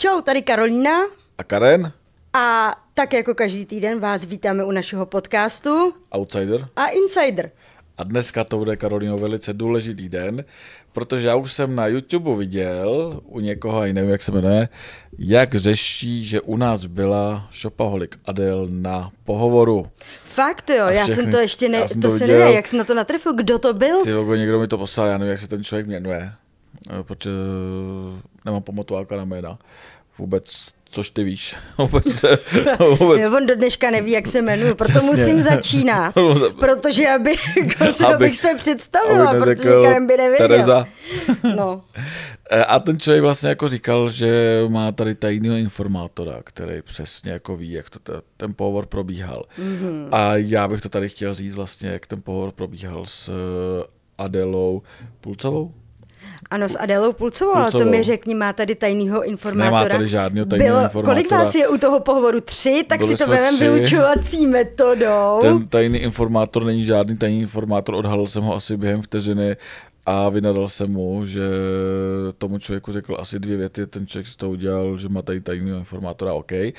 Čau, 0.00 0.20
tady 0.20 0.42
Karolína. 0.42 0.90
A 1.38 1.44
Karen? 1.44 1.92
A 2.32 2.74
tak 2.94 3.12
jako 3.12 3.34
každý 3.34 3.66
týden 3.66 4.00
vás 4.00 4.24
vítáme 4.24 4.64
u 4.64 4.70
našeho 4.70 5.06
podcastu 5.06 5.94
Outsider. 6.14 6.68
a 6.76 6.86
Insider. 6.86 7.50
A 7.98 8.04
dneska 8.04 8.44
to 8.44 8.58
bude, 8.58 8.76
Karolino, 8.76 9.18
velice 9.18 9.52
důležitý 9.52 10.08
den, 10.08 10.44
protože 10.92 11.26
já 11.26 11.34
už 11.34 11.52
jsem 11.52 11.74
na 11.76 11.86
YouTube 11.86 12.36
viděl 12.36 13.20
u 13.24 13.40
někoho, 13.40 13.84
i 13.84 13.92
nevím, 13.92 14.10
jak 14.10 14.22
se 14.22 14.32
jmenuje, 14.32 14.68
jak 15.18 15.54
řeší, 15.54 16.24
že 16.24 16.40
u 16.40 16.56
nás 16.56 16.84
byla 16.84 17.48
Shopaholic 17.52 18.10
Adel 18.24 18.66
na 18.70 19.10
pohovoru. 19.24 19.86
Fakt 20.24 20.70
jo, 20.70 20.84
A 20.84 20.90
já 20.90 21.02
všechny- 21.02 21.22
jsem 21.22 21.30
to 21.32 21.38
ještě 21.38 21.68
ne, 21.68 21.88
jsem 21.88 22.00
to, 22.00 22.10
to 22.10 22.18
se 22.18 22.26
nevím, 22.26 22.54
jak 22.54 22.66
jsi 22.66 22.76
na 22.76 22.84
to 22.84 22.94
natrefil, 22.94 23.34
kdo 23.34 23.58
to 23.58 23.74
byl? 23.74 24.02
Ty 24.04 24.14
logo, 24.14 24.34
někdo 24.34 24.60
mi 24.60 24.68
to 24.68 24.78
poslal, 24.78 25.06
já 25.06 25.18
nevím, 25.18 25.30
jak 25.32 25.40
se 25.40 25.48
ten 25.48 25.64
člověk 25.64 25.86
jmenuje, 25.86 26.32
eh, 26.90 27.02
protože 27.02 27.30
eh, 28.16 28.20
nemám 28.44 28.62
pamatováka 28.62 29.16
na 29.16 29.24
jména. 29.24 29.58
Vůbec, 30.20 30.68
což 30.90 31.10
ty 31.10 31.24
víš. 31.24 31.56
Vůbec, 31.78 32.04
vůbec. 33.00 33.20
On 33.36 33.46
do 33.46 33.54
dneška 33.56 33.90
neví, 33.90 34.10
jak 34.12 34.26
se 34.26 34.38
jmenuji, 34.38 34.74
proto 34.74 34.92
Přesně. 34.92 35.10
musím 35.10 35.40
začínat. 35.40 36.14
protože 36.60 37.08
aby, 37.08 37.36
se, 37.90 38.06
abych, 38.06 38.14
Abych- 38.14 38.36
se 38.36 38.54
představila, 38.56 39.30
abych 39.30 39.42
protože 39.42 39.70
Karen 39.82 40.06
by 40.06 40.16
nevěděl. 40.16 40.48
Tereza. 40.48 40.86
No. 41.56 41.82
Eh, 42.50 42.64
A 42.64 42.78
ten 42.78 42.98
člověk 43.00 43.22
vlastně 43.22 43.48
jako 43.48 43.68
říkal, 43.68 44.10
že 44.10 44.60
má 44.68 44.92
tady 44.92 45.14
tajného 45.14 45.56
informátora, 45.56 46.40
který 46.44 46.82
přesně 46.82 47.32
jako 47.32 47.56
ví, 47.56 47.70
jak 47.72 47.90
to 47.90 47.98
te, 47.98 48.12
ten 48.36 48.54
pohovor 48.54 48.86
probíhal. 48.86 49.44
Mhm. 49.58 49.68
Mm-hmm. 49.76 50.08
A 50.12 50.36
já 50.36 50.68
bych 50.68 50.80
to 50.80 50.88
tady 50.88 51.08
chtěl 51.08 51.34
říct 51.34 51.54
vlastně, 51.54 51.88
jak 51.88 52.06
ten 52.06 52.22
pohovor 52.22 52.52
probíhal 52.52 53.06
s 53.06 53.28
eh, 53.28 53.86
Adelou 54.18 54.82
Pulcovou. 55.20 55.74
Ano, 56.50 56.68
s 56.68 56.78
Adélou 56.78 57.12
Pulcovou, 57.12 57.54
ale 57.54 57.72
to 57.72 57.84
mi 57.84 58.02
řekni, 58.02 58.34
má 58.34 58.52
tady 58.52 58.74
tajného 58.74 59.24
informátora. 59.24 59.82
Nemá 59.82 59.88
tady 59.88 60.08
žádnýho 60.08 60.46
tajného 60.46 60.74
Bylo, 60.74 60.84
informátora. 60.84 61.14
Kolik 61.14 61.30
vás 61.30 61.54
je 61.54 61.68
u 61.68 61.78
toho 61.78 62.00
pohovoru? 62.00 62.40
Tři? 62.40 62.84
Tak 62.88 62.98
Byli 62.98 63.10
si 63.10 63.24
to 63.24 63.30
vezmeme 63.30 63.76
vyučovací 63.76 64.46
metodou. 64.46 65.38
Ten 65.40 65.68
tajný 65.68 65.98
informátor 65.98 66.64
není 66.64 66.84
žádný 66.84 67.16
tajný 67.16 67.40
informátor, 67.40 67.94
odhalil 67.94 68.26
jsem 68.26 68.42
ho 68.42 68.54
asi 68.54 68.76
během 68.76 69.02
vteřiny 69.02 69.56
a 70.06 70.28
vynadal 70.28 70.68
jsem 70.68 70.92
mu, 70.92 71.26
že 71.26 71.40
tomu 72.38 72.58
člověku 72.58 72.92
řekl 72.92 73.16
asi 73.20 73.38
dvě 73.38 73.56
věty, 73.56 73.86
ten 73.86 74.06
člověk 74.06 74.26
si 74.26 74.36
to 74.36 74.50
udělal, 74.50 74.98
že 74.98 75.08
má 75.08 75.22
tady 75.22 75.40
tajného 75.40 75.78
informátora, 75.78 76.32
OK. 76.32 76.52
E, 76.52 76.74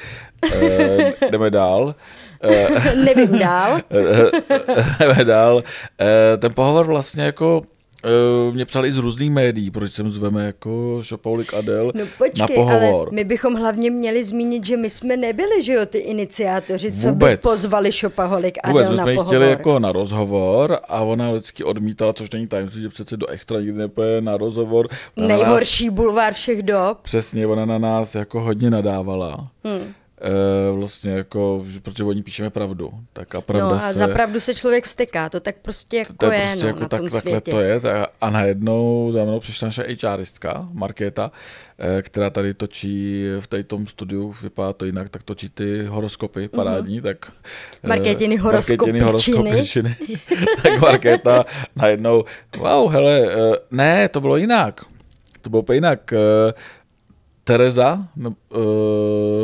jdeme 1.31 1.50
dál. 1.50 1.96
E, 2.44 2.96
Nevím 3.06 3.40
dál. 3.40 3.80
jdeme 5.00 5.23
dál. 5.25 5.64
E, 6.02 6.38
ten 6.38 6.53
pohovor 6.53 6.86
vlastně 6.86 7.23
jako 7.23 7.62
e, 8.03 8.52
mě 8.52 8.66
psali 8.66 8.88
i 8.88 8.91
z 8.91 8.97
různých 8.97 9.31
médií, 9.31 9.71
proč 9.71 9.91
sem 9.94 10.09
zveme 10.09 10.45
jako 10.45 10.99
Shopaholic 11.03 11.53
Adel 11.53 11.91
No 11.95 12.02
na 12.02 12.07
počkej, 12.17 12.55
pohovor. 12.55 12.83
ale 12.83 13.05
my 13.11 13.23
bychom 13.23 13.53
hlavně 13.53 13.91
měli 13.91 14.23
zmínit, 14.23 14.66
že 14.66 14.77
my 14.77 14.89
jsme 14.89 15.17
nebyli, 15.17 15.63
že 15.63 15.73
jo, 15.73 15.85
ty 15.85 15.97
iniciátoři, 15.97 16.91
co 16.91 17.07
by 17.07 17.11
Vůbec. 17.11 17.41
pozvali 17.41 17.91
Šopaholik 17.91 18.57
a 18.63 18.67
Vůbec, 18.72 18.85
Adel 18.85 18.91
my 18.91 18.97
na 18.97 19.03
jsme 19.03 19.13
pohovor. 19.13 19.27
chtěli 19.35 19.49
jako 19.49 19.79
na 19.79 19.91
rozhovor 19.91 20.79
a 20.88 21.02
ona 21.02 21.31
vždycky 21.31 21.63
odmítala, 21.63 22.13
což 22.13 22.29
není 22.29 22.47
tajemství, 22.47 22.81
že 22.81 22.89
přece 22.89 23.17
do 23.17 23.27
extra 23.27 23.59
nikdy 23.59 23.73
nepoje 23.79 24.22
na 24.22 24.38
rozhovor. 24.38 24.88
Ona 25.17 25.27
na 25.27 25.33
nás, 25.38 25.41
Nejhorší 25.44 25.89
bulvár 25.89 26.33
všech 26.33 26.63
dob. 26.63 26.97
přesně, 27.02 27.47
ona 27.47 27.66
na 27.66 27.77
nás 27.77 28.16
jako 28.16 28.41
hodně 28.41 28.69
nadávala. 28.69 29.47
Hmm. 29.63 29.94
E, 30.23 30.72
vlastně 30.72 31.11
jako, 31.11 31.64
že- 31.67 31.80
protože 31.80 32.03
oni 32.03 32.23
píšeme 32.23 32.50
pravdu. 32.50 32.91
Tak 33.14 33.36
a 33.36 33.41
pravda 33.41 33.67
No 33.69 33.75
a 33.75 33.80
se... 33.80 33.94
za 33.94 34.08
pravdu 34.08 34.39
se 34.39 34.55
člověk 34.55 34.86
vsteká, 34.86 35.30
to 35.30 35.39
tak 35.39 35.55
prostě 35.61 35.97
jako 35.97 36.13
to 36.13 36.31
je 36.31 36.38
je, 36.39 36.41
prostě 36.45 36.61
no, 36.63 36.67
jako 36.67 36.80
na 36.80 36.88
tak, 36.88 37.00
tom 37.00 37.09
takhle 37.09 37.22
světě. 37.31 37.52
to 37.52 37.61
je. 37.61 37.80
Ta- 37.80 38.08
A 38.22 38.30
najednou 38.30 39.11
za 39.13 39.23
mnou 39.23 39.39
přišla 39.39 39.66
naše 39.67 39.86
HRistka, 40.03 40.67
Markéta, 40.73 41.31
eh, 41.97 42.02
která 42.02 42.30
tady 42.30 42.53
točí 42.53 43.25
v 43.39 43.47
tady 43.47 43.63
tom 43.63 43.88
studiu, 43.88 44.36
vypadá 44.41 44.73
to 44.73 44.86
jinak, 44.86 45.09
tak 45.09 45.23
točí 45.23 45.50
ty 45.50 45.85
horoskopy 45.85 46.47
parádní, 46.47 47.01
tak... 47.01 47.17
eh, 47.29 47.31
Mhm. 47.84 47.90
Markétiny 47.90 48.38
horoskopičiny. 48.38 49.00
Markétiny 49.01 49.35
horoskopičiny. 49.41 49.96
tak 50.63 50.81
Markéta 50.81 51.46
najednou, 51.75 52.23
wow, 52.57 52.91
hele, 52.91 53.22
eh, 53.34 53.56
ne, 53.72 54.09
to 54.09 54.22
bylo 54.22 54.38
jinak. 54.38 54.81
To 55.41 55.50
bylo 55.50 55.62
úplně 55.62 55.78
jinak. 55.78 56.13
Eh, 56.13 56.53
Tereza, 57.44 58.07
eh, 58.25 58.31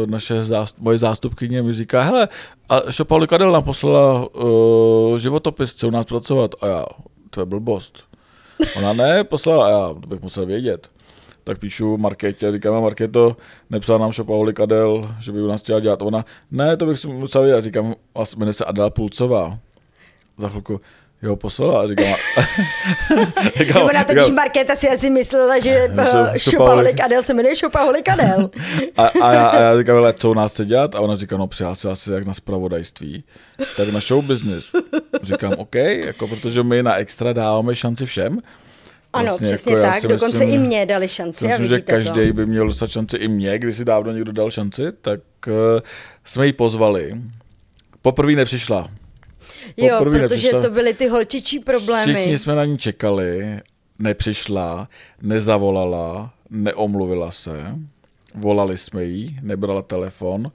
naše 0.05 0.43
zást, 0.43 0.75
moje 0.79 0.97
zástupkyně, 0.97 1.61
mi 1.61 1.73
říká, 1.73 2.01
hele, 2.01 2.27
a 2.69 2.91
Šopaulik 2.91 3.33
Adel 3.33 3.51
nám 3.51 3.63
poslala 3.63 4.35
uh, 4.35 5.17
životopis, 5.17 5.71
chce 5.71 5.87
u 5.87 5.89
nás 5.89 6.05
pracovat. 6.05 6.55
A 6.61 6.67
já, 6.67 6.85
to 7.29 7.41
je 7.41 7.45
blbost. 7.45 8.03
Ona 8.77 8.93
ne, 8.93 9.23
poslala, 9.23 9.65
a 9.65 9.69
já, 9.69 9.93
to 10.01 10.07
bych 10.07 10.21
musel 10.21 10.45
vědět. 10.45 10.89
Tak 11.43 11.59
píšu 11.59 11.97
Markétě, 11.97 12.51
říkám, 12.51 12.83
Markéto, 12.83 13.37
nepsala 13.69 13.99
nám 13.99 14.11
Šopaulik 14.11 14.59
Adel, 14.59 15.15
že 15.19 15.31
by 15.31 15.41
u 15.41 15.47
nás 15.47 15.61
chtěla 15.61 15.79
dělat. 15.79 16.01
Ona, 16.01 16.25
ne, 16.51 16.77
to 16.77 16.85
bych 16.85 16.99
si 16.99 17.07
musel 17.07 17.43
vědět. 17.43 17.63
Říkám, 17.63 17.95
vlastně 18.15 18.39
jmenuje 18.39 18.53
se 18.53 18.65
Adela 18.65 18.89
Pulcová. 18.89 19.59
Za 20.37 20.49
chvilku, 20.49 20.81
jo, 21.21 21.35
poslala. 21.35 21.81
A 21.81 21.87
říkám, 21.87 22.13
říkám, 23.57 23.81
Nebo 23.81 23.93
na 23.93 24.03
to, 24.03 24.13
když 24.13 24.29
Markéta 24.29 24.75
si 24.75 24.89
asi 24.89 25.09
myslela, 25.09 25.59
že 25.59 25.91
uh, 25.93 26.35
Šopaholik. 26.35 27.01
Adel 27.01 27.23
se 27.23 27.33
jmenuje 27.33 27.55
Šopaholik 27.55 28.09
Adel. 28.09 28.49
A, 28.97 29.07
a, 29.07 29.33
já, 29.33 29.47
a 29.47 29.59
já 29.59 29.77
říkám, 29.79 30.13
co 30.13 30.31
u 30.31 30.33
nás 30.33 30.51
chce 30.51 30.65
dělat? 30.65 30.95
A 30.95 30.99
ona 30.99 31.15
říká, 31.15 31.37
no 31.37 31.47
přihlásila 31.47 31.95
se 31.95 32.13
jak 32.13 32.25
na 32.25 32.33
spravodajství, 32.33 33.23
tak 33.77 33.89
na 33.89 33.99
show 33.99 34.25
business. 34.25 34.65
Říkám, 35.23 35.53
OK, 35.57 35.75
jako 35.75 36.27
protože 36.27 36.63
my 36.63 36.83
na 36.83 36.95
extra 36.95 37.33
dáváme 37.33 37.75
šanci 37.75 38.05
všem. 38.05 38.39
Ano, 39.13 39.25
Vlastně 39.25 39.47
přesně 39.47 39.73
jako 39.73 39.85
tak, 39.85 40.03
dokonce 40.03 40.37
myslím, 40.37 40.49
i 40.49 40.67
mě 40.67 40.85
dali 40.85 41.07
šanci 41.07 41.47
myslím, 41.47 41.67
že 41.67 41.81
každý 41.81 42.31
by 42.31 42.45
měl 42.45 42.67
dostat 42.67 42.89
šanci 42.89 43.17
i 43.17 43.27
mě, 43.27 43.59
když 43.59 43.77
si 43.77 43.85
dávno 43.85 44.11
někdo 44.11 44.31
dal 44.31 44.51
šanci, 44.51 44.83
tak 45.01 45.19
uh, 45.47 45.53
jsme 46.23 46.45
ji 46.45 46.53
pozvali. 46.53 47.15
Poprvé 48.01 48.31
nepřišla. 48.31 48.89
Jo, 49.77 49.99
protože 49.99 50.21
nepřišla. 50.21 50.61
to 50.61 50.69
byly 50.69 50.93
ty 50.93 51.07
holčičí 51.07 51.59
problémy. 51.59 52.13
Všichni 52.13 52.37
jsme 52.37 52.55
na 52.55 52.65
ní 52.65 52.77
čekali, 52.77 53.59
nepřišla, 53.99 54.89
nezavolala, 55.21 56.33
neomluvila 56.49 57.31
se, 57.31 57.75
volali 58.35 58.77
jsme 58.77 59.03
jí, 59.03 59.39
nebrala 59.41 59.81
telefon, 59.81 60.51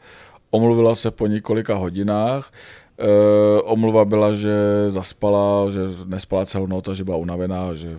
omluvila 0.51 0.95
se 0.95 1.11
po 1.11 1.27
několika 1.27 1.75
hodinách, 1.75 2.53
e, 2.99 3.63
omluva 3.63 4.05
byla, 4.05 4.35
že 4.35 4.55
zaspala, 4.89 5.71
že 5.71 5.81
nespala 6.05 6.47
celou 6.47 6.67
noc 6.67 6.89
a 6.89 6.95
že 6.95 7.05
byla 7.05 7.17
unavená, 7.17 7.75
že 7.75 7.99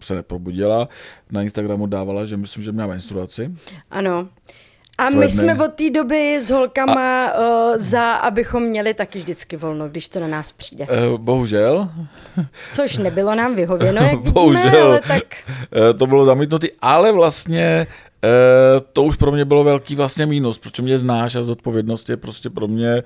se 0.00 0.14
neprobudila. 0.14 0.88
Na 1.30 1.42
Instagramu 1.42 1.86
dávala, 1.86 2.24
že 2.24 2.36
myslím, 2.36 2.64
že 2.64 2.72
měla 2.72 2.88
menstruaci. 2.88 3.54
Ano. 3.90 4.28
A 4.98 5.10
my 5.10 5.30
jsme 5.30 5.54
od 5.64 5.74
té 5.74 5.90
doby 5.90 6.36
s 6.42 6.50
holkama 6.50 7.32
uh, 7.34 7.74
za, 7.76 8.12
abychom 8.12 8.62
měli 8.62 8.94
taky 8.94 9.18
vždycky 9.18 9.56
volno, 9.56 9.88
když 9.88 10.08
to 10.08 10.20
na 10.20 10.26
nás 10.26 10.52
přijde. 10.52 10.84
E, 10.90 11.18
bohužel, 11.18 11.88
Což 12.70 12.96
nebylo 12.96 13.34
nám 13.34 13.54
vyhověno, 13.54 14.02
jak 14.02 14.12
vidíme, 14.12 14.32
Bohužel. 14.32 14.86
ale 14.86 15.00
tak 15.08 15.22
Eh, 15.90 15.94
to 15.94 16.06
bylo 16.06 16.24
zamítnutý, 16.24 16.68
ale 16.80 17.12
vlastně 17.12 17.86
eh, 18.24 18.28
to 18.92 19.02
už 19.02 19.16
pro 19.16 19.32
mě 19.32 19.44
bylo 19.44 19.64
velký 19.64 19.94
vlastně 19.94 20.26
mínus, 20.26 20.58
protože 20.58 20.82
mě 20.82 20.98
znáš 20.98 21.34
a 21.34 21.42
zodpovědnost 21.42 22.10
je 22.10 22.16
prostě 22.16 22.50
pro 22.50 22.68
mě 22.68 23.02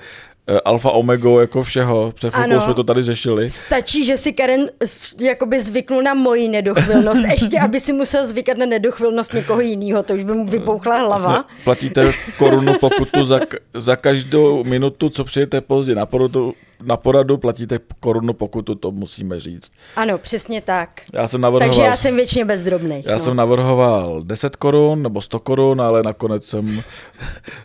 alfa 0.64 0.90
omega 0.90 1.30
jako 1.40 1.62
všeho. 1.62 2.12
Před 2.14 2.34
chvilkou 2.34 2.64
jsme 2.64 2.74
to 2.74 2.84
tady 2.84 3.02
řešili. 3.02 3.50
stačí, 3.50 4.04
že 4.04 4.16
si 4.16 4.32
Karen 4.32 4.70
f- 4.84 5.14
jakoby 5.20 5.60
zvyknul 5.60 6.02
na 6.02 6.14
moji 6.14 6.48
nedochvilnost, 6.48 7.22
ještě 7.30 7.60
aby 7.60 7.80
si 7.80 7.92
musel 7.92 8.26
zvykat 8.26 8.58
na 8.58 8.66
nedochvilnost 8.66 9.32
někoho 9.32 9.60
jiného, 9.60 10.02
to 10.02 10.14
už 10.14 10.24
by 10.24 10.32
mu 10.32 10.46
vypouchla 10.46 10.98
hlava. 10.98 11.44
Platíte 11.64 12.12
korunu 12.38 12.74
pokutu 12.80 13.24
za, 13.24 13.40
za 13.74 13.96
každou 13.96 14.64
minutu, 14.64 15.08
co 15.08 15.24
přijete 15.24 15.60
pozdě 15.60 15.94
na 15.94 16.06
poradu, 16.06 16.54
na 16.84 16.96
poradu, 16.96 17.38
platíte 17.38 17.78
korunu 18.00 18.32
pokutu, 18.32 18.74
to 18.74 18.90
musíme 18.90 19.40
říct. 19.40 19.72
Ano, 19.96 20.18
přesně 20.18 20.60
tak. 20.60 20.90
Já 21.12 21.28
jsem 21.28 21.40
navrhoval, 21.40 21.68
Takže 21.68 21.82
já 21.82 21.96
jsem 21.96 22.16
většině 22.16 22.44
bezdrobnej. 22.44 23.02
já 23.06 23.12
no. 23.12 23.18
jsem 23.18 23.36
navrhoval 23.36 24.22
10 24.24 24.56
korun 24.56 25.02
nebo 25.02 25.20
100 25.22 25.38
korun, 25.38 25.80
ale 25.80 26.02
nakonec 26.02 26.44
jsem 26.44 26.82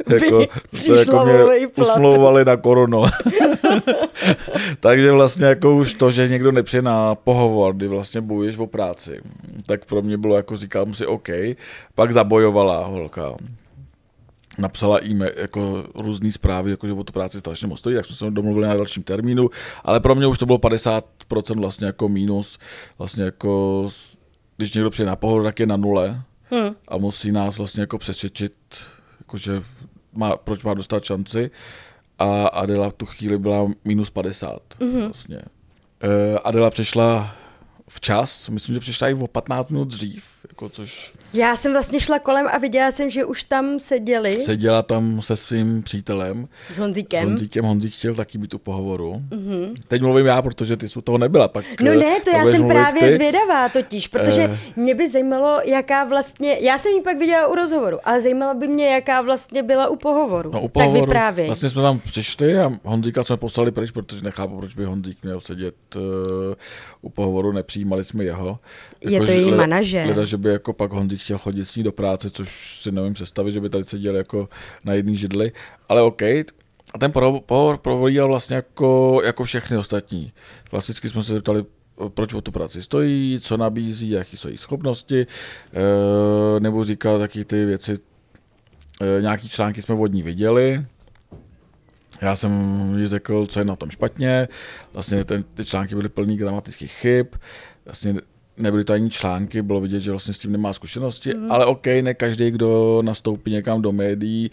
jako, 0.09 0.39
jako 0.95 1.25
mě 1.25 1.67
usmlouvali 1.77 2.45
na 2.45 2.57
korunu. 2.57 2.74
Takže 4.79 5.11
vlastně 5.11 5.45
jako 5.45 5.75
už 5.75 5.93
to, 5.93 6.11
že 6.11 6.27
někdo 6.27 6.51
nepřijde 6.51 6.81
na 6.81 7.15
pohovor, 7.15 7.75
kdy 7.75 7.87
vlastně 7.87 8.21
bojuješ 8.21 8.57
o 8.57 8.67
práci, 8.67 9.21
tak 9.65 9.85
pro 9.85 10.01
mě 10.01 10.17
bylo 10.17 10.35
jako 10.35 10.55
říkám 10.55 10.93
si 10.93 11.05
OK. 11.05 11.29
Pak 11.95 12.13
zabojovala 12.13 12.85
holka. 12.85 13.35
napsala 14.57 14.99
e 14.99 15.41
jako 15.41 15.83
různé 15.95 16.31
zprávy, 16.31 16.71
jako 16.71 16.87
že 16.87 16.93
o 16.93 17.03
tu 17.03 17.13
práci 17.13 17.39
strašně 17.39 17.67
moc 17.67 17.79
stojí, 17.79 17.95
jak 17.95 18.05
jsme 18.05 18.15
se 18.15 18.31
domluvili 18.31 18.67
na 18.67 18.73
dalším 18.73 19.03
termínu, 19.03 19.49
ale 19.83 19.99
pro 19.99 20.15
mě 20.15 20.27
už 20.27 20.37
to 20.37 20.45
bylo 20.45 20.57
50% 20.57 21.01
vlastně 21.59 21.87
jako 21.87 22.09
mínus, 22.09 22.57
vlastně 22.97 23.23
jako 23.23 23.87
když 24.57 24.73
někdo 24.73 24.89
přijde 24.89 25.09
na 25.09 25.15
pohodu, 25.15 25.43
tak 25.43 25.59
je 25.59 25.65
na 25.65 25.77
nule 25.77 26.21
Hmm. 26.51 26.75
a 26.87 26.97
musí 26.97 27.31
nás 27.31 27.57
vlastně 27.57 27.81
jako 27.81 27.97
přesvědčit, 27.97 28.53
jako 29.19 29.37
že 29.37 29.63
má, 30.13 30.37
proč 30.37 30.63
má 30.63 30.73
dostat 30.73 31.03
šanci 31.03 31.51
a 32.19 32.47
Adela 32.47 32.89
v 32.89 32.93
tu 32.93 33.05
chvíli 33.05 33.37
byla 33.37 33.67
minus 33.85 34.09
50 34.09 34.61
Mhm. 34.79 35.01
vlastně. 35.01 35.41
Eh, 36.01 36.39
Adela 36.43 36.69
přišla 36.69 37.35
včas, 37.89 38.49
myslím, 38.49 38.73
že 38.73 38.79
přišla 38.79 39.09
i 39.09 39.13
o 39.13 39.27
15 39.27 39.69
minut 39.69 39.87
dřív, 39.87 40.25
jako 40.55 40.69
což 40.69 41.11
Já 41.33 41.55
jsem 41.55 41.71
vlastně 41.71 41.99
šla 41.99 42.19
kolem 42.19 42.47
a 42.51 42.57
viděla 42.57 42.91
jsem, 42.91 43.09
že 43.09 43.25
už 43.25 43.43
tam 43.43 43.79
seděli 43.79 44.39
seděla 44.39 44.81
tam 44.81 45.21
se 45.21 45.35
svým 45.35 45.83
přítelem, 45.83 46.47
s 46.67 46.73
s 46.73 46.77
Honzíkem. 46.77 47.25
Honzíkem, 47.29 47.65
Honzík 47.65 47.93
chtěl 47.93 48.15
taky 48.15 48.37
být 48.37 48.53
u 48.53 48.57
pohovoru. 48.57 49.21
Mm-hmm. 49.29 49.73
Teď 49.87 50.01
mluvím 50.01 50.25
já, 50.25 50.41
protože 50.41 50.77
ty 50.77 50.89
jsi 50.89 50.99
u 50.99 51.01
toho 51.01 51.17
nebyla. 51.17 51.47
Tak, 51.47 51.65
No 51.81 51.91
eh, 51.91 51.95
ne, 51.95 52.19
to 52.19 52.31
pak 52.31 52.39
já 52.45 52.51
jsem 52.51 52.67
právě 52.67 53.01
ty. 53.01 53.13
zvědavá 53.13 53.69
totiž, 53.69 54.07
protože 54.07 54.41
Eh. 54.43 54.57
mě 54.75 54.95
by 54.95 55.09
zajímalo, 55.09 55.59
jaká 55.65 56.03
vlastně, 56.03 56.57
já 56.61 56.77
jsem 56.77 56.91
ji 56.91 57.01
pak 57.01 57.17
viděla 57.19 57.47
u 57.47 57.55
rozhovoru, 57.55 57.97
ale 58.03 58.21
zajímalo 58.21 58.59
by 58.59 58.67
mě, 58.67 58.87
jaká 58.87 59.21
vlastně 59.21 59.63
byla 59.63 59.87
u 59.87 59.95
pohovoru. 59.95 60.51
No, 60.53 60.59
u 60.59 60.63
tak 60.67 60.71
pohovoru, 60.71 61.01
vyprávěj. 61.05 61.47
Vlastně 61.47 61.69
jsme 61.69 61.81
tam 61.81 61.99
přišli 61.99 62.59
a 62.59 62.71
Honzíka 62.83 63.23
jsme 63.23 63.37
poslali 63.37 63.71
pryč, 63.71 63.91
protože 63.91 64.21
nechápu, 64.21 64.57
proč 64.57 64.75
by 64.75 64.85
Honzík 64.85 65.17
měl 65.23 65.41
sedět 65.41 65.75
uh, 65.95 66.01
u 67.01 67.09
pohovoru, 67.09 67.51
nepřijímali 67.51 68.03
jsme 68.03 68.23
jeho. 68.23 68.59
Je 69.01 69.19
to 69.19 69.25
že- 69.25 69.31
její 69.33 69.51
manažer. 69.51 70.07
Leda, 70.07 70.23
že 70.23 70.37
by 70.45 70.51
jako 70.51 70.73
pak 70.73 70.91
Honzík 70.91 71.21
chtěl 71.21 71.37
chodit 71.37 71.65
s 71.65 71.75
ní 71.75 71.83
do 71.83 71.91
práce, 71.91 72.29
což 72.29 72.79
si 72.81 72.91
nevím 72.91 73.13
představit, 73.13 73.51
že 73.51 73.61
by 73.61 73.69
tady 73.69 73.83
seděl 73.83 74.15
jako 74.15 74.49
na 74.83 74.93
jedné 74.93 75.13
židli, 75.13 75.51
ale 75.89 76.01
OK. 76.01 76.21
A 76.21 76.97
ten 76.99 77.11
poho- 77.11 77.41
pohovor 77.41 77.77
provodil 77.77 78.27
vlastně 78.27 78.55
jako, 78.55 79.21
jako 79.25 79.43
všechny 79.43 79.77
ostatní. 79.77 80.33
Klasicky 80.69 81.09
jsme 81.09 81.23
se 81.23 81.33
zeptali, 81.33 81.65
proč 82.07 82.33
o 82.33 82.41
tu 82.41 82.51
práci 82.51 82.81
stojí, 82.81 83.39
co 83.41 83.57
nabízí, 83.57 84.09
jaké 84.09 84.37
jsou 84.37 84.47
její 84.47 84.57
schopnosti, 84.57 85.27
eh, 85.73 86.59
nebo 86.59 86.83
říkal 86.83 87.19
taky 87.19 87.45
ty 87.45 87.65
věci, 87.65 87.97
eh, 89.01 89.21
nějaký 89.21 89.49
články 89.49 89.81
jsme 89.81 89.95
od 89.95 90.07
ní 90.07 90.23
viděli, 90.23 90.85
já 92.21 92.35
jsem 92.35 92.51
jí 92.97 93.07
řekl, 93.07 93.45
co 93.45 93.59
je 93.59 93.65
na 93.65 93.75
tom 93.75 93.89
špatně. 93.89 94.47
Vlastně 94.93 95.23
ten, 95.23 95.43
ty 95.43 95.65
články 95.65 95.95
byly 95.95 96.09
plný 96.09 96.37
gramatických 96.37 96.91
chyb. 96.91 97.27
Vlastně 97.85 98.15
nebyly 98.57 98.83
to 98.83 98.93
ani 98.93 99.09
články, 99.09 99.61
bylo 99.61 99.81
vidět, 99.81 99.99
že 99.99 100.11
vlastně 100.11 100.33
s 100.33 100.37
tím 100.37 100.51
nemá 100.51 100.73
zkušenosti, 100.73 101.33
mm. 101.33 101.51
ale 101.51 101.65
OK, 101.65 101.85
ne 101.85 102.13
každý, 102.13 102.51
kdo 102.51 103.01
nastoupí 103.01 103.51
někam 103.51 103.81
do 103.81 103.91
médií, 103.91 104.51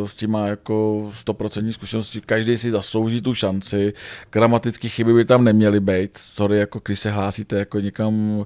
uh, 0.00 0.06
s 0.06 0.16
tím 0.16 0.30
má 0.30 0.46
jako 0.46 1.08
100% 1.26 1.70
zkušenosti, 1.70 2.20
každý 2.20 2.58
si 2.58 2.70
zaslouží 2.70 3.20
tu 3.20 3.34
šanci, 3.34 3.92
gramatické 4.30 4.88
chyby 4.88 5.14
by 5.14 5.24
tam 5.24 5.44
neměly 5.44 5.80
být, 5.80 6.16
sorry, 6.16 6.58
jako 6.58 6.80
když 6.84 7.00
se 7.00 7.10
hlásíte 7.10 7.58
jako 7.58 7.80
někam 7.80 8.44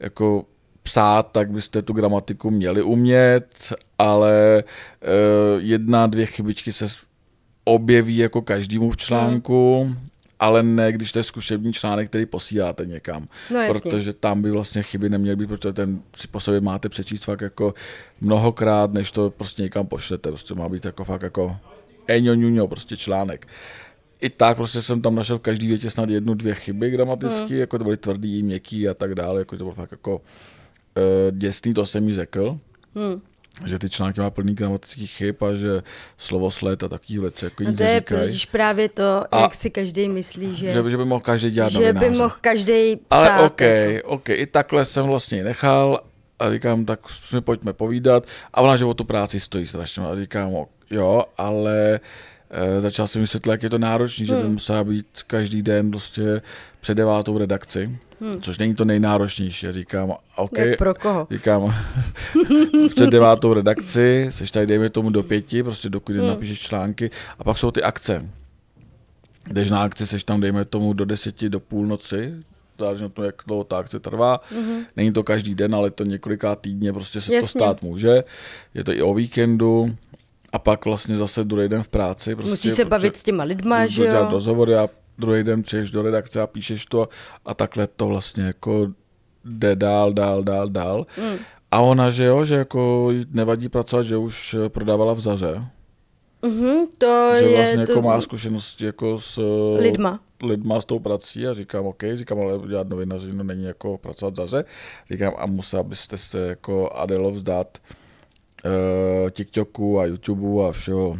jako 0.00 0.44
psát, 0.82 1.32
tak 1.32 1.50
byste 1.50 1.82
tu 1.82 1.92
gramatiku 1.92 2.50
měli 2.50 2.82
umět, 2.82 3.72
ale 3.98 4.64
uh, 4.64 5.62
jedna, 5.62 6.06
dvě 6.06 6.26
chybičky 6.26 6.72
se 6.72 6.86
objeví 7.64 8.16
jako 8.16 8.42
každému 8.42 8.90
v 8.90 8.96
článku, 8.96 9.96
ale 10.40 10.62
ne, 10.62 10.92
když 10.92 11.12
to 11.12 11.18
je 11.18 11.22
zkušební 11.22 11.72
článek, 11.72 12.08
který 12.08 12.26
posíláte 12.26 12.86
někam. 12.86 13.28
No 13.50 13.60
jasně. 13.60 13.80
protože 13.90 14.12
tam 14.12 14.42
by 14.42 14.50
vlastně 14.50 14.82
chyby 14.82 15.08
neměly 15.08 15.36
být, 15.36 15.46
protože 15.46 15.72
ten 15.72 16.00
si 16.16 16.28
po 16.28 16.40
sobě 16.40 16.60
máte 16.60 16.88
přečíst 16.88 17.24
fakt 17.24 17.40
jako 17.40 17.74
mnohokrát, 18.20 18.92
než 18.92 19.10
to 19.10 19.30
prostě 19.30 19.62
někam 19.62 19.86
pošlete. 19.86 20.28
Prostě 20.28 20.54
má 20.54 20.68
být 20.68 20.84
jako 20.84 21.04
fakt 21.04 21.22
jako 21.22 21.56
eňo, 22.06 22.68
prostě 22.68 22.96
článek. 22.96 23.46
I 24.20 24.30
tak 24.30 24.56
prostě 24.56 24.82
jsem 24.82 25.02
tam 25.02 25.14
našel 25.14 25.38
v 25.38 25.42
každý 25.42 25.66
větě 25.66 25.90
snad 25.90 26.08
jednu, 26.08 26.34
dvě 26.34 26.54
chyby 26.54 26.90
gramaticky, 26.90 27.48
Hmm. 27.52 27.60
jako 27.60 27.78
to 27.78 27.84
byly 27.84 27.96
tvrdý, 27.96 28.42
měkký 28.42 28.88
a 28.88 28.94
tak 28.94 29.14
dále, 29.14 29.40
jako 29.40 29.56
to 29.56 29.64
bylo 29.64 29.74
fakt 29.74 29.90
jako 29.90 30.16
uh, 30.16 30.22
děsný, 31.30 31.74
to 31.74 31.86
jsem 31.86 32.08
jí 32.08 32.14
řekl. 32.14 32.58
Hmm. 32.94 33.20
Že 33.66 33.78
ty 33.78 33.90
články 33.90 34.20
má 34.20 34.30
plný 34.30 34.54
gramatických 34.54 35.10
chyb 35.10 35.34
a 35.44 35.54
že 35.54 35.82
slovosled 36.16 36.82
a 36.82 36.88
takový 36.88 37.18
věci 37.18 37.44
jako 37.44 37.62
No 37.62 37.74
to 37.74 37.82
je 37.82 38.00
totiž 38.00 38.46
právě 38.46 38.88
to, 38.88 39.24
A- 39.34 39.40
jak 39.40 39.54
si 39.54 39.70
každý 39.70 40.08
myslí, 40.08 40.56
že, 40.56 40.72
Že, 40.72 40.90
že 40.90 40.96
by 40.96 41.04
mohl 41.04 41.20
každý 41.20 41.50
dělat 41.50 41.72
že 41.72 41.78
by 41.78 41.84
novináře. 41.92 42.10
mohl 42.22 42.34
každý 42.40 42.96
psát. 42.96 43.28
Ale 43.28 43.46
OK, 43.46 43.60
jako. 43.60 44.08
OK, 44.08 44.28
i 44.28 44.46
takhle 44.46 44.84
jsem 44.84 45.06
vlastně 45.06 45.44
nechal 45.44 46.00
a 46.38 46.50
říkám, 46.52 46.84
tak 46.84 47.00
jsme 47.08 47.40
pojďme 47.40 47.72
povídat. 47.72 48.24
A 48.54 48.60
ona, 48.60 48.76
že 48.76 48.84
o 48.84 48.94
tu 48.94 49.04
práci 49.04 49.40
stojí 49.40 49.66
strašně. 49.66 50.02
A 50.02 50.16
říkám, 50.16 50.50
jo, 50.90 51.24
ale 51.38 51.94
e, 51.94 52.00
začal 52.78 53.06
jsem 53.06 53.20
vysvětlit, 53.22 53.50
jak 53.52 53.62
je 53.62 53.70
to 53.70 53.78
náročný, 53.78 54.26
že 54.26 54.34
by 54.34 54.40
Hmm. 54.42 54.52
musela 54.52 54.84
být 54.84 55.06
každý 55.26 55.62
den 55.62 55.90
prostě 55.90 56.42
před 56.80 56.94
devátou 56.94 57.38
redakci, 57.38 57.98
Hmm. 58.20 58.42
což 58.42 58.58
není 58.58 58.74
to 58.74 58.84
nejnáročnější. 58.84 59.66
Říkám, 59.72 60.12
OK, 60.36 60.58
Jak 60.58 60.78
pro 60.78 60.94
koho? 60.94 61.26
Říkám, 61.30 61.74
před 62.94 63.10
devátou 63.10 63.52
redakci, 63.54 64.26
seš 64.30 64.50
tady 64.50 64.66
dejme 64.66 64.90
tomu 64.90 65.10
do 65.10 65.22
pěti, 65.22 65.62
prostě 65.62 65.88
dokud 65.88 66.16
Hmm. 66.16 66.26
napíšeš 66.26 66.60
články 66.60 67.10
a 67.38 67.44
pak 67.44 67.58
jsou 67.58 67.70
ty 67.70 67.82
akce. 67.82 68.30
Jdeš 69.52 69.70
na 69.70 69.82
akci, 69.82 70.06
seš 70.06 70.24
tam 70.24 70.40
dejme 70.40 70.64
tomu 70.64 70.92
do 70.92 71.04
deseti, 71.04 71.48
do 71.48 71.60
půlnoci, 71.60 72.34
záleží 72.78 73.02
na 73.02 73.08
tom, 73.08 73.24
jak 73.24 73.34
dlouho 73.46 73.64
ta 73.64 73.78
akce 73.78 74.00
trvá. 74.00 74.40
Mhm. 74.60 74.80
Není 74.96 75.12
to 75.12 75.22
každý 75.22 75.54
den, 75.54 75.74
ale 75.74 75.90
to 75.90 76.04
několikrát 76.04 76.60
týdně 76.60 76.92
prostě 76.92 77.20
se 77.20 77.34
Jasně. 77.34 77.40
to 77.40 77.58
stát 77.58 77.82
může. 77.82 78.24
Je 78.74 78.84
to 78.84 78.92
i 78.92 79.02
o 79.02 79.14
víkendu 79.14 79.96
a 80.52 80.58
pak 80.58 80.84
vlastně 80.84 81.16
zase 81.16 81.44
druhý 81.44 81.68
den 81.68 81.82
v 81.82 81.88
práci. 81.88 82.34
Prostě, 82.34 82.50
Musí 82.50 82.70
se 82.70 82.84
bavit 82.84 83.16
s 83.16 83.22
těma 83.22 83.44
lidma, 83.44 83.86
že 83.86 84.02
dělat 84.02 84.20
jo? 84.20 84.28
rozhovory 84.30 84.76
a 84.76 84.88
druhý 85.18 85.42
den 85.42 85.62
přijdeš 85.62 85.90
do 85.90 86.02
redakce 86.02 86.40
a 86.40 86.46
píšeš 86.46 86.86
to 86.86 87.08
a 87.44 87.54
takhle 87.54 87.86
to 87.86 88.06
vlastně 88.06 88.44
jako 88.44 88.88
jde 89.44 89.76
dál, 89.76 90.12
dál, 90.12 90.42
dál, 90.42 90.68
dál. 90.68 91.06
Mm. 91.22 91.38
A 91.70 91.80
ona, 91.80 92.10
že 92.10 92.24
jo, 92.24 92.44
že 92.44 92.54
jako 92.54 93.10
nevadí 93.30 93.68
pracovat, 93.68 94.02
že 94.02 94.16
už 94.16 94.56
prodávala 94.68 95.12
v 95.12 95.20
Zaře. 95.20 95.64
Mhm, 96.42 96.86
to 96.98 97.30
že 97.38 97.44
je 97.44 97.56
vlastně 97.56 97.86
to... 97.86 97.92
jako 97.92 98.02
má 98.02 98.20
zkušenosti 98.20 98.86
jako 98.86 99.20
s 99.20 99.40
lidma. 99.78 100.20
lidma 100.42 100.80
s 100.80 100.84
tou 100.84 100.98
prací 100.98 101.46
a 101.46 101.54
říkám, 101.54 101.86
OK, 101.86 102.02
říkám, 102.14 102.40
ale 102.40 102.68
dělat 102.68 102.88
novinařinu 102.88 103.42
není 103.42 103.64
jako 103.64 103.98
pracovat 103.98 104.34
v 104.34 104.36
Zaře. 104.36 104.64
Říkám, 105.10 105.34
a 105.38 105.46
musela 105.46 105.82
byste 105.82 106.18
se 106.18 106.38
jako 106.38 106.90
Adelo 106.90 107.30
vzdát 107.30 107.78
uh, 108.64 109.30
TikToku 109.30 110.00
a 110.00 110.06
YouTubeu 110.06 110.60
a 110.62 110.72
všeho 110.72 111.18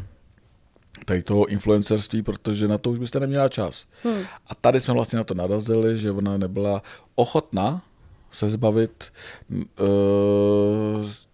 tady 1.04 1.22
toho 1.22 1.46
influencerství, 1.46 2.22
protože 2.22 2.68
na 2.68 2.78
to 2.78 2.90
už 2.90 2.98
byste 2.98 3.20
neměla 3.20 3.48
čas. 3.48 3.86
Hmm. 4.02 4.22
A 4.46 4.54
tady 4.54 4.80
jsme 4.80 4.94
vlastně 4.94 5.16
na 5.16 5.24
to 5.24 5.34
narazili, 5.34 5.96
že 5.96 6.10
ona 6.10 6.36
nebyla 6.36 6.82
ochotná 7.14 7.82
se 8.30 8.50
zbavit 8.50 9.04
uh, 9.50 9.66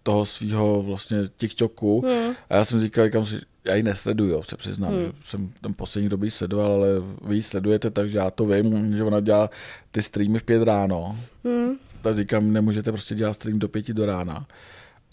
toho 0.03 0.25
svého 0.25 0.81
vlastně 0.83 1.17
TikToku. 1.37 2.01
Hmm. 2.01 2.35
A 2.49 2.55
já 2.55 2.65
jsem 2.65 2.79
říkal, 2.79 3.05
říkám 3.05 3.25
si, 3.25 3.35
já 3.65 3.75
ji 3.75 3.83
nesleduju, 3.83 4.31
jo, 4.31 4.43
se 4.43 4.57
přiznám, 4.57 4.93
Hmm. 4.93 5.01
že 5.03 5.11
jsem 5.23 5.49
ten 5.61 5.73
poslední 5.73 6.09
době 6.09 6.31
sledoval, 6.31 6.71
ale 6.71 6.87
vy 7.21 7.35
ji 7.35 7.43
sledujete, 7.43 7.89
takže 7.91 8.17
já 8.17 8.31
to 8.31 8.45
vím, 8.45 8.97
že 8.97 9.03
ona 9.03 9.19
dělá 9.19 9.49
ty 9.91 10.01
streamy 10.01 10.39
v 10.39 10.43
pět 10.43 10.63
ráno. 10.63 11.17
Hmm. 11.43 11.75
Tak 12.01 12.15
říkám, 12.15 12.53
nemůžete 12.53 12.91
prostě 12.91 13.15
dělat 13.15 13.33
stream 13.33 13.59
do 13.59 13.69
pěti 13.69 13.93
do 13.93 14.05
rána. 14.05 14.47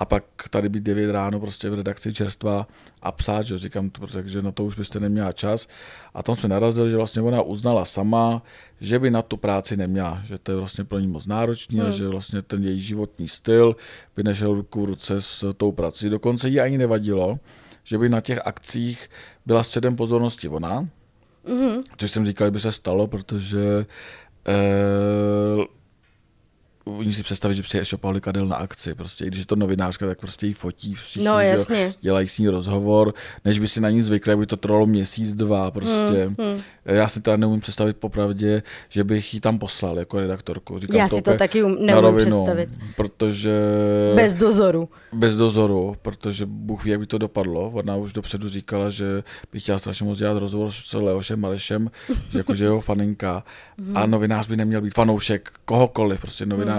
A 0.02 0.04
pak 0.04 0.24
tady 0.50 0.68
být 0.68 0.82
9 0.82 1.12
ráno 1.12 1.40
prostě 1.40 1.70
v 1.70 1.74
redakci 1.74 2.14
čerstva 2.14 2.66
a 3.02 3.12
psát, 3.12 3.42
že 3.42 3.58
říkám, 3.58 3.90
takže 4.12 4.42
na 4.42 4.52
to 4.52 4.64
už 4.64 4.76
byste 4.76 5.00
neměla 5.00 5.32
čas. 5.32 5.68
A 6.14 6.22
tam 6.22 6.36
jsme 6.36 6.48
narazili, 6.48 6.90
že 6.90 6.96
vlastně 6.96 7.22
ona 7.22 7.42
uznala 7.42 7.84
sama, 7.84 8.42
že 8.80 8.98
by 8.98 9.10
na 9.10 9.22
tu 9.22 9.36
práci 9.36 9.76
neměla, 9.76 10.22
že 10.24 10.38
to 10.38 10.52
je 10.52 10.56
vlastně 10.58 10.84
pro 10.84 10.98
ní 10.98 11.06
moc 11.06 11.26
náročný 11.26 11.80
a 11.80 11.82
Hmm. 11.84 11.92
že 11.92 12.08
vlastně 12.08 12.42
ten 12.42 12.64
její 12.64 12.80
životní 12.80 13.28
styl 13.28 13.76
by 14.16 14.22
nešel 14.22 14.54
ruku 14.54 14.82
v 14.82 14.84
ruce 14.84 15.14
s 15.22 15.52
tou 15.54 15.72
prací. 15.72 16.08
Dokonce 16.10 16.48
jí 16.48 16.60
ani 16.60 16.78
nevadilo, 16.78 17.38
že 17.84 17.98
by 17.98 18.08
na 18.08 18.20
těch 18.20 18.38
akcích 18.44 19.10
byla 19.46 19.62
středem 19.62 19.96
pozornosti 19.96 20.48
ona, 20.48 20.88
Mhm. 21.48 21.80
což 21.96 22.10
jsem 22.10 22.26
říkal, 22.26 22.46
že 22.46 22.50
by 22.50 22.60
se 22.60 22.72
stalo, 22.72 23.06
protože 23.06 23.86
eh, 24.46 25.64
Oni 26.84 27.12
si 27.12 27.22
představit, 27.22 27.54
že 27.54 27.62
přijde 27.62 27.84
Šopa 27.84 28.20
Kadel 28.20 28.46
na 28.46 28.56
akci, 28.56 28.94
prostě, 28.94 29.24
i 29.24 29.28
když 29.28 29.40
je 29.40 29.46
to 29.46 29.56
novinářka, 29.56 30.06
tak 30.06 30.20
prostě 30.20 30.46
jí 30.46 30.52
fotí 30.52 30.94
všichni, 30.94 31.24
No 31.24 31.40
že 31.40 31.46
jasně. 31.46 31.94
dělají 32.00 32.28
s 32.28 32.38
ní 32.38 32.48
rozhovor, 32.48 33.14
než 33.44 33.58
by 33.58 33.68
si 33.68 33.80
na 33.80 33.90
ní 33.90 34.02
zvykli, 34.02 34.32
aby 34.32 34.46
to 34.46 34.56
trvalo 34.56 34.86
měsíc, 34.86 35.34
dva, 35.34 35.70
prostě. 35.70 36.24
Hmm, 36.24 36.36
hmm. 36.38 36.60
Já 36.84 37.08
si 37.08 37.20
teda 37.20 37.36
neumím 37.36 37.60
představit 37.60 37.96
popravdě, 37.96 38.62
že 38.88 39.04
bych 39.04 39.34
ji 39.34 39.40
tam 39.40 39.58
poslal 39.58 39.98
jako 39.98 40.20
redaktorku. 40.20 40.78
Říkám 40.78 40.96
Já 40.96 41.08
si 41.08 41.22
to 41.22 41.36
taky 41.36 41.62
um, 41.62 41.86
neumím 41.86 42.04
rovinu, 42.04 42.30
představit. 42.30 42.68
Protože... 42.96 43.52
Bez 44.14 44.34
dozoru. 44.34 44.88
Bez 45.12 45.36
dozoru, 45.36 45.96
protože 46.02 46.46
Bůh 46.46 46.84
ví, 46.84 46.90
jak 46.90 47.00
by 47.00 47.06
to 47.06 47.18
dopadlo. 47.18 47.70
Ona 47.70 47.96
už 47.96 48.12
dopředu 48.12 48.48
říkala, 48.48 48.90
že 48.90 49.22
by 49.52 49.60
chtěla 49.60 49.78
strašně 49.78 50.06
moc 50.06 50.18
dělat 50.18 50.38
rozhovor 50.38 50.70
s 50.70 50.92
Leošem 50.92 51.40
Marešem, 51.40 51.90
že 52.30 52.38
jakože 52.38 52.64
jeho 52.64 52.80
faninka. 52.80 53.44
A 53.94 54.06
novinář 54.06 54.46
by 54.46 54.56
neměl 54.56 54.80
být 54.80 54.94
fanoušek 54.94 55.52
kohokoliv. 55.64 56.20
Prostě 56.20 56.46
novinář 56.46 56.71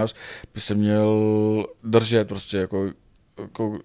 by 0.54 0.60
se 0.60 0.74
měl 0.74 1.66
držet 1.84 2.28
prostě 2.28 2.56
jako, 2.56 2.90
jako 3.38 3.78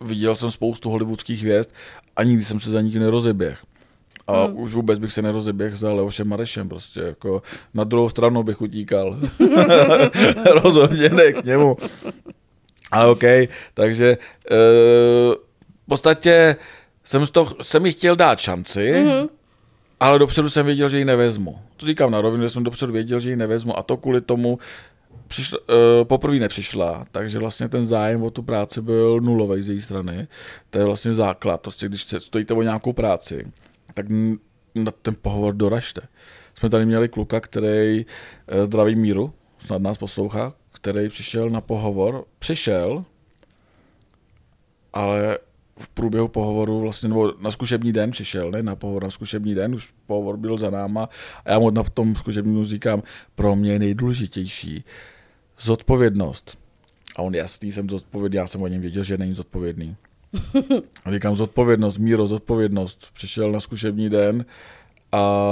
viděl 0.00 0.34
jsem 0.34 0.50
spoustu 0.50 0.90
hollywoodských 0.90 1.40
hvězd 1.40 1.70
a 2.16 2.22
nikdy 2.22 2.44
jsem 2.44 2.60
se 2.60 2.70
za 2.70 2.80
nikdy 2.80 2.98
nerozeběh. 2.98 3.58
A 4.26 4.44
Hmm. 4.44 4.58
už 4.58 4.74
vůbec 4.74 4.98
bych 4.98 5.12
se 5.12 5.22
nerozeběh 5.22 5.76
za 5.76 5.92
Leošem 5.92 6.28
Marešem, 6.28 6.68
prostě 6.68 7.00
jako 7.00 7.42
na 7.74 7.84
druhou 7.84 8.08
stranu 8.08 8.42
bych 8.42 8.60
utíkal. 8.60 9.20
Rozhodně 10.62 11.08
ne 11.08 11.32
k 11.32 11.44
němu. 11.44 11.76
Ale 12.90 13.06
OK, 13.06 13.22
takže 13.74 14.16
uh, 14.50 14.56
v 15.84 15.88
podstatě 15.88 16.56
jsem, 17.04 17.26
to, 17.26 17.48
jsem 17.62 17.86
jí 17.86 17.92
chtěl 17.92 18.16
dát 18.16 18.38
šanci, 18.38 18.92
mm-hmm. 18.92 19.28
Ale 20.02 20.18
dopředu 20.18 20.50
jsem 20.50 20.66
věděl, 20.66 20.88
že 20.88 20.98
ji 20.98 21.04
nevezmu. 21.04 21.58
To 21.76 21.86
říkám 21.86 22.10
na 22.10 22.20
rovinu, 22.20 22.42
že 22.42 22.50
jsem 22.50 22.64
dopředu 22.64 22.92
věděl, 22.92 23.20
že 23.20 23.30
ji 23.30 23.36
nevezmu 23.36 23.78
a 23.78 23.82
to 23.82 23.96
kvůli 23.96 24.20
tomu, 24.20 24.58
uh, 25.38 25.58
poprvé 26.04 26.38
nepřišla, 26.38 27.06
takže 27.12 27.38
vlastně 27.38 27.68
ten 27.68 27.84
zájem 27.84 28.22
o 28.22 28.30
tu 28.30 28.42
práci 28.42 28.80
byl 28.80 29.20
nulový 29.20 29.62
z 29.62 29.68
její 29.68 29.80
strany. 29.80 30.28
To 30.70 30.78
je 30.78 30.84
vlastně 30.84 31.14
základ. 31.14 31.60
Prostě, 31.60 31.88
když 31.88 32.14
stojíte 32.18 32.54
o 32.54 32.62
nějakou 32.62 32.92
práci, 32.92 33.52
tak 33.94 34.06
na 34.74 34.92
ten 35.02 35.16
pohovor 35.22 35.54
doražte. 35.54 36.00
Jsme 36.58 36.70
tady 36.70 36.86
měli 36.86 37.08
kluka, 37.08 37.40
který 37.40 38.06
uh, 38.06 38.64
zdraví 38.64 38.96
míru, 38.96 39.32
snad 39.58 39.82
nás 39.82 39.98
poslouchá, 39.98 40.52
který 40.72 41.08
přišel 41.08 41.50
na 41.50 41.60
pohovor, 41.60 42.24
přišel, 42.38 43.04
ale 44.92 45.38
v 45.78 45.88
průběhu 45.88 46.28
pohovoru, 46.28 46.80
vlastně, 46.80 47.08
nebo 47.08 47.32
na 47.40 47.50
zkušební 47.50 47.92
den 47.92 48.10
přišel, 48.10 48.50
ne 48.50 48.62
na 48.62 48.76
pohovor, 48.76 49.02
na 49.02 49.10
zkušební 49.10 49.54
den, 49.54 49.74
už 49.74 49.92
pohovor 50.06 50.36
byl 50.36 50.58
za 50.58 50.70
náma 50.70 51.08
a 51.44 51.52
já 51.52 51.58
mu 51.58 51.70
na 51.70 51.82
tom 51.82 52.14
zkušebním 52.14 52.64
říkám, 52.64 53.02
pro 53.34 53.56
mě 53.56 53.72
je 53.72 53.78
nejdůležitější 53.78 54.84
zodpovědnost. 55.60 56.58
A 57.16 57.22
on 57.22 57.34
jasný, 57.34 57.72
jsem 57.72 57.90
zodpovědný, 57.90 58.36
já 58.36 58.46
jsem 58.46 58.62
o 58.62 58.66
něm 58.66 58.80
věděl, 58.80 59.02
že 59.02 59.18
není 59.18 59.34
zodpovědný. 59.34 59.96
A 61.04 61.10
říkám 61.12 61.36
zodpovědnost, 61.36 61.98
míro, 61.98 62.26
zodpovědnost. 62.26 63.10
Přišel 63.14 63.52
na 63.52 63.60
zkušební 63.60 64.10
den 64.10 64.44
a 65.12 65.48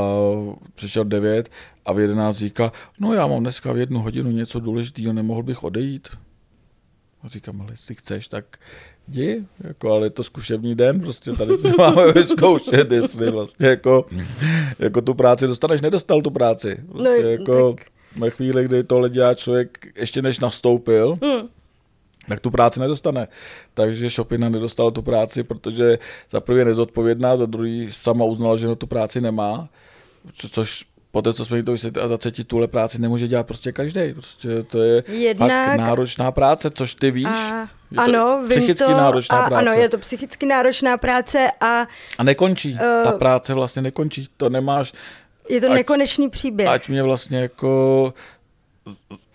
přišel 0.75 1.05
9 1.05 1.51
a 1.85 1.93
v 1.93 1.99
11 1.99 2.37
říká, 2.37 2.73
no 3.01 3.15
já 3.15 3.27
mám 3.27 3.41
dneska 3.41 3.73
v 3.73 3.79
jednu 3.79 4.01
hodinu 4.01 4.31
něco 4.31 4.61
důležitého, 4.61 5.13
nemohl 5.13 5.43
bych 5.43 5.65
odejít. 5.65 6.09
A 7.25 7.29
říkám, 7.29 7.61
ale 7.61 7.73
jestli 7.73 7.95
chceš, 7.95 8.29
tak 8.29 8.45
jdi, 9.09 9.45
jako, 9.61 9.93
ale 9.93 10.07
je 10.07 10.11
to 10.11 10.23
zkušební 10.23 10.75
den, 10.75 11.01
prostě 11.01 11.33
tady 11.33 11.59
se 11.59 11.69
máme 11.79 12.13
vyzkoušet, 12.13 12.93
jestli 12.93 13.31
vlastně 13.31 13.67
jako, 13.67 14.07
jako 14.79 15.03
tu 15.03 15.15
práci 15.15 15.47
dostaneš, 15.47 15.81
nedostal 15.81 16.23
tu 16.23 16.31
práci. 16.31 16.77
Prostě 16.93 17.09
No, 17.23 17.29
jako, 17.29 17.73
tak- 17.73 17.87
ve 18.17 18.31
chvíli, 18.31 18.65
kdy 18.65 18.85
tohle 18.85 19.11
dělá 19.11 19.35
člověk, 19.35 19.87
ještě 19.97 20.23
než 20.23 20.39
nastoupil, 20.39 21.19
Hmm. 21.23 21.49
tak 22.29 22.41
tu 22.41 22.51
práci 22.51 22.81
nedostane. 22.81 23.29
Takže 23.75 24.11
Šopina 24.11 24.49
nedostala 24.49 24.91
tu 24.91 25.03
práci, 25.03 25.43
protože 25.43 25.99
za 26.31 26.41
prvé 26.41 26.65
nezodpovědná, 26.65 27.37
za 27.37 27.47
druhý 27.47 27.89
sama 27.93 28.25
uznala, 28.25 28.57
že 28.57 28.69
na 28.69 28.75
tu 28.75 28.87
práci 28.87 29.21
nemá, 29.21 29.69
co, 30.35 30.49
což 30.49 30.87
po 31.13 31.23
té, 31.23 31.33
co 31.35 31.45
jsme 31.45 31.63
to 31.63 31.73
vysvětlili, 31.73 32.05
a 32.05 32.09
za 32.09 32.19
třetí 32.19 32.45
tuhle 32.45 32.69
práci 32.69 33.01
nemůže 33.01 33.29
dělat 33.29 33.47
prostě 33.47 33.73
každý. 33.73 34.13
Prostě 34.15 34.63
to 34.63 34.83
je 34.83 35.05
Jednak- 35.09 35.67
fakt 35.69 35.79
náročná 35.79 36.33
práce, 36.33 36.71
což 36.71 36.95
ty 36.95 37.11
víš. 37.11 37.27
A, 37.27 37.69
je 37.91 37.97
to 37.97 38.01
ano, 38.03 38.43
psychicky 38.49 38.85
to, 38.85 38.91
náročná 38.91 39.39
a, 39.39 39.49
práce. 39.49 39.69
Ano, 39.69 39.81
je 39.81 39.89
to 39.89 39.99
psychicky 39.99 40.47
náročná 40.47 40.97
práce 40.99 41.51
a 41.61 41.87
A 42.19 42.23
nekončí. 42.23 42.79
Eh, 42.81 43.05
Ta 43.05 43.13
práce 43.13 43.55
vlastně 43.55 43.83
nekončí. 43.83 44.29
To 44.37 44.49
nemáš, 44.51 44.93
je 45.49 45.61
to 45.61 45.67
Ať- 45.67 45.73
nekonečný 45.75 46.31
příběh. 46.31 46.69
ať 46.69 46.89
mě 46.89 47.03
vlastně 47.03 47.39
jako 47.41 48.15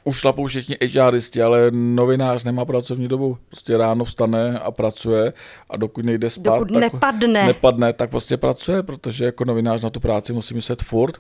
ušlapou 0.03 0.47
všichni 0.47 0.77
HRisti, 0.99 1.41
ale 1.41 1.71
novinář 1.71 2.43
nemá 2.43 2.65
pracovní 2.65 3.07
dobu. 3.07 3.37
Prostě 3.49 3.77
ráno 3.77 4.05
vstane 4.05 4.59
a 4.59 4.71
pracuje 4.71 5.33
a 5.69 5.77
dokud 5.77 6.05
nejde 6.05 6.29
spát, 6.29 6.43
Dokud 6.59 6.73
tak 6.73 6.93
nepadne. 6.93 7.45
nepadne, 7.45 7.93
tak 7.93 8.09
prostě 8.09 8.37
pracuje, 8.37 8.83
protože 8.83 9.25
jako 9.25 9.45
novinář 9.45 9.81
na 9.81 9.89
tu 9.89 9.99
práci 9.99 10.33
musí 10.33 10.53
myslet 10.53 10.83
furt. 10.83 11.17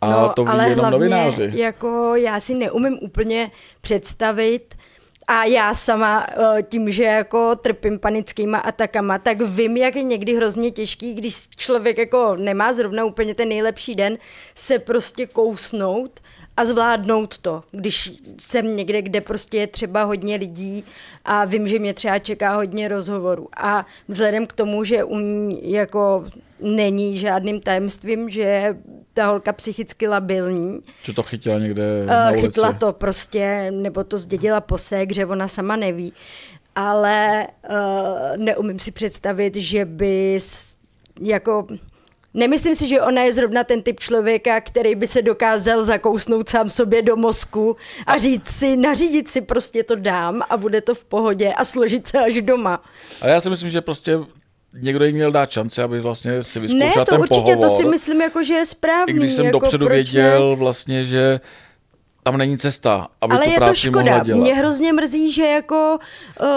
A 0.00 0.28
to 0.28 0.44
ví 0.44 0.46
No, 0.48 0.52
ale 0.52 0.64
jenom 0.68 0.78
hlavně, 0.80 0.98
novináři. 0.98 1.50
jako 1.54 2.12
já 2.16 2.40
si 2.40 2.54
neumím 2.54 2.98
úplně 3.02 3.50
představit, 3.80 4.74
a 5.26 5.44
já 5.44 5.74
sama 5.74 6.26
eh, 6.30 6.62
tím, 6.62 6.92
že 6.92 7.04
jako 7.04 7.56
trpím 7.56 7.98
panickýma 7.98 8.58
atakama, 8.58 9.18
tak 9.18 9.40
vím, 9.40 9.76
jak 9.76 9.96
je 9.96 10.02
někdy 10.02 10.34
hrozně 10.36 10.70
těžký, 10.70 11.14
když 11.14 11.48
člověk 11.56 11.98
jako 11.98 12.36
nemá 12.36 12.72
zrovna 12.72 13.04
úplně 13.04 13.34
ten 13.34 13.48
nejlepší 13.48 13.94
den, 13.94 14.18
se 14.54 14.78
prostě 14.78 15.26
kousnout 15.26 16.20
a 16.56 16.64
zvládnout 16.64 17.38
to. 17.38 17.62
Když 17.70 18.12
jsem 18.38 18.76
někde, 18.76 19.02
kde 19.02 19.20
prostě 19.20 19.56
je 19.58 19.66
třeba 19.66 20.02
hodně 20.02 20.36
lidí 20.36 20.84
a 21.24 21.44
vím, 21.44 21.68
že 21.68 21.78
mě 21.78 21.94
třeba 21.94 22.18
čeká 22.18 22.54
hodně 22.54 22.88
rozhovorů. 22.88 23.48
A 23.56 23.86
vzhledem 24.08 24.46
k 24.46 24.52
tomu, 24.52 24.84
že 24.84 25.04
u 25.04 25.18
ní 25.18 25.72
jako 25.72 26.24
není 26.62 27.18
žádným 27.18 27.60
tajemstvím, 27.60 28.30
že 28.30 28.76
ta 29.14 29.26
holka 29.26 29.52
psychicky 29.52 30.08
labilní, 30.08 30.80
Že 31.02 31.12
to 31.12 31.22
chytila 31.22 31.58
někde 31.58 32.06
na 32.06 32.24
Uh, 32.26 32.32
ulici. 32.32 32.46
chytla 32.46 32.72
to 32.72 32.92
prostě, 32.92 33.70
nebo 33.70 34.04
to 34.04 34.18
zdědila 34.18 34.60
po 34.60 34.78
ségře, 34.78 35.26
ona 35.26 35.48
sama 35.48 35.76
neví. 35.76 36.12
Ale 36.74 37.46
uh, 37.70 37.76
neumím 38.36 38.78
si 38.78 38.90
představit, 38.90 39.56
že 39.56 39.84
by 39.84 40.38
jako... 41.20 41.66
Nemyslím 42.34 42.74
si, 42.74 42.88
že 42.88 43.00
ona 43.00 43.22
je 43.22 43.32
zrovna 43.32 43.64
ten 43.64 43.82
typ 43.82 44.00
člověka, 44.00 44.60
který 44.60 44.94
by 44.94 45.06
se 45.06 45.22
dokázal 45.22 45.84
zakousnout 45.84 46.48
sám 46.48 46.70
sobě 46.70 47.02
do 47.02 47.16
mozku 47.16 47.76
a 48.06 48.18
říct 48.18 48.48
si, 48.48 48.76
nařídit 48.76 49.30
si 49.30 49.40
prostě 49.40 49.82
to 49.84 49.96
dám 49.96 50.42
a 50.50 50.56
bude 50.56 50.80
to 50.80 50.94
v 50.94 51.04
pohodě 51.04 51.52
a 51.52 51.64
složit 51.64 52.06
se 52.06 52.18
až 52.18 52.40
doma. 52.42 52.82
A 53.22 53.26
já 53.26 53.40
si 53.40 53.50
myslím, 53.50 53.70
že 53.70 53.80
prostě 53.80 54.18
někdo 54.74 55.04
jí 55.04 55.12
měl 55.12 55.32
dát 55.32 55.50
šanci, 55.50 55.82
aby 55.82 56.00
vlastně 56.00 56.42
si 56.42 56.58
Ne, 56.60 56.66
vyzkoušela 56.66 57.04
to 57.04 57.10
ten 57.10 57.20
určitě, 57.20 57.40
pohovor. 57.40 57.68
to 57.68 57.70
si 57.70 57.84
myslím, 57.84 58.20
jako, 58.20 58.44
že 58.44 58.54
je 58.54 58.66
správný. 58.66 59.14
I 59.14 59.16
když 59.16 59.32
jsem 59.32 59.44
jako, 59.46 59.58
dopředu 59.58 59.86
proč 59.86 60.12
ne? 60.12 60.22
věděl 60.22 60.56
vlastně, 60.56 61.04
že 61.04 61.40
tam 62.22 62.36
není 62.36 62.58
cesta, 62.58 63.08
aby 63.20 63.34
Ale 63.34 63.44
tu 63.44 63.50
je 63.50 63.54
to 63.58 63.64
práci 63.64 63.90
mohla 63.90 64.02
škoda. 64.06 64.24
dělat. 64.24 64.40
Mě 64.40 64.54
hrozně 64.54 64.92
mrzí, 64.92 65.32
že 65.32 65.46
jako, 65.46 65.98
uh, 66.42 66.48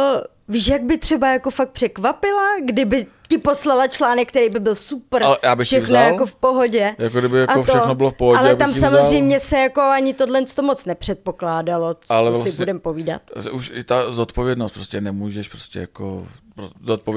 víš, 0.47 0.67
jak 0.67 0.81
by 0.83 0.97
třeba 0.97 1.31
jako 1.31 1.49
fakt 1.51 1.69
překvapila, 1.69 2.55
kdyby 2.65 3.05
ti 3.29 3.37
poslala 3.37 3.87
článek, 3.87 4.27
který 4.29 4.49
by 4.49 4.59
byl 4.59 4.75
super, 4.75 5.23
Ale 5.23 5.37
já 5.43 5.55
bych 5.55 5.67
všechno 5.67 5.85
vzal. 5.87 6.03
jako 6.11 6.25
v 6.25 6.35
pohodě. 6.35 6.95
Jako 6.97 7.19
kdyby 7.19 7.37
jako 7.39 7.59
A 7.59 7.63
všechno 7.63 7.95
bylo 7.95 8.11
v 8.11 8.13
pohodě, 8.13 8.39
Ale 8.39 8.55
tam 8.55 8.69
ji 8.69 8.75
vzal. 8.75 8.89
samozřejmě 8.91 9.39
se 9.39 9.57
jako 9.59 9.81
ani 9.81 10.13
tohle 10.13 10.41
to 10.55 10.61
moc 10.61 10.85
nepředpokládalo, 10.85 11.93
co 11.93 12.13
Ale 12.13 12.31
si 12.31 12.33
vlastně- 12.33 12.51
budem 12.51 12.79
povídat. 12.79 13.21
Už 13.51 13.71
i 13.75 13.83
ta 13.83 14.11
zodpovědnost, 14.11 14.71
prostě 14.71 15.01
nemůžeš 15.01 15.47
prostě 15.49 15.79
jako 15.79 16.27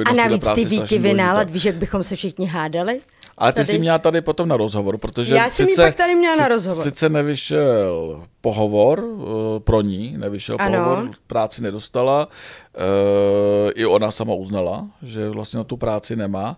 A 0.07 0.13
navíc 0.13 0.47
ty 0.55 0.65
výkyvy 0.65 1.15
nálad, 1.15 1.51
víš, 1.51 1.65
jak 1.65 1.75
bychom 1.75 2.03
se 2.03 2.17
všichni 2.17 2.47
hádali? 2.47 3.01
Ale 3.39 3.53
ty 3.53 3.57
tady. 3.57 3.67
jsi 3.67 3.79
měla 3.79 3.99
tady 3.99 4.21
potom 4.21 4.49
na 4.49 4.57
rozhovor, 4.57 4.99
protože 4.99 5.35
Já 5.35 5.51
jsem 5.51 5.67
sice, 5.67 5.83
pak 5.83 5.95
tady 5.95 6.15
měla 6.15 6.37
na 6.37 6.49
rozhovor. 6.49 6.83
Sice 6.83 7.09
nevyšel 7.09 8.23
pohovor 8.41 9.05
uh, 9.05 9.27
pro 9.59 9.81
ní, 9.81 10.15
nevyšel 10.19 10.57
Ano. 10.61 10.85
pohovor, 10.85 11.11
práci 11.27 11.63
nedostala, 11.63 12.27
uh, 12.27 13.71
i 13.75 13.87
ona 13.87 14.11
sama 14.11 14.35
uznala, 14.35 14.87
že 15.03 15.29
vlastně 15.31 15.59
na 15.59 15.65
tu 15.65 15.77
práci 15.77 16.17
nemá, 16.17 16.57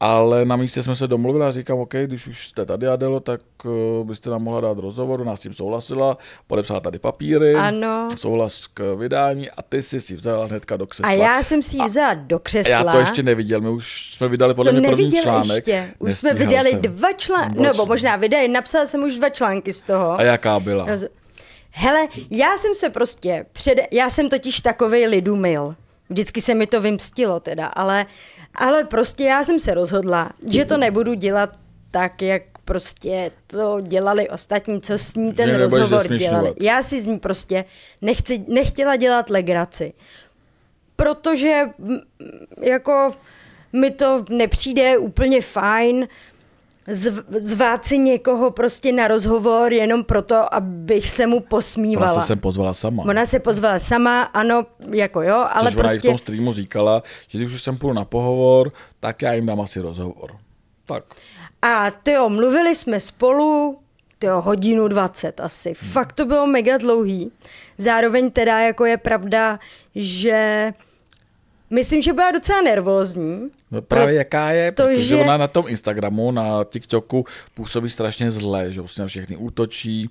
ale 0.00 0.44
na 0.44 0.56
místě 0.56 0.82
jsme 0.82 0.96
se 0.96 1.06
domluvili 1.06 1.44
a 1.44 1.50
říkám, 1.50 1.78
OK, 1.78 1.94
když 1.94 2.26
už 2.26 2.48
jste 2.48 2.66
tady, 2.66 2.86
Adelo, 2.88 3.20
tak 3.20 3.40
uh, 3.64 4.06
byste 4.06 4.30
nám 4.30 4.42
mohla 4.42 4.60
dát 4.60 4.78
rozhovor, 4.78 5.20
ona 5.20 5.36
s 5.36 5.40
tím 5.40 5.54
souhlasila, 5.54 6.18
podepsala 6.46 6.80
tady 6.80 6.98
papíry, 6.98 7.54
Ano. 7.54 8.08
souhlas 8.16 8.66
k 8.66 8.94
vydání 8.98 9.50
a 9.50 9.62
ty 9.62 9.82
jsi 9.82 10.00
si 10.00 10.14
vzala 10.14 10.46
hnedka 10.46 10.76
do 10.76 10.86
křesla. 10.86 11.08
A 11.08 11.12
já 11.12 11.42
jsem 11.42 11.62
si 11.62 11.76
ji 11.76 11.84
vzala 11.84 12.14
do 12.14 12.38
křesla. 12.38 12.72
já 12.74 12.84
to 12.84 12.98
ještě 12.98 13.22
neviděl, 13.22 13.60
my 13.60 13.68
už 13.70 14.14
jsme 14.14 14.28
vydali 14.28 14.54
podle 14.54 14.72
mě 14.72 14.88
první 14.88 15.12
článek. 15.12 15.66
ještě. 15.66 15.90
Už 15.98 16.18
jsme 16.18 16.30
Nestíhal 16.30 16.48
vydali 16.50 16.70
jsem. 16.70 16.80
dva 16.82 17.12
články, 17.12 17.60
nebo 17.60 17.86
možná 17.86 18.16
vydali, 18.16 18.48
napsala 18.48 18.86
jsem 18.86 19.02
už 19.02 19.14
dva 19.14 19.28
články 19.28 19.72
z 19.72 19.82
toho. 19.82 20.18
A 20.18 20.22
jaká 20.22 20.60
byla? 20.60 20.86
Roz- 20.86 21.08
Hele, 21.72 22.08
já 22.30 22.58
jsem 22.58 22.74
se 22.74 22.90
prostě, 22.90 23.46
před, 23.52 23.78
já 23.90 24.10
jsem 24.10 24.28
totiž 24.28 24.60
takovej 24.60 25.06
lidumil. 25.06 25.74
Vždycky 26.10 26.40
se 26.40 26.54
mi 26.54 26.66
to 26.66 26.80
vymstilo 26.80 27.40
teda, 27.40 27.66
ale, 27.66 28.06
ale 28.54 28.84
prostě 28.84 29.24
já 29.24 29.44
jsem 29.44 29.58
se 29.58 29.74
rozhodla, 29.74 30.30
že 30.46 30.64
to 30.64 30.76
nebudu 30.76 31.14
dělat 31.14 31.56
tak, 31.90 32.22
jak 32.22 32.42
prostě 32.64 33.30
to 33.46 33.80
dělali 33.80 34.28
ostatní, 34.28 34.80
co 34.80 34.98
s 34.98 35.14
ní 35.14 35.32
ten 35.32 35.48
Že 35.48 35.56
rozhovor 35.56 36.08
dělali. 36.08 36.54
Já 36.60 36.82
si 36.82 37.02
z 37.02 37.06
ní 37.06 37.18
prostě 37.18 37.64
nechci, 38.02 38.44
nechtěla 38.48 38.96
dělat 38.96 39.30
legraci. 39.30 39.92
Protože 40.96 41.62
jako 42.60 43.12
mi 43.72 43.90
to 43.90 44.24
nepřijde 44.28 44.98
úplně 44.98 45.42
fajn 45.42 46.08
zv, 46.86 47.18
zvát 47.38 47.84
si 47.84 47.98
někoho 47.98 48.50
prostě 48.50 48.92
na 48.92 49.08
rozhovor 49.08 49.72
jenom 49.72 50.04
proto, 50.04 50.54
abych 50.54 51.10
se 51.10 51.26
mu 51.26 51.36
Ona 51.36 51.46
posmívala. 51.48 52.20
se 52.20 52.26
sem 52.26 52.38
pozvala 52.38 52.74
sama. 52.74 53.02
Ona 53.02 53.26
se 53.26 53.38
pozvala 53.38 53.78
sama, 53.78 54.22
ano, 54.22 54.66
jako 54.90 55.22
jo, 55.22 55.46
ale 55.50 55.70
Což 55.70 55.76
ona 55.76 55.92
i 55.92 55.92
v 55.92 55.94
prostě... 55.94 56.08
tom 56.08 56.18
streamu 56.18 56.52
říkala, 56.52 57.02
že 57.28 57.38
když 57.38 57.54
už 57.54 57.62
jsem 57.62 57.78
půjdu 57.78 57.94
na 57.94 58.04
pohovor, 58.04 58.72
tak 59.00 59.22
já 59.22 59.32
jim 59.32 59.46
dám 59.46 59.60
asi 59.60 59.80
rozhovor. 59.80 60.36
Tak. 60.86 61.04
A 61.62 61.90
tyjo, 61.90 62.28
mluvili 62.28 62.74
jsme 62.74 63.00
spolu, 63.00 63.78
tyjo, 64.18 64.40
hodinu 64.40 64.88
20 64.88 65.40
asi. 65.40 65.74
Hmm. 65.80 65.92
Fakt 65.92 66.12
to 66.12 66.24
bylo 66.24 66.46
mega 66.46 66.78
dlouhý. 66.78 67.32
Zároveň 67.78 68.30
teda 68.30 68.60
jako 68.60 68.84
je 68.84 68.96
pravda, 68.96 69.58
že 69.94 70.72
myslím, 71.70 72.02
že 72.02 72.12
byla 72.12 72.30
docela 72.30 72.62
nervózní. 72.62 73.50
No 73.70 73.82
právě 73.82 74.14
jaká 74.14 74.50
je, 74.50 74.72
Protože- 74.72 74.94
protože 74.96 75.16
ona 75.16 75.36
na 75.36 75.48
tom 75.48 75.64
Instagramu, 75.68 76.30
na 76.30 76.64
TikToku 76.64 77.24
působí 77.54 77.90
strašně 77.90 78.30
zle, 78.30 78.72
že 78.72 78.80
vlastně 78.80 79.02
na 79.02 79.06
všechny 79.08 79.36
útočí, 79.36 80.10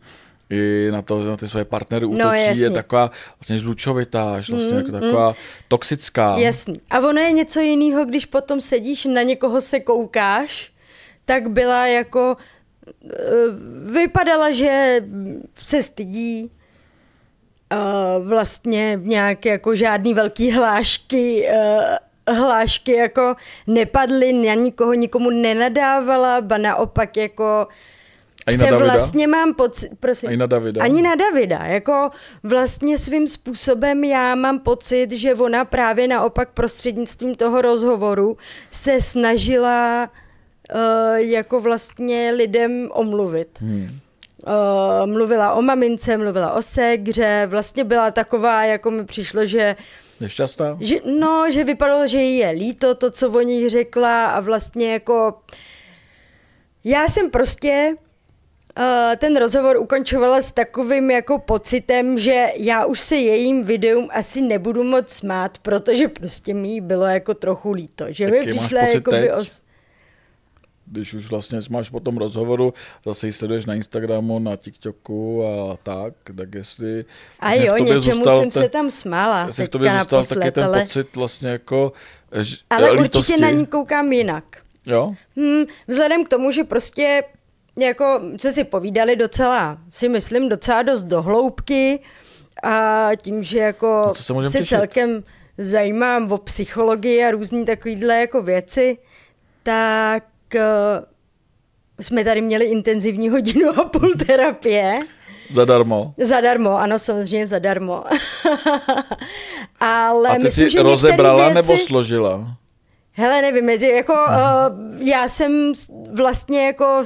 i 0.51 0.87
na, 0.91 1.01
to, 1.01 1.23
na 1.23 1.37
ty 1.37 1.47
své 1.47 1.65
partnery 1.65 2.05
útočí, 2.05 2.23
No, 2.23 2.33
je 2.33 2.69
taková 2.69 3.11
vlastně 3.39 3.57
žlučovitá, 3.57 4.31
vlastně 4.49 4.75
jako 4.75 4.91
taková 4.91 5.35
toxická. 5.67 6.37
Jasný. 6.37 6.75
A 6.89 6.99
ono 6.99 7.21
je 7.21 7.31
něco 7.31 7.59
jiného, 7.59 8.05
když 8.05 8.25
potom 8.25 8.61
sedíš, 8.61 9.05
na 9.05 9.21
někoho 9.21 9.61
se 9.61 9.79
koukáš, 9.79 10.71
tak 11.25 11.49
byla 11.49 11.87
jako, 11.87 12.37
eh, 13.11 13.15
vypadala, 13.91 14.51
že 14.51 15.01
se 15.63 15.83
stydí, 15.83 16.51
uh, 17.73 18.27
vlastně 18.27 18.99
nějaké 19.01 19.49
jako 19.49 19.75
žádný 19.75 20.13
velký 20.13 20.51
hlášky 20.51 21.49
uh, 21.53 21.83
hlášky 22.35 22.91
jako 22.91 23.35
nepadly, 23.67 24.33
na 24.33 24.53
nikoho 24.53 24.93
nikomu 24.93 25.29
nenadávala, 25.29 26.41
ba 26.41 26.57
naopak 26.57 27.17
jako 27.17 27.67
Ani 28.45 28.57
se 28.57 28.71
vlastně 28.71 29.27
mám 29.27 29.53
pocit, 29.53 29.91
prosím. 29.99 30.29
Ani 30.29 30.37
na 30.37 30.45
Davida? 30.45 30.83
Ani 30.83 31.01
na 31.01 31.15
Davida, 31.15 31.57
jako 31.57 32.09
vlastně 32.43 32.97
svým 32.97 33.27
způsobem 33.27 34.03
já 34.03 34.35
mám 34.35 34.59
pocit, 34.59 35.11
že 35.11 35.35
ona 35.35 35.65
právě 35.65 36.07
naopak 36.07 36.49
prostřednictvím 36.53 37.35
toho 37.35 37.61
rozhovoru 37.61 38.37
se 38.71 39.01
snažila 39.01 40.09
uh, 40.75 41.15
jako 41.15 41.61
vlastně 41.61 42.31
lidem 42.35 42.89
omluvit. 42.91 43.59
Hmm. 43.61 43.99
Uh, 44.47 45.07
mluvila 45.11 45.53
o 45.53 45.61
mamince, 45.61 46.17
mluvila 46.17 46.53
o 46.53 46.61
ségře, 46.61 47.45
vlastně 47.49 47.83
byla 47.83 48.11
taková, 48.11 48.63
jako 48.63 48.91
mi 48.91 49.05
přišlo, 49.05 49.45
že 49.45 49.75
Nešťastná? 50.19 50.77
že, 50.79 50.95
no, 51.19 51.51
že 51.51 51.63
vypadalo, 51.63 52.07
že 52.07 52.17
jí 52.17 52.37
je 52.37 52.49
líto 52.49 52.95
to, 52.95 53.11
co 53.11 53.31
o 53.31 53.41
ní 53.41 53.69
řekla 53.69 54.25
a 54.25 54.39
vlastně 54.39 54.91
jako... 54.91 55.33
Já 56.83 57.07
jsem 57.07 57.31
prostě 57.31 57.95
uh, 58.79 59.15
ten 59.17 59.37
rozhovor 59.37 59.77
ukončovala 59.77 60.41
s 60.41 60.51
takovým 60.51 61.11
jako 61.11 61.39
pocitem, 61.39 62.19
že 62.19 62.47
já 62.57 62.85
už 62.85 62.99
se 62.99 63.15
jejím 63.15 63.63
videům 63.63 64.07
asi 64.11 64.41
nebudu 64.41 64.83
moc 64.83 65.09
smát, 65.09 65.57
protože 65.57 66.07
prostě 66.07 66.53
mi 66.53 66.81
bylo 66.81 67.05
jako 67.05 67.33
trochu 67.33 67.71
líto. 67.71 68.05
Že 68.09 68.27
mi 68.27 68.37
Jaký 68.37 68.53
máš 68.53 68.57
přišla 68.57 68.81
pocit 68.81 68.93
jakoby 68.93 69.21
teď? 69.21 69.31
os... 69.31 69.61
Když 70.91 71.13
už 71.13 71.29
vlastně 71.29 71.59
máš 71.69 71.89
po 71.89 71.99
tom 71.99 72.17
rozhovoru, 72.17 72.73
zase 73.05 73.27
ji 73.27 73.33
sleduješ 73.33 73.65
na 73.65 73.73
Instagramu, 73.75 74.39
na 74.39 74.55
TikToku 74.55 75.43
a 75.47 75.77
tak, 75.83 76.13
tak 76.37 76.55
jestli... 76.55 77.05
A 77.39 77.53
jo, 77.53 77.77
něčemu 77.77 78.01
zůstal 78.01 78.41
jsem 78.41 78.51
ten- 78.51 78.63
se 78.63 78.69
tam 78.69 78.91
smála 78.91 79.45
jestli 79.47 79.65
v 79.65 79.69
tobě 79.69 79.89
zůstal 79.99 80.17
naposled, 80.19 80.39
taky 80.39 80.51
ten 80.51 80.63
ale, 80.63 80.81
pocit 80.81 81.15
vlastně 81.15 81.49
jako 81.49 81.91
ale 82.69 82.91
lítosti. 82.91 83.17
určitě 83.17 83.41
na 83.41 83.49
ní 83.49 83.65
koukám 83.65 84.11
jinak. 84.11 84.43
Jo? 84.85 85.13
Hmm, 85.35 85.63
vzhledem 85.87 86.25
k 86.25 86.29
tomu, 86.29 86.51
že 86.51 86.63
prostě 86.63 87.23
jako 87.79 88.21
se 88.37 88.53
si 88.53 88.63
povídali 88.63 89.15
docela, 89.15 89.77
si 89.91 90.09
myslím, 90.09 90.49
docela 90.49 90.83
dost 90.83 91.03
dohloubky 91.03 91.99
a 92.63 93.09
tím, 93.17 93.43
že 93.43 93.59
jako 93.59 94.03
Na 94.07 94.13
co 94.13 94.23
se 94.23 94.51
se 94.51 94.59
těšit? 94.59 94.77
celkem 94.77 95.23
zajímám 95.57 96.31
o 96.31 96.37
psychologii 96.37 97.23
a 97.23 97.31
různý 97.31 97.65
takovýhle 97.65 98.15
jako 98.19 98.41
věci, 98.41 98.97
tak 99.63 100.23
jsme 102.01 102.23
tady 102.23 102.41
měli 102.41 102.65
intenzivní 102.65 103.29
hodinu 103.29 103.69
a 103.79 103.85
půl 103.85 104.13
terapie. 104.27 104.99
Zadarmo. 105.53 106.13
Zadarmo, 106.17 106.77
ano, 106.77 106.99
samozřejmě 106.99 107.47
zadarmo. 107.47 108.03
Ale 109.79 110.29
A 110.29 110.35
ty 110.35 110.43
myslím, 110.43 110.65
jsi 110.65 110.71
že 110.71 110.83
rozebrala 110.83 111.49
věci... 111.49 111.53
nebo 111.53 111.77
složila? 111.77 112.55
Hele, 113.11 113.41
nevím, 113.41 113.69
jako 113.69 114.13
uh, 114.13 115.07
já 115.07 115.29
jsem 115.29 115.73
vlastně 116.13 116.65
jako, 116.65 117.03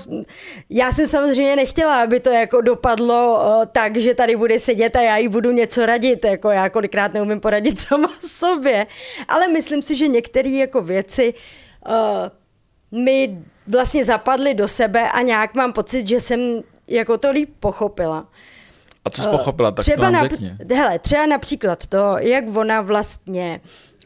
já 0.69 0.91
jsem 0.91 1.07
samozřejmě 1.07 1.55
nechtěla, 1.55 2.01
aby 2.01 2.19
to 2.19 2.29
jako 2.29 2.61
dopadlo 2.61 3.35
uh, 3.35 3.65
tak, 3.65 3.97
že 3.97 4.13
tady 4.13 4.35
bude 4.35 4.59
sedět 4.59 4.95
a 4.95 5.01
já 5.01 5.17
jí 5.17 5.27
budu 5.27 5.51
něco 5.51 5.85
radit, 5.85 6.25
jako 6.25 6.49
já 6.49 6.69
kolikrát 6.69 7.13
neumím 7.13 7.39
poradit 7.39 7.79
sama 7.87 8.09
sobě, 8.19 8.87
ale 9.27 9.47
myslím 9.47 9.81
si, 9.81 9.95
že 9.95 10.07
některé 10.07 10.49
jako 10.49 10.81
věci 10.81 11.33
uh, 11.87 11.93
mi 12.93 13.37
vlastně 13.67 14.05
zapadly 14.05 14.53
do 14.53 14.67
sebe 14.67 15.11
a 15.11 15.21
nějak 15.21 15.55
mám 15.55 15.73
pocit, 15.73 16.07
že 16.07 16.19
jsem 16.19 16.61
jako 16.87 17.17
to 17.17 17.31
líp 17.31 17.49
pochopila. 17.59 18.27
A 19.05 19.09
co 19.09 19.21
jsi 19.21 19.27
pochopila, 19.27 19.71
tak 19.71 19.83
třeba 19.83 20.07
to 20.07 20.11
nám 20.11 20.25
nap- 20.25 20.29
řekni. 20.29 20.57
Hele, 20.75 20.99
třeba 20.99 21.25
například 21.25 21.87
to, 21.87 22.15
jak 22.19 22.55
ona 22.55 22.81
vlastně 22.81 23.61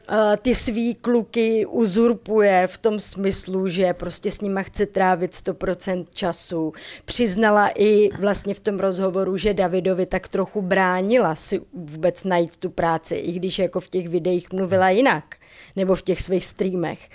uh, 0.09 0.15
ty 0.41 0.55
svý 0.55 0.95
kluky 0.95 1.65
uzurpuje 1.65 2.67
v 2.67 2.77
tom 2.77 2.99
smyslu, 2.99 3.67
že 3.67 3.93
prostě 3.93 4.31
s 4.31 4.41
nima 4.41 4.61
chce 4.61 4.85
trávit 4.85 5.31
100% 5.31 6.05
času. 6.13 6.73
Přiznala 7.05 7.69
i 7.75 8.09
vlastně 8.19 8.53
v 8.53 8.59
tom 8.59 8.79
rozhovoru, 8.79 9.37
že 9.37 9.53
Davidovi 9.53 10.05
tak 10.05 10.27
trochu 10.27 10.61
bránila 10.61 11.35
si 11.35 11.61
vůbec 11.73 12.23
najít 12.23 12.57
tu 12.57 12.69
práci, 12.69 13.15
i 13.15 13.31
když 13.31 13.59
jako 13.59 13.79
v 13.79 13.87
těch 13.87 14.09
videích 14.09 14.53
mluvila 14.53 14.89
jinak, 14.89 15.35
nebo 15.75 15.95
v 15.95 16.01
těch 16.01 16.21
svých 16.21 16.45
streamech 16.45 17.09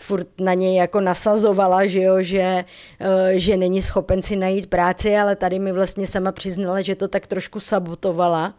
furt 0.00 0.28
na 0.40 0.54
něj 0.54 0.76
jako 0.76 1.00
nasazovala, 1.00 1.86
že 1.86 2.00
jo, 2.02 2.22
že, 2.22 2.64
eh, 3.00 3.32
že 3.38 3.56
není 3.56 3.82
schopen 3.82 4.22
si 4.22 4.36
najít 4.36 4.66
práci, 4.66 5.16
ale 5.16 5.36
tady 5.36 5.58
mi 5.58 5.72
vlastně 5.72 6.06
sama 6.06 6.32
přiznala, 6.32 6.80
že 6.82 6.94
to 6.94 7.08
tak 7.08 7.26
trošku 7.26 7.60
sabotovala. 7.60 8.54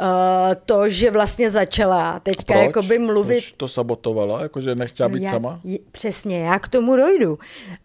Eh, 0.00 0.56
to, 0.66 0.88
že 0.88 1.10
vlastně 1.10 1.50
začala 1.50 2.20
teďka 2.20 2.54
Proč? 2.54 2.66
jakoby 2.66 2.98
mluvit... 2.98 3.34
Proč 3.34 3.52
to 3.52 3.68
sabotovala? 3.68 4.42
Jakože 4.42 4.74
nechtěla 4.74 5.08
být 5.08 5.22
já, 5.22 5.30
sama? 5.30 5.60
je- 5.64 5.78
Přesně, 5.92 6.40
já 6.40 6.58
k 6.58 6.68
tomu 6.68 6.96
dojdu. 6.96 7.30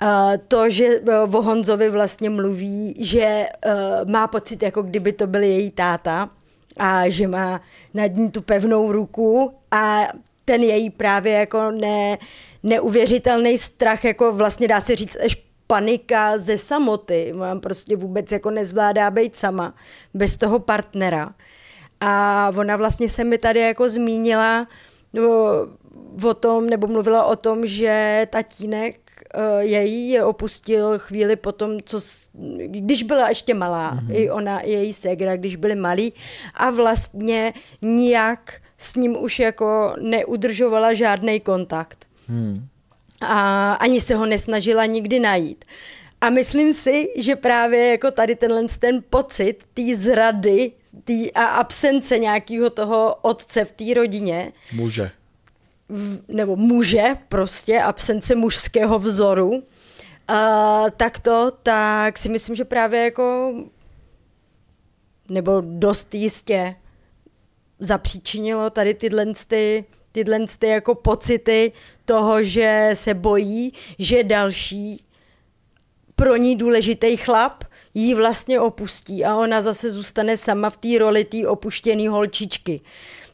Uh, 0.02 0.08
to, 0.48 0.69
že 0.69 1.00
uh, 1.00 1.36
o 1.36 1.41
Honzovi 1.41 1.89
vlastně 1.89 2.30
mluví, 2.30 2.95
že 3.00 3.45
uh, 3.65 4.12
má 4.12 4.28
pocit, 4.28 4.63
jako 4.63 4.82
kdyby 4.82 5.13
to 5.13 5.28
byl 5.28 5.41
její 5.43 5.72
táta 5.72 6.30
a 6.78 7.10
že 7.10 7.28
má 7.28 7.62
nad 7.93 8.15
ní 8.15 8.32
tu 8.32 8.41
pevnou 8.41 8.91
ruku 8.91 9.52
a 9.72 10.02
ten 10.45 10.63
její 10.63 10.89
právě 10.89 11.34
jako 11.34 11.72
ne, 11.72 12.17
neuvěřitelný 12.63 13.58
strach, 13.58 14.04
jako 14.04 14.34
vlastně 14.34 14.67
dá 14.67 14.82
se 14.82 14.95
říct 14.95 15.17
až 15.26 15.38
panika 15.67 16.38
ze 16.38 16.58
samoty. 16.58 17.34
Mám 17.36 17.60
prostě 17.60 17.95
vůbec 17.95 18.32
jako 18.32 18.52
nezvládá 18.52 19.12
být 19.12 19.36
sama 19.36 19.74
bez 20.13 20.38
toho 20.38 20.60
partnera. 20.60 21.34
A 22.02 22.52
ona 22.58 22.78
vlastně 22.78 23.10
se 23.10 23.24
mi 23.24 23.38
tady 23.38 23.60
jako 23.60 23.89
zmínila 23.89 24.67
no, 25.13 25.24
o 26.24 26.34
tom, 26.34 26.69
nebo 26.69 26.88
mluvila 26.88 27.26
o 27.26 27.36
tom, 27.36 27.65
že 27.67 28.28
tatínek 28.30 29.00
eh, 29.34 29.63
její 29.63 30.10
je 30.10 30.24
opustil 30.24 31.00
chvíli 31.00 31.36
potom, 31.36 31.78
co, 31.86 32.00
když 32.65 33.04
byla 33.04 33.30
ještě 33.30 33.54
malá, 33.54 33.95
mm-hmm. 33.95 34.15
i 34.15 34.30
ona, 34.30 34.60
i 34.60 34.72
její 34.72 34.93
ségra, 34.93 35.36
když 35.36 35.56
byli 35.56 35.76
malí 35.76 36.13
a 36.54 36.69
vlastně 36.69 37.54
nijak 37.82 38.62
s 38.78 38.95
ním 38.95 39.24
už 39.24 39.39
jako 39.39 39.93
neudržovala 40.02 40.93
žádný 40.93 41.39
kontakt 41.39 42.09
Hmm. 42.30 42.68
a 43.22 43.74
ani 43.74 44.02
se 44.02 44.15
ho 44.15 44.26
nesnažila 44.26 44.86
nikdy 44.86 45.20
najít. 45.20 45.65
A 46.22 46.30
myslím 46.30 46.74
si, 46.74 47.10
že 47.18 47.36
právě 47.36 47.92
jako 47.92 48.12
tady 48.12 48.36
tenhle 48.36 48.63
ten 48.80 49.04
pocit 49.10 49.63
té 49.74 49.96
zrady 49.96 50.72
tý 51.04 51.34
a 51.34 51.46
absence 51.46 52.18
nějakého 52.18 52.70
toho 52.70 53.15
otce 53.22 53.65
v 53.65 53.72
té 53.72 53.94
rodině, 53.94 54.52
Může. 54.74 55.12
v, 55.89 56.20
nebo 56.28 56.56
muže 56.56 57.04
prostě, 57.30 57.82
absence 57.82 58.36
mužského 58.36 59.00
vzoru, 59.00 59.50
uh, 59.50 60.89
tak 60.98 61.20
to, 61.20 61.52
tak 61.63 62.18
si 62.18 62.30
myslím, 62.30 62.56
že 62.56 62.65
právě 62.65 63.04
jako, 63.04 63.54
nebo 65.30 65.62
dost 65.65 66.13
jistě 66.15 66.76
zapříčinilo 67.80 68.70
tady 68.70 68.94
tyhle 68.94 69.26
ty, 69.48 69.86
tyhle 70.12 70.39
ty 70.60 70.68
jako 70.68 70.96
pocity 70.96 71.72
toho, 72.10 72.43
že 72.43 72.89
se 72.93 73.13
bojí, 73.13 73.74
že 74.00 74.24
další 74.24 75.06
pro 76.15 76.36
ní 76.36 76.56
důležitý 76.56 77.17
chlap 77.17 77.63
jí 77.93 78.13
vlastně 78.13 78.60
opustí 78.60 79.26
a 79.26 79.36
ona 79.36 79.62
zase 79.62 79.91
zůstane 79.91 80.38
sama 80.38 80.69
v 80.69 80.78
té 80.78 80.98
roli 81.00 81.26
té 81.26 81.48
opuštěné 81.48 82.10
holčičky. 82.10 82.82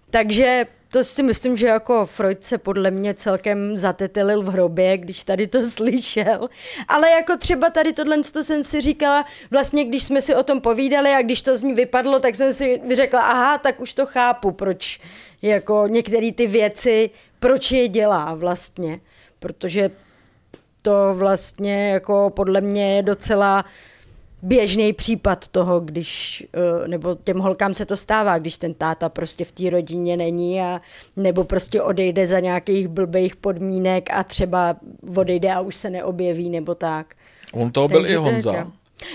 Takže 0.10 0.66
to 0.92 1.04
si 1.04 1.24
myslím, 1.24 1.58
že 1.58 1.68
jako 1.68 2.06
Freud 2.06 2.44
se 2.44 2.58
podle 2.58 2.92
mě 2.92 3.14
celkem 3.14 3.78
zatetelil 3.78 4.44
v 4.44 4.48
hrobě, 4.48 4.98
když 4.98 5.24
tady 5.24 5.48
to 5.48 5.66
slyšel. 5.70 6.50
Ale 6.88 7.10
jako 7.10 7.38
třeba 7.38 7.70
tady 7.70 7.94
tohle 7.94 8.18
to 8.34 8.44
jsem 8.44 8.64
si 8.64 8.82
říkala, 8.82 9.26
vlastně 9.52 9.86
když 9.86 10.04
jsme 10.04 10.22
si 10.22 10.36
o 10.36 10.44
tom 10.44 10.62
povídali 10.62 11.10
a 11.10 11.22
když 11.22 11.42
to 11.42 11.58
z 11.58 11.64
ní 11.64 11.74
vypadlo, 11.74 12.20
tak 12.20 12.36
jsem 12.36 12.54
si 12.54 12.82
řekla, 12.94 13.22
aha, 13.22 13.58
tak 13.58 13.80
už 13.80 13.94
to 13.94 14.06
chápu, 14.06 14.52
proč 14.52 15.00
jako 15.42 15.88
některé 15.88 16.32
ty 16.32 16.48
věci, 16.48 17.10
proč 17.46 17.72
je 17.72 17.88
dělá 17.88 18.34
vlastně. 18.34 19.00
Protože 19.40 19.92
to 20.82 21.14
vlastně 21.14 21.90
jako 21.90 22.30
podle 22.36 22.62
mě 22.62 22.96
je 22.96 23.04
docela 23.04 23.66
běžný 24.42 24.94
případ 24.94 25.48
toho, 25.48 25.80
když, 25.80 26.44
eh, 26.54 26.88
nebo 26.88 27.18
těm 27.24 27.40
holkám 27.40 27.74
se 27.74 27.86
to 27.86 27.98
stává, 27.98 28.38
když 28.38 28.58
ten 28.58 28.74
táta 28.74 29.10
prostě 29.10 29.46
v 29.46 29.52
té 29.52 29.70
rodině 29.70 30.18
není 30.18 30.62
a 30.62 30.82
nebo 31.16 31.44
prostě 31.44 31.82
odejde 31.82 32.28
za 32.28 32.40
nějakých 32.40 32.88
blbých 32.88 33.36
podmínek 33.36 34.10
a 34.14 34.24
třeba 34.24 34.76
odejde 35.16 35.54
a 35.54 35.62
už 35.62 35.76
se 35.76 35.90
neobjeví 35.90 36.50
nebo 36.50 36.76
tak. 36.76 37.16
On 37.54 37.72
toho 37.72 37.88
byl 37.88 38.02
Takže 38.02 38.14
i 38.14 38.18
Honza. 38.18 38.52
to. 38.52 38.72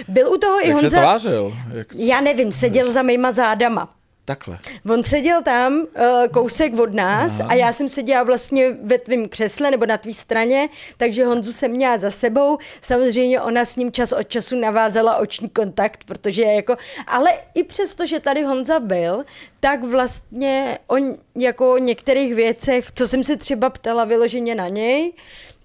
Byl 0.08 0.32
u 0.32 0.36
toho 0.36 0.66
i 0.66 0.68
Jak 0.68 0.78
se 0.78 0.84
Honza, 0.84 1.00
tvářil? 1.00 1.54
Jak... 1.74 1.86
já 1.94 2.20
nevím, 2.20 2.52
seděl 2.52 2.92
za 2.92 3.02
mýma 3.02 3.32
zádama. 3.32 3.99
Takhle. 4.30 4.58
On 4.90 5.02
seděl 5.02 5.42
tam 5.42 5.72
uh, 5.74 5.86
kousek 6.32 6.78
od 6.78 6.94
nás 6.94 7.40
Aha. 7.40 7.48
a 7.50 7.54
já 7.54 7.72
jsem 7.72 7.88
seděla 7.88 8.22
vlastně 8.22 8.70
ve 8.82 8.98
tvém 8.98 9.28
křesle 9.28 9.70
nebo 9.70 9.86
na 9.86 9.96
tvý 9.96 10.14
straně, 10.14 10.68
takže 10.96 11.24
Honzu 11.24 11.52
jsem 11.52 11.70
měla 11.70 11.98
za 11.98 12.10
sebou. 12.10 12.58
Samozřejmě 12.80 13.40
ona 13.40 13.64
s 13.64 13.76
ním 13.76 13.92
čas 13.92 14.12
od 14.12 14.28
času 14.28 14.56
navázala 14.60 15.16
oční 15.16 15.48
kontakt, 15.48 16.04
protože 16.04 16.42
jako, 16.42 16.76
ale 17.06 17.30
i 17.54 17.64
přesto, 17.64 18.06
že 18.06 18.20
tady 18.20 18.42
Honza 18.42 18.80
byl, 18.80 19.24
tak 19.60 19.84
vlastně 19.84 20.78
o 20.86 20.96
jako 21.34 21.78
některých 21.78 22.34
věcech, 22.34 22.92
co 22.94 23.08
jsem 23.08 23.24
se 23.24 23.36
třeba 23.36 23.70
ptala 23.70 24.04
vyloženě 24.04 24.54
na 24.54 24.68
něj, 24.68 25.12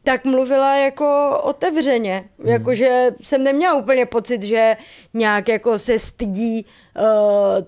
tak 0.05 0.25
mluvila 0.25 0.75
jako 0.75 1.39
otevřeně. 1.43 2.29
Hmm. 2.39 2.47
Jakože 2.49 3.11
jsem 3.21 3.43
neměla 3.43 3.73
úplně 3.73 4.05
pocit, 4.05 4.43
že 4.43 4.77
nějak 5.13 5.47
jako 5.47 5.79
se 5.79 5.99
stydí 5.99 6.65
uh, 6.65 7.03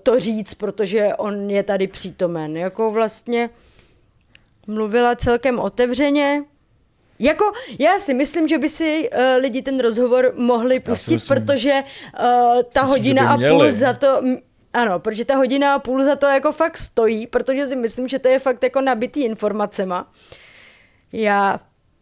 to 0.02 0.20
říct, 0.20 0.54
protože 0.54 1.10
on 1.18 1.50
je 1.50 1.62
tady 1.62 1.86
přítomen. 1.86 2.56
Jako 2.56 2.90
vlastně 2.90 3.50
mluvila 4.66 5.16
celkem 5.16 5.58
otevřeně. 5.58 6.44
Jako, 7.18 7.44
já 7.78 7.98
si 7.98 8.14
myslím, 8.14 8.48
že 8.48 8.58
by 8.58 8.68
si 8.68 9.10
uh, 9.12 9.20
lidi 9.40 9.62
ten 9.62 9.80
rozhovor 9.80 10.32
mohli 10.36 10.80
pustit, 10.80 11.14
myslím, 11.14 11.36
protože 11.36 11.72
uh, 11.72 12.62
ta 12.72 12.82
myslím, 12.82 12.88
hodina 12.88 13.32
a 13.32 13.36
půl 13.36 13.72
za 13.72 13.92
to... 13.92 14.22
Ano, 14.72 14.98
protože 14.98 15.24
ta 15.24 15.36
hodina 15.36 15.74
a 15.74 15.78
půl 15.78 16.04
za 16.04 16.16
to 16.16 16.26
jako 16.26 16.52
fakt 16.52 16.76
stojí, 16.76 17.26
protože 17.26 17.66
si 17.66 17.76
myslím, 17.76 18.08
že 18.08 18.18
to 18.18 18.28
je 18.28 18.38
fakt 18.38 18.62
jako 18.62 18.80
nabitý 18.80 19.24
informacema. 19.24 20.12
Já 21.12 21.60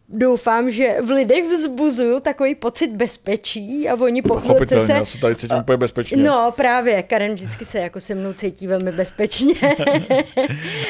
doufám, 0.09 0.69
že 0.69 0.97
v 1.01 1.09
lidech 1.09 1.45
vzbuzuju 1.45 2.19
takový 2.19 2.55
pocit 2.55 2.87
bezpečí 2.87 3.89
a 3.89 3.95
oni 3.95 4.21
po 4.21 4.39
chvilce 4.39 4.79
se... 4.85 4.93
já 4.93 5.05
se 5.05 5.17
tady 5.17 5.35
cítím 5.35 5.57
úplně 5.57 5.77
bezpečně. 5.77 6.23
No 6.23 6.53
právě, 6.55 7.03
Karen 7.03 7.33
vždycky 7.33 7.65
se 7.65 7.79
jako 7.79 7.99
se 7.99 8.15
mnou 8.15 8.33
cítí 8.33 8.67
velmi 8.67 8.91
bezpečně. 8.91 9.53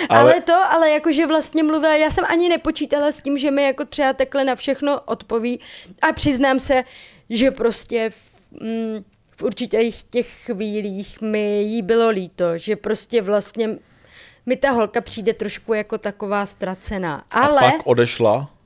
ale... 0.09 0.33
ale 0.33 0.41
to, 0.41 0.53
ale 0.53 0.89
jakože 0.89 1.27
vlastně 1.27 1.63
mluvila, 1.63 1.95
já 1.95 2.09
jsem 2.09 2.25
ani 2.29 2.49
nepočítala 2.49 3.11
s 3.11 3.21
tím, 3.21 3.37
že 3.37 3.51
mi 3.51 3.63
jako 3.63 3.85
třeba 3.85 4.13
takhle 4.13 4.45
na 4.45 4.55
všechno 4.55 5.01
odpoví 5.01 5.59
a 6.01 6.13
přiznám 6.13 6.59
se, 6.59 6.83
že 7.29 7.51
prostě 7.51 8.09
v, 8.09 8.61
mm, 8.61 9.03
v 9.37 9.43
určitých 9.43 10.03
těch 10.03 10.27
chvílích 10.45 11.21
mi 11.21 11.61
jí 11.61 11.81
bylo 11.81 12.09
líto, 12.09 12.57
že 12.57 12.75
prostě 12.75 13.21
vlastně 13.21 13.69
mi 14.45 14.55
ta 14.55 14.71
holka 14.71 15.01
přijde 15.01 15.33
trošku 15.33 15.73
jako 15.73 15.97
taková 15.97 16.45
ztracená. 16.45 17.23
Ale... 17.31 17.59
A 17.59 17.71
pak 17.71 17.81
odešla? 17.87 18.56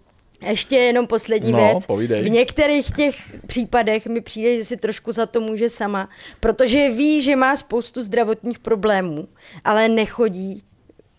Ještě 0.42 0.76
jenom 0.76 1.08
poslední 1.08 1.52
no, 1.52 1.58
věc. 1.58 1.86
Povídej. 1.86 2.24
V 2.24 2.30
některých 2.30 2.92
těch 2.92 3.16
případech 3.48 4.06
mi 4.08 4.22
přijde, 4.22 4.58
že 4.58 4.66
si 4.66 4.78
trošku 4.78 5.12
za 5.12 5.26
to 5.26 5.42
může 5.42 5.70
sama, 5.70 6.10
protože 6.40 6.90
ví, 6.90 7.22
že 7.22 7.36
má 7.36 7.56
spoustu 7.56 8.02
zdravotních 8.02 8.60
problémů, 8.60 9.28
ale 9.64 9.88
nechodí 9.88 10.64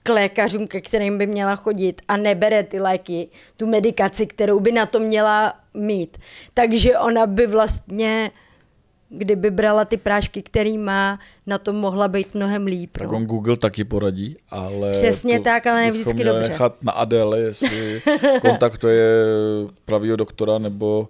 k 0.03 0.09
lékařům, 0.09 0.67
ke 0.67 0.81
kterým 0.81 1.19
by 1.19 1.27
měla 1.27 1.57
chodit 1.57 2.03
a 2.09 2.17
nebere 2.17 2.63
ty 2.63 2.81
léky, 2.81 3.29
tu 3.57 3.67
medikaci, 3.67 4.27
kterou 4.27 4.61
by 4.61 4.73
na 4.73 4.87
to 4.87 5.01
měla 5.01 5.55
mít. 5.75 6.19
Takže 6.55 6.99
ona 6.99 7.27
by 7.27 7.47
vlastně 7.47 8.31
kdyby 9.13 9.51
brala 9.51 9.85
ty 9.85 9.97
prášky, 9.97 10.43
který 10.43 10.79
má, 10.79 11.19
na 11.47 11.59
to 11.59 11.73
mohla 11.73 12.09
být 12.09 12.35
mnohem 12.35 12.67
líp. 12.67 12.91
Tak 12.93 13.11
no. 13.11 13.17
on 13.17 13.27
Google 13.27 13.57
taky 13.57 13.85
poradí, 13.85 14.37
ale... 14.51 14.93
Přesně 14.93 15.39
to 15.39 15.45
tak, 15.45 15.67
ale 15.67 15.81
ne 15.81 15.91
vždycky 15.93 16.25
dobře. 16.25 16.49
nechat 16.49 16.83
na 16.83 16.93
Adele, 16.93 17.41
jestli 17.41 18.03
kontaktuje 18.41 19.09
pravýho 19.85 20.17
doktora, 20.17 20.59
nebo 20.59 21.09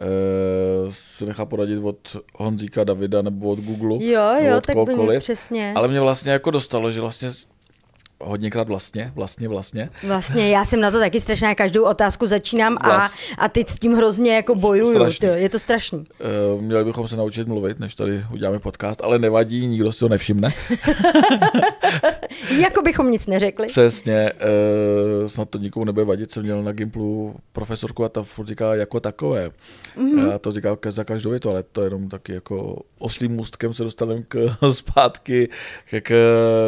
e, 0.00 0.92
si 0.92 1.26
nechá 1.26 1.44
poradit 1.44 1.78
od 1.78 2.16
Honzíka 2.34 2.84
Davida 2.84 3.22
nebo 3.22 3.48
od 3.48 3.58
Google. 3.58 4.06
Jo, 4.06 4.34
jo, 4.38 4.56
od 4.56 4.66
tak 4.66 4.76
by 4.76 4.94
mě 4.94 5.18
přesně. 5.20 5.72
Ale 5.76 5.88
mě 5.88 6.00
vlastně 6.00 6.32
jako 6.32 6.50
dostalo, 6.50 6.92
že 6.92 7.00
vlastně 7.00 7.30
hodněkrát 8.24 8.68
vlastně, 8.68 9.12
vlastně, 9.14 9.48
vlastně. 9.48 9.90
Vlastně, 10.06 10.48
já 10.48 10.64
jsem 10.64 10.80
na 10.80 10.90
to 10.90 10.98
taky 10.98 11.20
strašná, 11.20 11.54
každou 11.54 11.84
otázku 11.84 12.26
začínám 12.26 12.78
a, 12.80 13.08
a 13.38 13.48
teď 13.48 13.68
s 13.68 13.78
tím 13.78 13.92
hrozně 13.92 14.34
jako 14.34 14.54
bojuju, 14.54 15.10
to, 15.20 15.26
je 15.26 15.48
to 15.48 15.58
strašný. 15.58 15.98
Uh, 16.54 16.62
měli 16.62 16.84
bychom 16.84 17.08
se 17.08 17.16
naučit 17.16 17.48
mluvit, 17.48 17.78
než 17.78 17.94
tady 17.94 18.24
uděláme 18.32 18.58
podcast, 18.58 19.02
ale 19.02 19.18
nevadí, 19.18 19.66
nikdo 19.66 19.92
si 19.92 19.98
to 19.98 20.08
nevšimne. 20.08 20.52
jako 22.60 22.82
bychom 22.82 23.10
nic 23.10 23.26
neřekli. 23.26 23.66
Přesně, 23.66 24.32
uh, 24.32 25.28
snad 25.28 25.50
to 25.50 25.58
nikomu 25.58 25.84
nebude 25.84 26.04
vadit, 26.04 26.32
jsem 26.32 26.42
měl 26.42 26.62
na 26.62 26.72
Gimplu 26.72 27.34
profesorku 27.52 28.04
a 28.04 28.08
ta 28.08 28.22
furt 28.22 28.46
říká 28.46 28.74
jako 28.74 29.00
takové. 29.00 29.48
Mm-hmm. 29.96 30.30
Já 30.30 30.38
to 30.38 30.52
říkám 30.52 30.76
za 30.88 31.04
každou 31.04 31.30
větu, 31.30 31.50
ale 31.50 31.62
to 31.62 31.80
je 31.80 31.86
jenom 31.86 32.08
taky 32.08 32.32
jako 32.32 32.82
oslým 32.98 33.32
můstkem 33.32 33.74
se 33.74 33.84
dostaneme 33.84 34.22
k, 34.28 34.56
zpátky 34.72 35.48
k, 35.90 36.00
k 36.00 36.12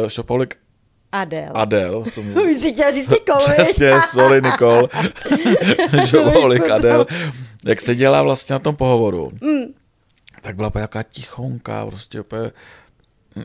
Šopaulik 0.07 0.57
Adel. 1.21 1.51
Adel. 1.53 1.99
Už 2.51 2.57
si 2.57 2.73
chtěla 2.73 2.91
říct 2.91 3.09
Nikol. 3.09 3.35
Přesně, 3.53 3.91
sorry 4.11 4.41
Nikol. 4.41 4.89
Žovolik 6.05 6.69
Adel. 6.69 7.05
Jak 7.65 7.81
se 7.81 7.95
dělá 7.95 8.23
vlastně 8.23 8.53
na 8.53 8.59
tom 8.59 8.75
pohovoru, 8.75 9.31
mm. 9.41 9.63
tak 10.41 10.55
byla 10.55 10.71
nějaká 10.75 11.03
tichonka, 11.03 11.85
prostě 11.85 12.21
úplně 12.21 12.51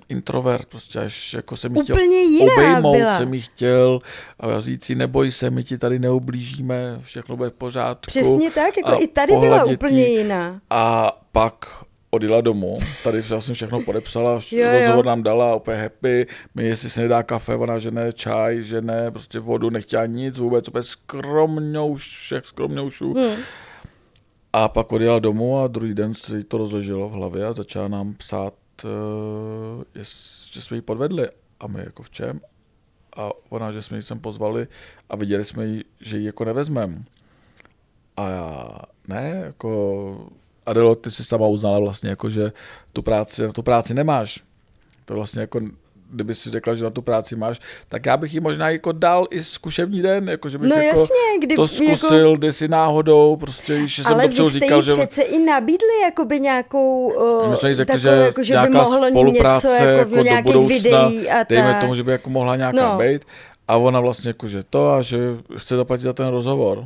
introvert, 0.09 0.69
prostě 0.69 0.99
až 0.99 1.35
jako 1.35 1.57
jsem 1.57 1.83
chtěl 1.83 1.99
jiná 1.99 2.53
obejmout, 2.53 2.97
byla. 2.97 3.19
jsem 3.19 3.35
jí 3.35 3.41
chtěl 3.41 4.01
a 4.41 4.61
říct 4.61 4.85
si, 4.85 4.95
neboj 4.95 5.31
se, 5.31 5.51
my 5.51 5.65
ti 5.65 5.79
tady 5.79 5.99
neublížíme, 5.99 6.99
všechno 7.03 7.37
bude 7.37 7.51
v 7.51 7.53
pořádku. 7.53 8.07
Přesně 8.07 8.51
tak, 8.51 8.77
jako 8.77 9.03
i 9.03 9.07
tady 9.07 9.37
byla 9.37 9.65
úplně 9.65 10.07
jiná. 10.07 10.61
A 10.71 11.13
pak 11.33 11.67
odjela 12.11 12.41
domů, 12.41 12.79
tady 13.05 13.23
jsem 13.23 13.55
všechno 13.55 13.83
podepsala, 13.83 14.41
jo, 14.51 14.69
rozhovor 14.73 15.07
nám 15.07 15.23
dala, 15.23 15.55
úplně 15.55 15.77
happy, 15.77 16.27
mi 16.55 16.65
jestli 16.65 16.91
se 16.91 17.01
nedá 17.01 17.23
kafe, 17.23 17.57
ona 17.57 17.79
že 17.79 17.91
ne 17.91 18.13
čaj, 18.13 18.63
že 18.63 18.81
ne, 18.81 19.11
prostě 19.11 19.39
vodu, 19.39 19.71
nechtěla 19.71 20.07
nic, 20.07 20.39
vůbec 20.39 20.69
úplně 20.69 20.83
skromňoušek, 20.83 22.47
skromňoušů. 22.47 23.15
Hmm. 23.15 23.37
A 24.53 24.69
pak 24.69 24.93
odjela 24.93 25.19
domů 25.19 25.61
a 25.61 25.67
druhý 25.67 25.95
den 25.95 26.15
si 26.15 26.45
to 26.45 26.59
rozleželo 26.59 27.09
v 27.09 27.13
hlavě 27.13 27.47
a 27.47 27.53
začala 27.53 27.89
nám 27.89 28.15
psát, 28.15 28.55
uh, 28.85 30.03
že 30.53 30.63
jsme 30.63 30.77
ji 30.77 30.81
podvedli. 30.81 31.29
A 31.61 31.67
my 31.67 31.81
jako 31.81 32.03
v 32.03 32.11
čem? 32.11 32.41
A 33.17 33.31
ona, 33.49 33.73
že 33.73 33.83
jsme 33.83 33.97
ji 33.97 34.03
sem 34.03 34.21
pozvali 34.21 34.67
a 35.11 35.17
viděli 35.17 35.45
jsme 35.45 35.67
ji, 35.67 35.85
že 36.01 36.19
ji 36.19 36.27
jako 36.27 36.45
nevezmem. 36.45 37.05
A 38.17 38.29
já, 38.29 38.79
ne, 39.09 39.43
jako 39.45 40.31
Adelo, 40.71 40.95
ty 40.95 41.11
si 41.11 41.25
sama 41.25 41.47
uznala 41.47 41.79
vlastně, 41.79 42.11
jako, 42.11 42.31
že 42.31 42.53
tu 42.93 43.03
práci, 43.03 43.43
tu 43.53 43.63
práci 43.63 43.95
nemáš. 43.95 44.41
To 45.05 45.15
vlastně 45.15 45.41
jako 45.41 45.61
kdyby 46.11 46.35
si 46.35 46.51
řekla, 46.51 46.75
že 46.75 46.85
na 46.85 46.91
tu 46.91 47.03
práci 47.03 47.37
máš, 47.37 47.61
tak 47.89 48.07
já 48.07 48.17
bych 48.17 48.35
ji 48.35 48.41
možná 48.41 48.71
jako 48.71 48.93
dal 48.93 49.27
i 49.31 49.45
zkušební 49.45 50.03
den, 50.03 50.29
jako 50.29 50.49
že 50.49 50.59
bych 50.59 50.71
no 50.71 50.77
jako 50.77 51.01
jasně, 51.01 51.39
kdy, 51.41 51.57
to 51.57 51.69
zkusil, 51.69 52.19
jako... 52.19 52.37
kdy 52.37 52.53
si 52.53 52.69
náhodou, 52.69 53.37
prostě, 53.37 53.87
že 53.87 54.03
jsem 54.03 54.13
Ale 54.13 54.23
dopředu 54.23 54.51
říkal, 54.51 54.83
že... 54.83 54.93
Ale 54.93 55.07
přece 55.07 55.23
i 55.23 55.39
nabídli 55.39 56.01
jakoby 56.03 56.41
nějakou, 56.41 57.13
uh, 57.43 57.51
My 57.51 57.57
jsme 57.57 57.69
jí 57.69 57.75
řekli, 57.75 58.01
takovou, 58.01 58.17
že, 58.17 58.23
jako, 58.23 58.43
že 58.43 58.55
nějaká 58.55 58.69
by 58.69 58.75
mohlo 58.75 59.09
spolupráce 59.09 59.69
něco 59.69 59.85
jako, 59.85 60.17
jako 60.17 60.53
do 60.53 60.59
budoucna, 60.61 60.77
videí 60.77 61.31
a 61.31 61.45
dejme 61.49 61.73
tak. 61.73 61.81
tomu, 61.81 61.95
že 61.95 62.03
by 62.03 62.13
jako 62.13 62.31
mohla 62.31 62.57
nějaká 62.57 62.93
no. 62.93 62.99
být. 62.99 63.25
A 63.69 63.77
ona 63.77 64.01
vlastně 64.01 64.31
jako, 64.31 64.49
že 64.49 64.63
to 64.71 64.93
a 64.93 65.03
že 65.03 65.19
chce 65.57 65.77
zaplatit 65.77 66.03
za 66.03 66.13
ten 66.13 66.27
rozhovor. 66.27 66.85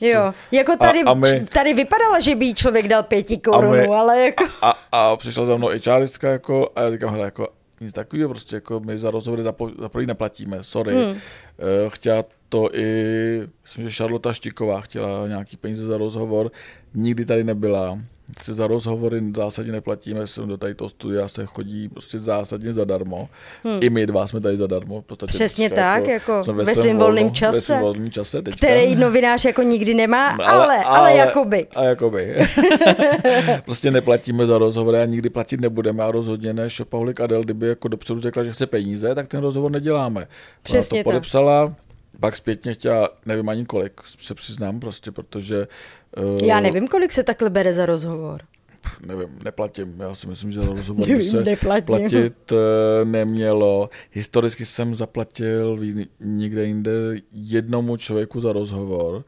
Jo, 0.00 0.34
jako 0.52 0.76
tady, 0.76 1.02
a, 1.02 1.10
a 1.10 1.14
my, 1.14 1.46
tady 1.46 1.74
vypadala, 1.74 2.20
že 2.20 2.34
by 2.34 2.44
jí 2.46 2.54
člověk 2.54 2.88
dal 2.88 3.02
pěti 3.02 3.36
korunů, 3.36 3.92
ale 3.92 4.20
jako... 4.20 4.44
A, 4.62 4.78
a, 4.92 5.16
přišla 5.16 5.44
za 5.44 5.56
mnou 5.56 5.68
HRistka 5.86 6.28
jako, 6.28 6.70
a 6.76 6.82
já 6.82 6.90
říkám, 6.90 7.10
hele, 7.10 7.24
jako 7.24 7.48
nic 7.80 7.92
takového, 7.92 8.28
prostě 8.28 8.56
jako 8.56 8.80
my 8.80 8.98
za 8.98 9.10
rozhovory 9.10 9.42
za, 9.42 9.54
za 9.78 9.88
první 9.88 10.06
neplatíme, 10.06 10.58
sorry. 10.60 10.94
Hmm. 10.94 11.10
Uh, 11.10 11.16
chtěla 11.88 12.24
to 12.48 12.68
i, 12.74 13.48
myslím, 13.62 13.88
že 13.90 13.96
Charlotte 13.96 14.34
Štiková 14.34 14.80
chtěla 14.80 15.26
nějaký 15.28 15.56
peníze 15.56 15.86
za 15.86 15.98
rozhovor, 15.98 16.50
nikdy 16.94 17.24
tady 17.24 17.44
nebyla 17.44 17.98
si 18.42 18.54
za 18.54 18.66
rozhovory 18.66 19.22
zásadně 19.36 19.72
neplatíme, 19.72 20.26
jsem 20.26 20.48
do 20.48 20.56
tady 20.56 20.74
toho 20.74 20.88
studia 20.88 21.28
se 21.28 21.46
chodí 21.46 21.88
prostě 21.88 22.18
zásadně 22.18 22.72
zadarmo. 22.72 23.28
Hmm. 23.64 23.78
I 23.80 23.90
my 23.90 24.06
dva 24.06 24.26
jsme 24.26 24.40
tady 24.40 24.56
zadarmo. 24.56 25.02
Podstatě 25.02 25.30
Přesně 25.30 25.68
teďka, 25.68 25.82
tak, 25.82 26.08
jako, 26.08 26.32
jako 26.32 26.52
ve 26.52 26.74
svém 26.74 26.98
volném 26.98 27.30
čase, 27.30 27.82
ve 27.98 28.10
čase 28.10 28.42
teďka. 28.42 28.66
který 28.66 28.94
novinář 28.94 29.44
jako 29.44 29.62
nikdy 29.62 29.94
nemá, 29.94 30.28
ale, 30.28 30.38
ale, 30.46 30.84
ale, 30.84 30.84
ale 30.84 31.14
jakoby. 31.14 31.66
A 31.74 31.84
jakoby. 31.84 32.36
prostě 33.64 33.90
neplatíme 33.90 34.46
za 34.46 34.58
rozhovory 34.58 34.98
a 34.98 35.04
nikdy 35.04 35.30
platit 35.30 35.60
nebudeme 35.60 36.04
a 36.04 36.10
rozhodně 36.10 36.52
ne. 36.52 36.70
Šopaulik 36.70 37.20
Adel, 37.20 37.44
kdyby 37.44 37.68
jako 37.68 37.88
dopředu 37.88 38.20
řekla, 38.20 38.44
že 38.44 38.52
chce 38.52 38.66
peníze, 38.66 39.14
tak 39.14 39.28
ten 39.28 39.40
rozhovor 39.40 39.70
neděláme. 39.70 40.26
Přesně 40.62 40.98
Ona 40.98 41.04
to 41.04 41.10
podepsala, 41.10 41.66
tak 41.66 41.76
pak 42.20 42.36
zpětně 42.36 42.74
chtěla, 42.74 43.08
nevím 43.26 43.48
ani 43.48 43.66
kolik, 43.66 44.00
se 44.20 44.34
přiznám 44.34 44.80
prostě, 44.80 45.12
protože... 45.12 45.66
Uh, 46.16 46.44
Já 46.44 46.60
nevím, 46.60 46.88
kolik 46.88 47.12
se 47.12 47.22
takhle 47.22 47.50
bere 47.50 47.72
za 47.72 47.86
rozhovor. 47.86 48.40
Nevím, 49.06 49.28
neplatím. 49.44 50.00
Já 50.00 50.14
si 50.14 50.26
myslím, 50.26 50.52
že 50.52 50.60
za 50.60 50.72
rozhovor 50.72 51.08
by 51.08 51.22
se 51.22 51.44
neplatím. 51.44 51.86
platit 51.86 52.52
uh, 52.52 52.58
nemělo. 53.04 53.90
Historicky 54.12 54.64
jsem 54.64 54.94
zaplatil 54.94 55.78
nikde 56.20 56.64
jinde 56.64 56.90
jednomu 57.32 57.96
člověku 57.96 58.40
za 58.40 58.52
rozhovor 58.52 59.24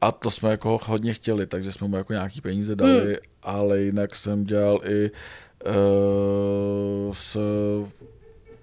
a 0.00 0.12
to 0.12 0.30
jsme 0.30 0.50
jako 0.50 0.80
hodně 0.84 1.14
chtěli, 1.14 1.46
takže 1.46 1.72
jsme 1.72 1.88
mu 1.88 1.96
jako 1.96 2.12
nějaký 2.12 2.40
peníze 2.40 2.76
dali, 2.76 3.04
hmm. 3.04 3.14
ale 3.42 3.80
jinak 3.80 4.14
jsem 4.14 4.44
dělal 4.44 4.80
i 4.84 5.10
uh, 5.66 7.14
s 7.14 7.38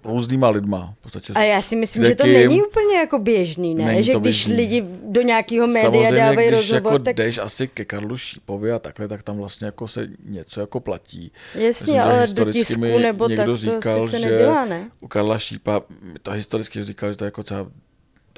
různýma 0.06 0.50
lidma. 0.50 0.94
V 1.00 1.04
podstatě 1.04 1.34
A 1.34 1.44
já 1.44 1.62
si 1.62 1.76
myslím, 1.76 2.06
že 2.06 2.16
to 2.16 2.28
není 2.28 2.62
úplně 2.64 2.98
jako 2.98 3.20
běžný, 3.20 3.76
ne? 3.76 3.86
Není 3.86 4.04
že 4.04 4.12
to 4.12 4.20
když 4.20 4.48
běžný. 4.48 4.64
lidi 4.64 4.86
do 5.04 5.22
nějakého 5.22 5.68
média 5.68 5.92
Samozřejmě, 5.92 6.18
dávají 6.18 6.48
když 6.48 6.60
rozhovor, 6.60 6.94
jako 6.94 7.04
tak 7.04 7.16
jdeš 7.16 7.38
asi 7.38 7.68
ke 7.68 7.86
Karlu 7.86 8.18
Šípovi 8.18 8.72
a 8.72 8.80
takhle, 8.80 9.08
tak 9.08 9.24
tam 9.24 9.38
vlastně 9.38 9.66
jako 9.66 9.88
se 9.88 10.08
něco 10.26 10.62
jako 10.62 10.80
platí. 10.80 11.32
jasně, 11.56 11.68
Myslím, 11.68 12.00
ale 12.00 12.28
do 12.28 12.52
tisku 12.52 12.80
mi 12.80 13.00
nebo 13.00 13.28
někdo 13.28 13.44
tak 13.44 13.46
to 13.46 13.56
říkal, 13.56 13.98
asi 14.04 14.10
se 14.10 14.20
že 14.20 14.30
nedělá, 14.30 14.66
ne? 14.66 14.92
U 15.02 15.08
Karla 15.08 15.38
Šípa, 15.38 15.82
to 16.24 16.32
historicky 16.32 16.84
říkal, 16.84 17.10
že 17.10 17.16
to 17.16 17.24
je 17.24 17.28
jako 17.28 17.44
třeba 17.44 17.68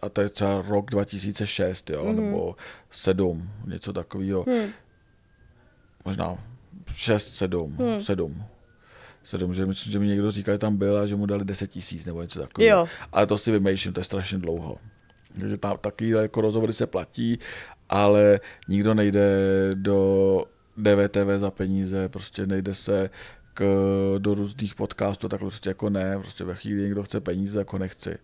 a 0.01 0.09
to 0.09 0.21
je 0.21 0.29
třeba 0.29 0.63
rok 0.67 0.91
2006, 0.91 1.89
jo, 1.89 2.03
mm-hmm. 2.03 2.15
nebo 2.15 2.55
7, 2.91 3.49
něco 3.67 3.93
takového. 3.93 4.45
Hmm. 4.47 4.69
Možná 6.05 6.37
6, 6.95 7.33
7, 7.33 7.75
hmm. 7.79 8.01
7. 8.01 8.43
7, 9.27 9.53
že 9.53 9.65
myslím, 9.65 9.91
že 9.91 9.99
mi 9.99 10.07
někdo 10.07 10.31
říkal, 10.31 10.55
že 10.55 10.59
tam 10.59 10.77
byl 10.77 10.97
a 10.97 11.05
že 11.05 11.15
mu 11.15 11.25
dali 11.25 11.45
10 11.45 11.67
tisíc 11.67 12.05
nebo 12.05 12.21
něco 12.21 12.39
takového. 12.39 12.79
Jo. 12.79 12.87
Ale 13.11 13.27
to 13.27 13.37
si 13.37 13.51
vymýšlím, 13.51 13.93
to 13.93 13.99
je 13.99 14.03
strašně 14.03 14.37
dlouho. 14.37 14.77
Takže 15.39 15.57
tam 15.57 15.77
taky 15.81 16.09
jako 16.09 16.41
rozhovory 16.41 16.73
se 16.73 16.87
platí, 16.87 17.39
ale 17.89 18.39
nikdo 18.67 18.93
nejde 18.93 19.29
do 19.73 20.43
DVTV 20.77 21.27
za 21.37 21.51
peníze, 21.51 22.09
prostě 22.09 22.47
nejde 22.47 22.73
se 22.73 23.09
k, 23.53 23.63
do 24.17 24.33
různých 24.33 24.75
podcastů, 24.75 25.29
tak 25.29 25.39
prostě 25.39 25.69
jako 25.69 25.89
ne, 25.89 26.19
prostě 26.19 26.43
ve 26.43 26.55
chvíli 26.55 26.81
někdo 26.81 27.03
chce 27.03 27.19
peníze, 27.19 27.59
jako 27.59 27.77
nechci. 27.77 28.17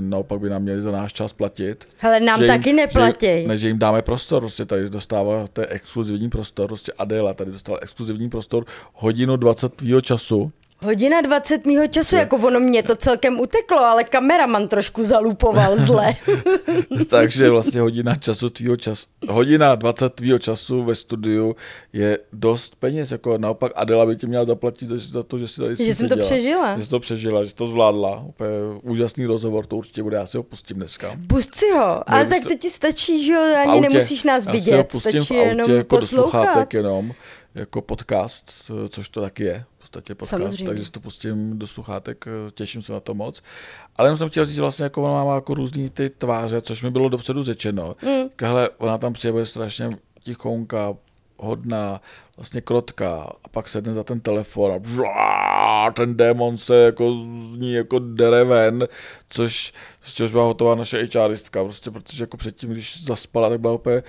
Naopak 0.00 0.40
by 0.40 0.50
nám 0.50 0.62
měli 0.62 0.82
za 0.82 0.90
náš 0.90 1.12
čas 1.12 1.32
platit. 1.32 1.84
Hele, 1.98 2.20
nám 2.20 2.38
že 2.38 2.46
taky 2.46 2.68
jim, 2.68 2.76
neplatí. 2.76 3.26
Že, 3.26 3.48
ne, 3.48 3.58
že 3.58 3.68
jim 3.68 3.78
dáme 3.78 4.02
prostor, 4.02 4.42
prostě 4.42 4.64
tady 4.64 4.90
dostáváte 4.90 5.66
exkluzivní 5.66 6.28
prostor, 6.28 6.66
prostě 6.66 6.92
Adela 6.98 7.34
tady 7.34 7.52
dostala 7.52 7.78
exkluzivní 7.82 8.28
prostor, 8.28 8.64
hodinu 8.92 9.36
20 9.36 9.74
tvýho 9.74 10.00
času, 10.00 10.52
Hodina 10.84 11.20
20 11.20 11.66
mýho 11.66 11.86
času, 11.86 12.16
jako 12.16 12.36
ono 12.36 12.60
mě 12.60 12.82
to 12.82 12.96
celkem 12.96 13.40
uteklo, 13.40 13.78
ale 13.78 14.04
kameraman 14.04 14.68
trošku 14.68 15.04
zalupoval 15.04 15.76
zle. 15.76 16.12
Takže 17.08 17.50
vlastně 17.50 17.80
hodina 17.80 18.14
času 18.14 18.50
tvýho 18.50 18.76
času, 18.76 19.06
hodina 19.28 19.74
20 19.74 20.14
tvýho 20.14 20.38
času 20.38 20.82
ve 20.82 20.94
studiu 20.94 21.56
je 21.92 22.18
dost 22.32 22.74
peněz, 22.74 23.10
jako 23.10 23.38
naopak 23.38 23.72
Adela 23.74 24.06
by 24.06 24.16
ti 24.16 24.26
měla 24.26 24.44
zaplatit 24.44 24.88
za 24.88 25.22
to, 25.22 25.38
že 25.38 25.48
si 25.48 25.60
tady 25.60 25.76
Že 25.76 25.94
jsem 25.94 26.08
to 26.08 26.16
přežila. 26.16 26.76
Že 26.78 26.84
jsi 26.84 26.90
to 26.90 27.00
přežila, 27.00 27.44
že 27.44 27.50
jsi 27.50 27.56
to 27.56 27.66
zvládla. 27.66 28.24
Úplně 28.28 28.50
úžasný 28.82 29.26
rozhovor, 29.26 29.66
to 29.66 29.76
určitě 29.76 30.02
bude, 30.02 30.16
já 30.16 30.26
si 30.26 30.36
ho 30.36 30.42
pustím 30.42 30.76
dneska. 30.76 31.16
Pust 31.26 31.54
si 31.54 31.70
ho, 31.70 32.10
ale 32.10 32.26
tak 32.26 32.42
to 32.48 32.54
ti 32.54 32.70
stačí, 32.70 33.26
že 33.26 33.32
jo, 33.32 33.40
ani 33.40 33.72
autě. 33.72 33.88
nemusíš 33.88 34.24
nás 34.24 34.46
já 34.46 34.52
si 34.52 34.58
ho 34.58 34.64
vidět, 34.64 34.88
pustím 34.88 35.22
stačí 35.22 35.34
v 35.34 35.38
autě 35.38 35.48
jenom 35.48 35.70
jako 35.70 35.96
poslouchat. 35.96 36.74
jako 37.54 37.82
podcast, 37.82 38.52
což 38.88 39.08
to 39.08 39.20
taky 39.20 39.44
je. 39.44 39.64
Podstatě 39.92 40.14
podcast, 40.14 40.30
Samozřejmě. 40.30 40.66
takže 40.66 40.84
si 40.84 40.90
to 40.90 41.00
pustím 41.00 41.58
do 41.58 41.66
sluchátek, 41.66 42.24
těším 42.54 42.82
se 42.82 42.92
na 42.92 43.00
to 43.00 43.14
moc. 43.14 43.42
Ale 43.96 44.06
jenom 44.06 44.18
jsem 44.18 44.28
chtěl 44.28 44.44
říct, 44.44 44.54
že 44.54 44.60
vlastně 44.60 44.82
jako 44.82 45.02
ona 45.02 45.24
má 45.24 45.34
jako 45.34 45.54
různý 45.54 45.90
ty 45.90 46.10
tváře, 46.10 46.60
což 46.60 46.82
mi 46.82 46.90
bylo 46.90 47.08
dopředu 47.08 47.42
řečeno. 47.42 47.96
Mm. 48.02 48.28
Hele, 48.40 48.70
ona 48.78 48.98
tam 48.98 49.12
přijde 49.12 49.32
bude 49.32 49.46
strašně 49.46 49.90
tichonka, 50.20 50.94
hodná, 51.36 52.00
vlastně 52.36 52.60
krotká 52.60 53.32
a 53.44 53.48
pak 53.48 53.68
sedne 53.68 53.94
za 53.94 54.04
ten 54.04 54.20
telefon 54.20 54.72
a 54.72 54.78
bžá, 54.78 55.92
ten 55.96 56.16
démon 56.16 56.56
se 56.56 56.76
jako 56.76 57.12
z 57.14 57.58
ní 57.58 57.72
jako 57.72 57.98
dere 57.98 58.44
ven, 58.44 58.88
což, 59.28 59.72
z 60.02 60.12
čehož 60.12 60.32
byla 60.32 60.44
hotová 60.44 60.74
naše 60.74 61.08
HRistka, 61.14 61.64
prostě 61.64 61.90
protože 61.90 62.22
jako 62.22 62.36
předtím, 62.36 62.70
když 62.70 63.04
zaspala, 63.04 63.48
tak 63.48 63.60
byla 63.60 63.72
úplně 63.72 64.02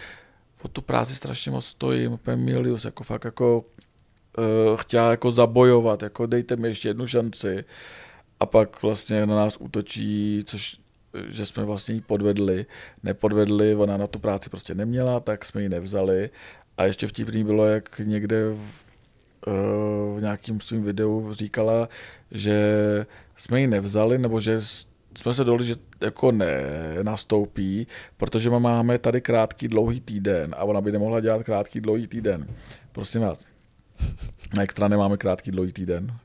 o 0.64 0.68
tu 0.68 0.82
práci 0.82 1.16
strašně 1.16 1.52
moc 1.52 1.66
stojím, 1.66 2.14
úplně 2.14 2.38
milius, 2.38 2.86
jako 2.86 3.04
fakt 3.04 3.26
jako 3.26 3.66
uh, 4.38 4.78
chtěla 4.78 5.12
jako 5.12 5.32
zabojovat, 5.32 6.04
jako 6.04 6.26
dejte 6.26 6.56
mi 6.56 6.68
ještě 6.68 6.90
jednu 6.90 7.08
šanci. 7.08 7.64
A 8.40 8.46
pak 8.46 8.82
vlastně 8.82 9.26
na 9.26 9.36
nás 9.36 9.58
útočí, 9.58 10.44
což 10.46 10.78
že 11.30 11.46
jsme 11.46 11.66
vlastně 11.66 11.96
ji 11.96 12.02
podvedli, 12.02 12.66
nepodvedli, 13.04 13.76
ona 13.76 13.98
na 13.98 14.08
tu 14.08 14.20
práci 14.20 14.50
prostě 14.50 14.76
neměla, 14.76 15.20
tak 15.20 15.46
jsme 15.46 15.62
ji 15.62 15.70
nevzali. 15.70 16.30
A 16.78 16.86
ještě 16.86 17.08
vtipný 17.08 17.44
bylo, 17.44 17.66
jak 17.66 18.02
někde 18.04 18.54
v, 18.54 18.86
uh, 19.48 20.18
v 20.18 20.22
nějakém 20.22 20.60
svým 20.60 20.84
videu 20.84 21.34
říkala, 21.34 21.90
že 22.32 22.76
jsme 23.36 23.62
ji 23.62 23.68
nevzali, 23.68 24.18
nebo 24.18 24.40
že 24.40 24.62
jsme 25.18 25.34
se 25.34 25.44
dohodli, 25.44 25.68
že 25.68 25.76
jako 26.02 26.32
ne, 26.32 26.64
nastoupí, 27.02 27.88
protože 28.18 28.50
máme 28.50 28.98
tady 28.98 29.22
krátký 29.22 29.68
dlouhý 29.68 30.02
týden 30.02 30.56
a 30.58 30.64
ona 30.64 30.82
by 30.82 30.92
nemohla 30.92 31.20
dělat 31.20 31.44
krátký 31.44 31.82
dlouhý 31.82 32.08
týden. 32.08 32.48
Prosím 32.92 33.22
vás, 33.22 33.46
extra 34.60 34.88
nemáme 34.88 35.18
krátký 35.18 35.52
dlouhý 35.52 35.74
týden. 35.74 36.18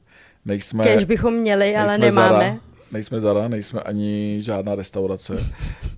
Nejsme, 0.45 0.85
Kež 0.85 1.05
bychom 1.05 1.35
měli, 1.35 1.77
ale 1.77 1.99
nemáme. 1.99 2.45
Zara, 2.45 2.59
nejsme 2.93 3.21
Zara, 3.21 3.49
nejsme 3.49 3.81
ani 3.81 4.37
žádná 4.43 4.75
restaurace, 4.75 5.35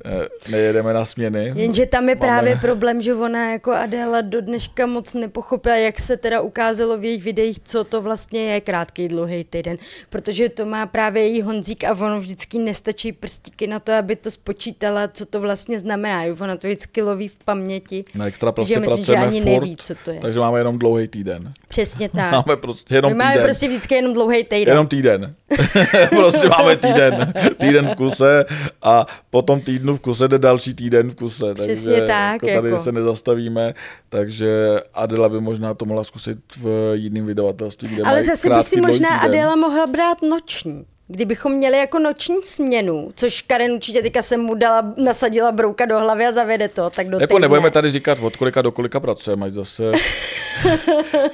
Eh, 0.04 0.28
nejedeme 0.50 0.92
na 0.92 1.04
směny. 1.04 1.52
Jenže 1.56 1.86
tam 1.86 2.08
je 2.08 2.14
Máme- 2.14 2.26
právě 2.26 2.56
problém, 2.56 3.02
že 3.02 3.14
ona 3.14 3.52
jako 3.52 3.72
Adéla 3.72 4.20
do 4.20 4.40
dneška 4.40 4.86
moc 4.86 5.14
nepochopila, 5.14 5.76
jak 5.76 6.00
se 6.00 6.16
teda 6.16 6.40
ukázalo 6.40 6.98
v 6.98 7.04
jejich 7.04 7.22
videích, 7.24 7.56
co 7.64 7.84
to 7.84 8.02
vlastně 8.02 8.40
je 8.40 8.60
krátký 8.60 9.08
dlouhý 9.08 9.44
týden. 9.44 9.76
Protože 10.10 10.48
to 10.48 10.66
má 10.66 10.86
právě 10.86 11.22
její 11.22 11.42
Honzík 11.42 11.84
a 11.84 11.92
ono 11.92 12.20
vždycky 12.20 12.58
nestačí 12.58 13.12
prstíky 13.12 13.66
na 13.66 13.78
to, 13.80 13.92
aby 13.92 14.16
to 14.16 14.30
spočítala, 14.30 15.08
co 15.08 15.26
to 15.26 15.40
vlastně 15.40 15.78
znamená. 15.78 16.24
Jo, 16.24 16.36
Ona 16.40 16.56
to 16.56 16.66
vždycky 16.68 17.02
loví 17.02 17.28
v 17.28 17.36
paměti. 17.44 18.04
Na 18.14 18.26
extra 18.26 18.52
prostě 18.52 18.74
že 18.74 18.80
myslím, 18.80 18.96
že 19.04 19.12
pracujeme 19.12 19.26
ani 19.26 19.40
furt, 19.40 19.60
neví, 19.60 19.76
co 19.76 19.94
to 20.04 20.10
je. 20.10 20.20
takže 20.20 20.40
máme 20.40 20.58
jenom 20.60 20.78
dlouhý 20.78 21.08
týden. 21.08 21.52
Přesně 21.68 22.08
tak. 22.16 22.32
Máme 22.32 22.56
prostě 22.56 22.94
jenom 22.94 23.12
My 23.12 23.18
máme 23.18 23.30
týden. 23.32 23.44
prostě 23.46 23.68
vždycky 23.68 23.94
jenom 23.94 24.12
dlouhý 24.14 24.44
týden. 24.44 24.68
Jenom 24.68 24.86
týden. 24.86 25.34
prostě 26.08 26.48
máme 26.48 26.76
týden. 26.80 27.32
Týden 27.58 27.88
v 27.88 27.94
kuse 27.94 28.44
a 28.82 29.06
po 29.30 29.42
tom 29.42 29.60
týdnu 29.60 29.96
v 29.96 30.00
kuse 30.00 30.28
jde 30.28 30.38
další 30.38 30.74
týden 30.74 31.10
v 31.10 31.14
kuse. 31.14 31.54
Přesně 31.54 31.90
takže 31.90 32.06
tak, 32.06 32.42
Jako 32.42 32.46
tady 32.60 32.70
jako. 32.70 32.82
se 32.82 32.92
nezastavíme, 32.92 33.74
takže 34.08 34.80
Adela 34.94 35.28
by 35.28 35.40
možná 35.40 35.74
to 35.74 35.84
mohla 35.84 36.04
zkusit 36.04 36.38
v 36.56 36.92
jiném 36.94 37.26
vydavatelství, 37.26 37.88
kde 37.88 38.02
Ale 38.02 38.24
zase 38.24 38.48
by 38.50 38.62
si 38.62 38.80
možná 38.80 39.08
týden. 39.08 39.30
Adéla 39.30 39.56
mohla 39.56 39.86
brát 39.86 40.22
noční. 40.22 40.84
Kdybychom 41.12 41.52
měli 41.52 41.78
jako 41.78 41.98
noční 41.98 42.36
směnu, 42.44 43.10
což 43.14 43.42
Karen 43.42 43.72
určitě 43.72 44.02
teďka 44.02 44.22
jsem 44.22 44.40
mu 44.40 44.54
dala, 44.54 44.92
nasadila 44.96 45.52
brouka 45.52 45.86
do 45.86 45.98
hlavy 45.98 46.26
a 46.26 46.32
zavede 46.32 46.68
to, 46.68 46.90
tak 46.90 47.08
do 47.08 47.18
Jako 47.20 47.38
nebudeme 47.38 47.70
tady 47.70 47.90
říkat, 47.90 48.18
od 48.22 48.36
kolika 48.36 48.62
do 48.62 48.72
kolika 48.72 49.00
pracujeme, 49.00 49.46
ať 49.46 49.52
zase 49.52 49.82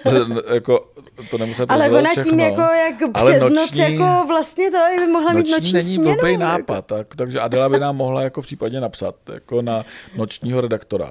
to, 0.03 0.11
jako, 0.55 0.87
to 1.31 1.39
nemusíme 1.39 1.67
Ale 1.69 1.91
ona 1.91 2.11
tím 2.15 2.23
všechno. 2.23 2.45
jako 2.45 2.61
jak 2.61 2.95
Ale 3.15 3.31
přes 3.33 3.43
noc 3.43 3.53
noční- 3.57 3.79
jako 3.81 4.25
vlastně 4.29 4.71
to 4.71 4.79
by 4.99 5.07
mohla 5.07 5.33
mít 5.33 5.39
Noční 5.39 5.53
noční 5.53 5.73
není 5.73 5.93
směnu. 5.95 6.15
blbý 6.21 6.31
jako. 6.33 6.43
nápad, 6.43 6.87
tak, 6.87 7.17
takže 7.17 7.41
Adela 7.41 7.69
by 7.69 7.79
nám 7.81 7.97
mohla 7.97 8.23
jako 8.23 8.43
případně 8.43 8.81
napsat 8.81 9.15
jako 9.33 9.63
na 9.63 9.85
nočního 10.17 10.61
redaktora. 10.61 11.09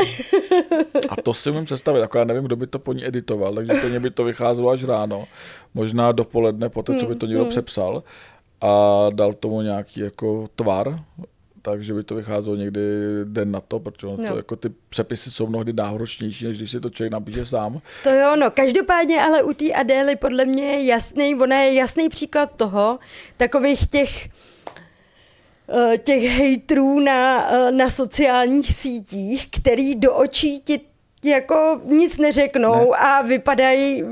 A 1.10 1.16
to 1.24 1.34
si 1.34 1.50
umím 1.50 1.66
představit, 1.66 2.00
jako 2.00 2.18
já 2.18 2.24
nevím, 2.24 2.44
kdo 2.44 2.56
by 2.56 2.68
to 2.68 2.80
po 2.80 2.94
ní 2.94 3.08
editoval, 3.08 3.54
takže 3.54 3.74
stejně 3.76 4.00
by 4.00 4.10
to 4.12 4.24
vycházelo 4.24 4.70
až 4.70 4.84
ráno, 4.84 5.28
možná 5.74 6.12
dopoledne, 6.12 6.70
poté, 6.70 6.96
co 6.96 7.06
by 7.06 7.16
to 7.16 7.26
Hmm, 7.26 7.36
někdo 7.36 7.50
přepsal 7.50 8.04
a 8.62 8.68
dal 9.14 9.34
tomu 9.34 9.62
nějaký 9.62 10.00
jako 10.00 10.48
tvar, 10.56 11.00
takže 11.66 11.94
by 11.94 12.04
to 12.04 12.16
vycházelo 12.16 12.56
někdy 12.56 12.82
den 13.24 13.52
na 13.52 13.62
to, 13.62 13.80
protože 13.80 14.08
no. 14.08 14.18
to, 14.18 14.24
No. 14.30 14.36
jako 14.36 14.56
ty 14.56 14.70
přepisy 14.90 15.32
jsou 15.32 15.48
mnohdy 15.48 15.74
náročnější, 15.74 16.46
než 16.48 16.58
když 16.58 16.72
si 16.72 16.80
to 16.80 16.90
člověk 16.90 17.12
napíše 17.14 17.46
sám. 17.46 17.82
To 18.04 18.10
je 18.10 18.30
ono. 18.30 18.52
Každopádně 18.52 19.22
ale 19.22 19.44
u 19.44 19.54
té 19.54 19.74
Adély 19.74 20.16
podle 20.16 20.46
mě 20.46 20.64
je 20.66 20.86
jasný, 20.86 21.36
ona 21.36 21.56
je 21.62 21.74
jasný 21.74 22.10
příklad 22.10 22.52
toho, 22.56 23.00
takových 23.38 23.88
těch 23.88 24.30
eh, 25.94 25.98
těch 25.98 26.24
hejtrů 26.24 27.00
na, 27.00 27.50
eh, 27.52 27.72
na 27.72 27.90
sociálních 27.90 28.76
sítích, 28.76 29.48
který 29.52 29.96
do 29.96 30.14
očí 30.14 30.60
ti 30.60 30.80
jako 31.24 31.82
nic 31.86 32.18
neřeknou 32.18 32.92
ne. 32.92 32.98
a 32.98 33.22
vypadají 33.22 34.04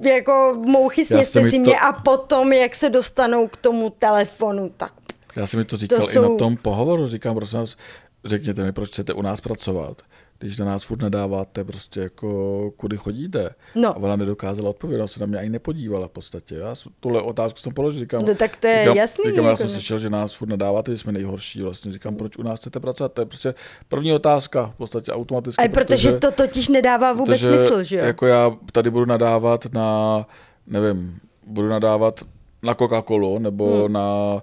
jako 0.00 0.54
mouchy 0.66 1.04
sněste 1.04 1.44
si 1.44 1.50
to- 1.56 1.58
mě 1.58 1.78
a 1.78 1.92
potom, 1.92 2.52
jak 2.52 2.74
se 2.74 2.90
dostanou 2.90 3.48
k 3.48 3.56
tomu 3.56 3.90
telefonu, 3.90 4.72
tak 4.76 4.92
Já 5.36 5.46
jsem 5.46 5.58
mi 5.58 5.64
to 5.64 5.76
říkal 5.76 5.98
To 5.98 6.04
to 6.04 6.10
i 6.10 6.14
jsou- 6.14 6.32
na 6.32 6.38
tom 6.38 6.56
pohovoru, 6.56 7.06
říkám, 7.06 7.34
prosím 7.34 7.58
vás, 7.58 7.76
řekněte 8.24 8.64
mi, 8.64 8.72
proč 8.72 8.88
chcete 8.88 9.12
u 9.12 9.22
nás 9.22 9.40
pracovat, 9.40 10.02
když 10.38 10.58
na 10.58 10.66
nás 10.66 10.84
furt 10.84 11.02
nedáváte 11.02 11.64
prostě 11.64 12.00
jako, 12.00 12.70
kudy 12.76 12.96
chodíte. 12.96 13.50
No. 13.74 13.88
A 13.88 13.96
ona 13.96 14.16
nedokázala 14.16 14.70
odpovědět, 14.70 15.00
ona 15.00 15.06
se 15.06 15.20
na 15.20 15.26
mě 15.26 15.38
ani 15.38 15.48
nepodívala 15.50 16.08
v 16.08 16.10
podstatě. 16.10 16.54
Já 16.54 16.74
tuhle 17.00 17.22
otázku 17.22 17.58
jsem 17.58 17.74
položil, 17.74 18.00
říkám, 18.00 18.22
No 18.26 18.34
tak 18.34 18.56
to 18.56 18.66
je 18.66 18.78
říkám, 18.80 18.96
jasný, 18.96 19.24
Říkám, 19.30 19.44
já 19.44 19.50
jako 19.50 19.56
jsem 19.58 19.66
ne. 19.66 19.72
slyšel, 19.72 19.98
že 19.98 20.10
nás 20.10 20.34
furt 20.34 20.48
nedáváte, 20.48 20.92
že 20.92 20.98
jsme 20.98 21.12
nejhorší. 21.12 21.62
Vlastně 21.62 21.92
říkám, 21.92 22.16
proč 22.16 22.36
u 22.36 22.42
nás 22.42 22.60
chcete 22.60 22.80
pracovat? 22.80 23.12
To 23.12 23.20
je 23.20 23.26
prostě 23.26 23.54
první 23.88 24.12
otázka, 24.12 24.66
v 24.74 24.76
podstatě 24.76 25.12
automaticky. 25.12 25.64
a 25.64 25.68
protože 25.68 26.12
to 26.12 26.30
totiž 26.30 26.68
nedává 26.68 27.12
vůbec 27.12 27.38
protože 27.42 27.58
smysl, 27.58 27.82
že 27.82 27.96
jo? 27.96 28.04
Jako 28.04 28.26
já 28.26 28.56
tady 28.72 28.90
budu 28.90 29.04
nadávat 29.04 29.66
na, 29.72 30.26
nevím, 30.66 31.18
budu 31.46 31.68
nadávat 31.68 32.20
na 32.62 32.74
Coca-Colu 32.74 33.38
nebo 33.38 33.82
hmm. 33.84 33.92
na 33.92 34.42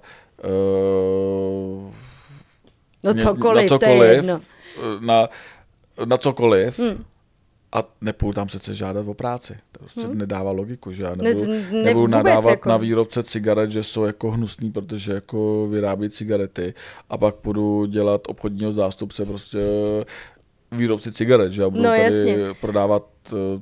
No 3.04 3.12
Ně- 3.12 3.20
cokoliv, 3.20 3.70
na 3.70 3.78
to 3.78 3.84
je 3.86 4.12
jedno. 4.14 4.40
Na, 5.00 5.28
na 6.04 6.16
cokoliv. 6.16 6.78
Hmm. 6.78 7.04
a 7.72 7.84
nepůjdu 8.00 8.32
tam 8.32 8.46
přece 8.46 8.74
žádat 8.74 9.06
o 9.08 9.14
práci. 9.14 9.56
To 9.72 9.78
prostě 9.78 10.00
hmm. 10.00 10.18
nedává 10.18 10.50
logiku, 10.50 10.92
že 10.92 11.02
já 11.04 11.14
Ne- 11.14 11.22
nebudu, 11.24 11.52
ne- 11.52 11.70
nebudu 11.72 12.00
vůbec 12.00 12.10
nadávat 12.12 12.50
jako. 12.50 12.68
na 12.68 12.76
výrobce 12.76 13.22
cigaret, 13.22 13.70
že 13.70 13.82
jsou 13.82 14.04
jako 14.04 14.30
hnusný, 14.30 14.70
protože 14.72 15.12
jako 15.12 15.66
vyrábí 15.70 16.10
cigarety 16.10 16.74
a 17.10 17.18
pak 17.18 17.34
půjdu 17.34 17.86
dělat 17.86 18.20
obchodního 18.28 18.72
zástupce 18.72 19.24
prostě 19.24 19.58
výrobci 20.72 21.12
cigaret, 21.12 21.52
že 21.52 21.62
já 21.62 21.70
budu 21.70 21.82
No, 21.82 21.88
tady 21.90 22.02
jasně. 22.02 22.36
prodávat 22.60 23.06
eh, 23.32 23.60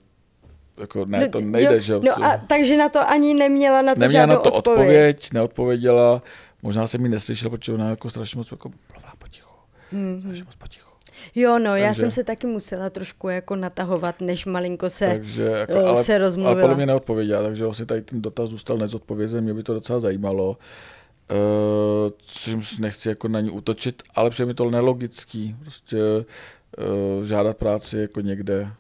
jako 0.81 1.05
ne, 1.05 1.21
No, 1.21 1.29
to 1.29 1.41
nejde, 1.41 1.75
jo, 1.75 1.81
že. 1.81 1.95
No 2.03 2.25
a 2.25 2.37
takže 2.47 2.77
na 2.77 2.89
to 2.89 3.11
ani 3.11 3.35
neměla 3.35 3.83
na 3.83 3.95
to 3.95 4.01
Neměla 4.01 4.23
žádnou 4.23 4.35
na 4.35 4.41
to 4.41 4.53
odpověď. 4.53 4.81
odpověď, 4.87 5.33
neodpověděla, 5.33 6.23
možná 6.63 6.87
jsem 6.87 7.01
mi 7.03 7.09
neslyšel, 7.09 7.51
protože 7.51 7.73
ona 7.73 7.91
jako 7.91 8.11
strašně 8.11 8.39
moc 8.39 8.51
jako 8.51 8.71
mluvila 8.93 9.13
potichu. 9.19 9.55
Mhm. 9.93 10.21
Strašně 10.21 10.45
moc 10.45 10.57
potichu. 10.57 10.89
Jo, 11.35 11.59
no, 11.59 11.77
já 11.77 11.87
Takže- 11.87 12.01
jsem 12.01 12.11
se 12.11 12.25
taky 12.25 12.47
musela 12.47 12.91
trošku 12.91 13.29
jako 13.29 13.57
natahovat, 13.57 14.21
než 14.21 14.47
malinko 14.47 14.91
se, 14.91 15.07
Takže 15.09 15.43
jako, 15.43 15.73
eh, 15.73 15.83
ale, 15.85 16.05
se 16.05 16.13
ale 16.13 16.19
rozmluvila. 16.19 16.61
podle 16.61 16.77
mě 16.77 16.87
neodpověděla, 16.87 17.43
takže 17.43 17.65
vlastně 17.65 17.87
tady 17.87 18.03
ten 18.03 18.23
dotaz 18.23 18.51
zůstal 18.51 18.79
nezodpovězen, 18.79 19.45
mě 19.45 19.55
by 19.55 19.63
to 19.63 19.75
docela 19.75 20.01
zajímalo. 20.01 20.57
Uh, 21.31 22.11
čímž 22.27 22.79
nechci 22.79 23.09
jako 23.09 23.29
na 23.29 23.41
ní 23.41 23.51
útočit, 23.51 24.03
ale 24.15 24.31
přijde 24.31 24.47
mi 24.47 24.55
to 24.55 24.71
nelogický, 24.71 25.57
prostě 25.63 25.97
uh, 27.19 27.25
žádat 27.25 27.57
práci 27.57 27.99
jako 27.99 28.21
někde, 28.21 28.71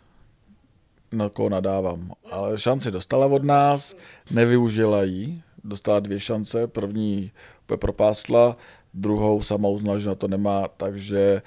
na 1.12 1.28
koho 1.28 1.48
nadávám. 1.48 2.12
Ale 2.30 2.58
šanci 2.58 2.90
dostala 2.90 3.26
od 3.26 3.44
nás, 3.44 3.94
nevyužila 4.30 5.02
ji, 5.02 5.42
dostala 5.64 6.00
dvě 6.00 6.20
šance, 6.20 6.66
první 6.66 7.30
úplně 7.68 7.78
propástla, 7.78 8.56
druhou 8.94 9.42
sama 9.42 9.68
uznala, 9.68 9.98
že 9.98 10.08
na 10.08 10.14
to 10.14 10.28
nemá, 10.28 10.68
takže 10.76 11.42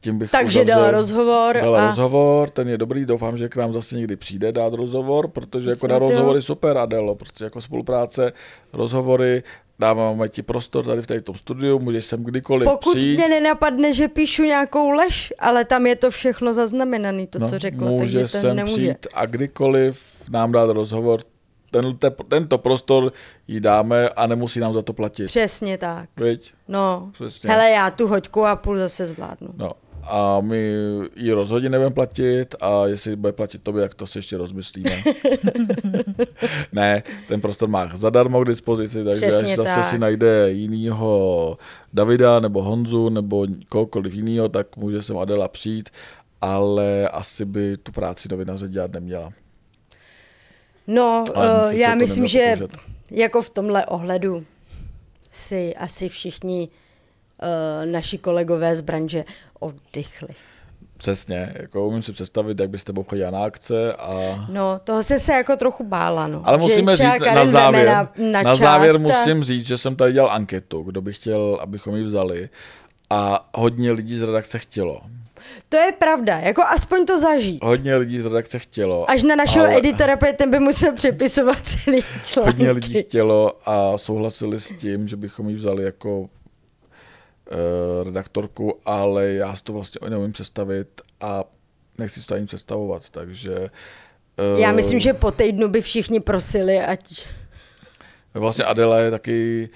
tím 0.00 0.18
bych 0.18 0.30
Takže 0.30 0.60
uzavřel- 0.60 0.76
dala 0.76 0.90
rozhovor 0.90 1.56
Dala 1.62 1.82
a- 1.84 1.86
rozhovor, 1.86 2.48
ten 2.50 2.68
je 2.68 2.78
dobrý, 2.78 3.06
doufám, 3.06 3.36
že 3.36 3.48
k 3.48 3.56
nám 3.56 3.72
zase 3.72 3.96
někdy 3.96 4.16
přijde 4.16 4.52
dát 4.52 4.72
rozhovor, 4.74 5.28
protože 5.28 5.70
jako 5.70 5.86
na 5.88 5.98
rozhovory 5.98 6.42
super 6.42 6.78
Adelo, 6.78 7.14
protože 7.14 7.44
jako 7.44 7.60
spolupráce, 7.60 8.32
rozhovory, 8.72 9.42
dáváme 9.78 10.28
ti 10.28 10.42
prostor 10.42 10.84
tady 10.86 11.02
v 11.02 11.22
tom 11.22 11.34
studiu, 11.34 11.78
můžeš 11.78 12.04
sem 12.04 12.24
kdykoliv 12.24 12.68
Pokud 12.68 12.90
přijít. 12.98 13.16
mě 13.16 13.28
nenapadne, 13.28 13.92
že 13.92 14.08
píšu 14.08 14.42
nějakou 14.42 14.90
lež, 14.90 15.32
ale 15.38 15.64
tam 15.64 15.86
je 15.86 15.96
to 15.96 16.10
všechno 16.10 16.54
zaznamenané, 16.54 17.26
to, 17.26 17.38
co 17.48 17.58
řekla, 17.58 17.86
No, 17.86 17.92
může 17.92 18.18
takže 18.18 18.32
to 18.32 18.40
sem 18.40 18.56
nemůže. 18.56 18.74
přijít 18.74 19.06
a 19.14 19.26
kdykoliv 19.26 20.02
nám 20.30 20.52
dát 20.52 20.70
rozhovor, 20.70 21.20
ten, 21.82 21.96
te, 21.96 22.10
tento 22.28 22.58
prostor 22.58 23.12
jí 23.48 23.60
dáme 23.60 24.08
a 24.08 24.26
nemusí 24.26 24.60
nám 24.60 24.72
za 24.74 24.82
to 24.82 24.92
platit. 24.92 25.26
Přesně 25.26 25.78
tak. 25.78 26.08
Viď? 26.16 26.54
No, 26.68 27.10
Přesně. 27.12 27.50
hele, 27.50 27.70
já 27.70 27.90
tu 27.90 28.06
hoďku 28.08 28.44
a 28.44 28.56
půl 28.56 28.76
zase 28.76 29.06
zvládnu. 29.06 29.48
No. 29.56 29.72
A 30.08 30.40
my 30.40 30.72
ji 31.16 31.32
rozhodně 31.32 31.68
nebudeme 31.68 31.94
platit 31.94 32.54
a 32.60 32.86
jestli 32.86 33.16
bude 33.16 33.32
platit 33.32 33.62
tobě, 33.62 33.82
jak 33.82 33.94
to 33.94 34.06
si 34.06 34.18
ještě 34.18 34.36
rozmyslíme. 34.36 34.90
ne, 36.72 37.02
ten 37.28 37.40
prostor 37.40 37.68
má 37.68 37.90
zadarmo 37.94 38.44
k 38.44 38.46
dispozici, 38.48 39.04
takže 39.04 39.26
Přesně 39.26 39.50
až 39.52 39.56
zase 39.56 39.74
tak. 39.74 39.84
si 39.84 39.98
najde 39.98 40.50
jinýho 40.50 41.58
Davida 41.92 42.40
nebo 42.40 42.62
Honzu 42.62 43.08
nebo 43.08 43.46
kohokoliv 43.68 44.14
jinýho, 44.14 44.48
tak 44.48 44.76
může 44.76 45.02
sem 45.02 45.18
Adela 45.18 45.48
přijít, 45.48 45.90
ale 46.40 47.08
asi 47.08 47.44
by 47.44 47.76
tu 47.76 47.92
práci 47.92 48.28
novinaře 48.30 48.68
dělat 48.68 48.92
neměla. 48.92 49.30
No, 50.86 51.24
Ale 51.34 51.66
uh, 51.66 51.70
já 51.78 51.94
myslím, 51.94 52.26
že 52.26 52.56
pokoušet. 52.58 52.80
jako 53.10 53.42
v 53.42 53.50
tomhle 53.50 53.86
ohledu 53.86 54.44
si 55.30 55.74
asi 55.76 56.08
všichni 56.08 56.68
uh, 57.42 57.90
naši 57.92 58.18
kolegové 58.18 58.76
z 58.76 58.80
branže 58.80 59.24
oddychli. 59.60 60.28
Přesně, 60.96 61.52
jako 61.56 61.86
umím 61.88 62.02
si 62.02 62.12
představit, 62.12 62.60
jak 62.60 62.70
byste 62.70 62.92
chodila 63.08 63.30
na 63.30 63.44
akce 63.44 63.92
a 63.92 64.18
No, 64.48 64.80
toho 64.84 65.02
se 65.02 65.18
se 65.18 65.32
jako 65.32 65.56
trochu 65.56 65.84
bála, 65.84 66.26
no. 66.26 66.42
Ale 66.44 66.58
musíme 66.58 66.96
říct, 66.96 67.20
na 67.34 67.46
závěr, 67.46 67.86
na, 67.86 68.12
na, 68.30 68.42
na 68.42 68.54
závěr 68.54 68.94
a- 68.96 68.98
musím 68.98 69.44
říct, 69.44 69.66
že 69.66 69.78
jsem 69.78 69.96
tady 69.96 70.12
dělal 70.12 70.30
anketu, 70.30 70.82
kdo 70.82 71.02
by 71.02 71.12
chtěl, 71.12 71.58
abychom 71.62 71.96
ji 71.96 72.04
vzali 72.04 72.48
a 73.10 73.48
hodně 73.54 73.92
lidí 73.92 74.18
z 74.18 74.22
redakce 74.22 74.58
chtělo. 74.58 75.00
To 75.68 75.76
je 75.76 75.92
pravda, 75.92 76.38
jako 76.38 76.62
aspoň 76.62 77.06
to 77.06 77.20
zažít. 77.20 77.64
Hodně 77.64 77.96
lidí 77.96 78.20
z 78.20 78.24
redakce 78.24 78.58
chtělo. 78.58 79.10
Až 79.10 79.22
na 79.22 79.36
našeho 79.36 79.64
ale 79.64 79.78
editora, 79.78 80.16
ten 80.36 80.50
by 80.50 80.60
musel 80.60 80.92
přepisovat 80.92 81.58
celý 81.60 82.02
články. 82.24 82.50
Hodně 82.50 82.70
lidí 82.70 83.02
chtělo 83.02 83.58
a 83.68 83.98
souhlasili 83.98 84.60
s 84.60 84.78
tím, 84.78 85.08
že 85.08 85.16
bychom 85.16 85.48
ji 85.48 85.56
vzali 85.56 85.84
jako 85.84 86.20
uh, 86.20 86.28
redaktorku, 88.04 88.78
ale 88.84 89.26
já 89.26 89.56
si 89.56 89.62
to 89.62 89.72
vlastně 89.72 90.08
neumím 90.08 90.32
představit 90.32 90.88
a 91.20 91.44
nechci 91.98 92.20
si 92.20 92.26
to 92.26 92.34
ani 92.34 92.46
představovat, 92.46 93.10
takže... 93.10 93.70
Uh, 94.54 94.60
Já 94.60 94.72
myslím, 94.72 95.00
že 95.00 95.12
po 95.12 95.30
týdnu 95.30 95.68
by 95.68 95.80
všichni 95.80 96.20
prosili, 96.20 96.80
ať... 96.80 97.26
Vlastně 98.34 98.64
Adela 98.64 98.98
je 98.98 99.10
taky 99.10 99.68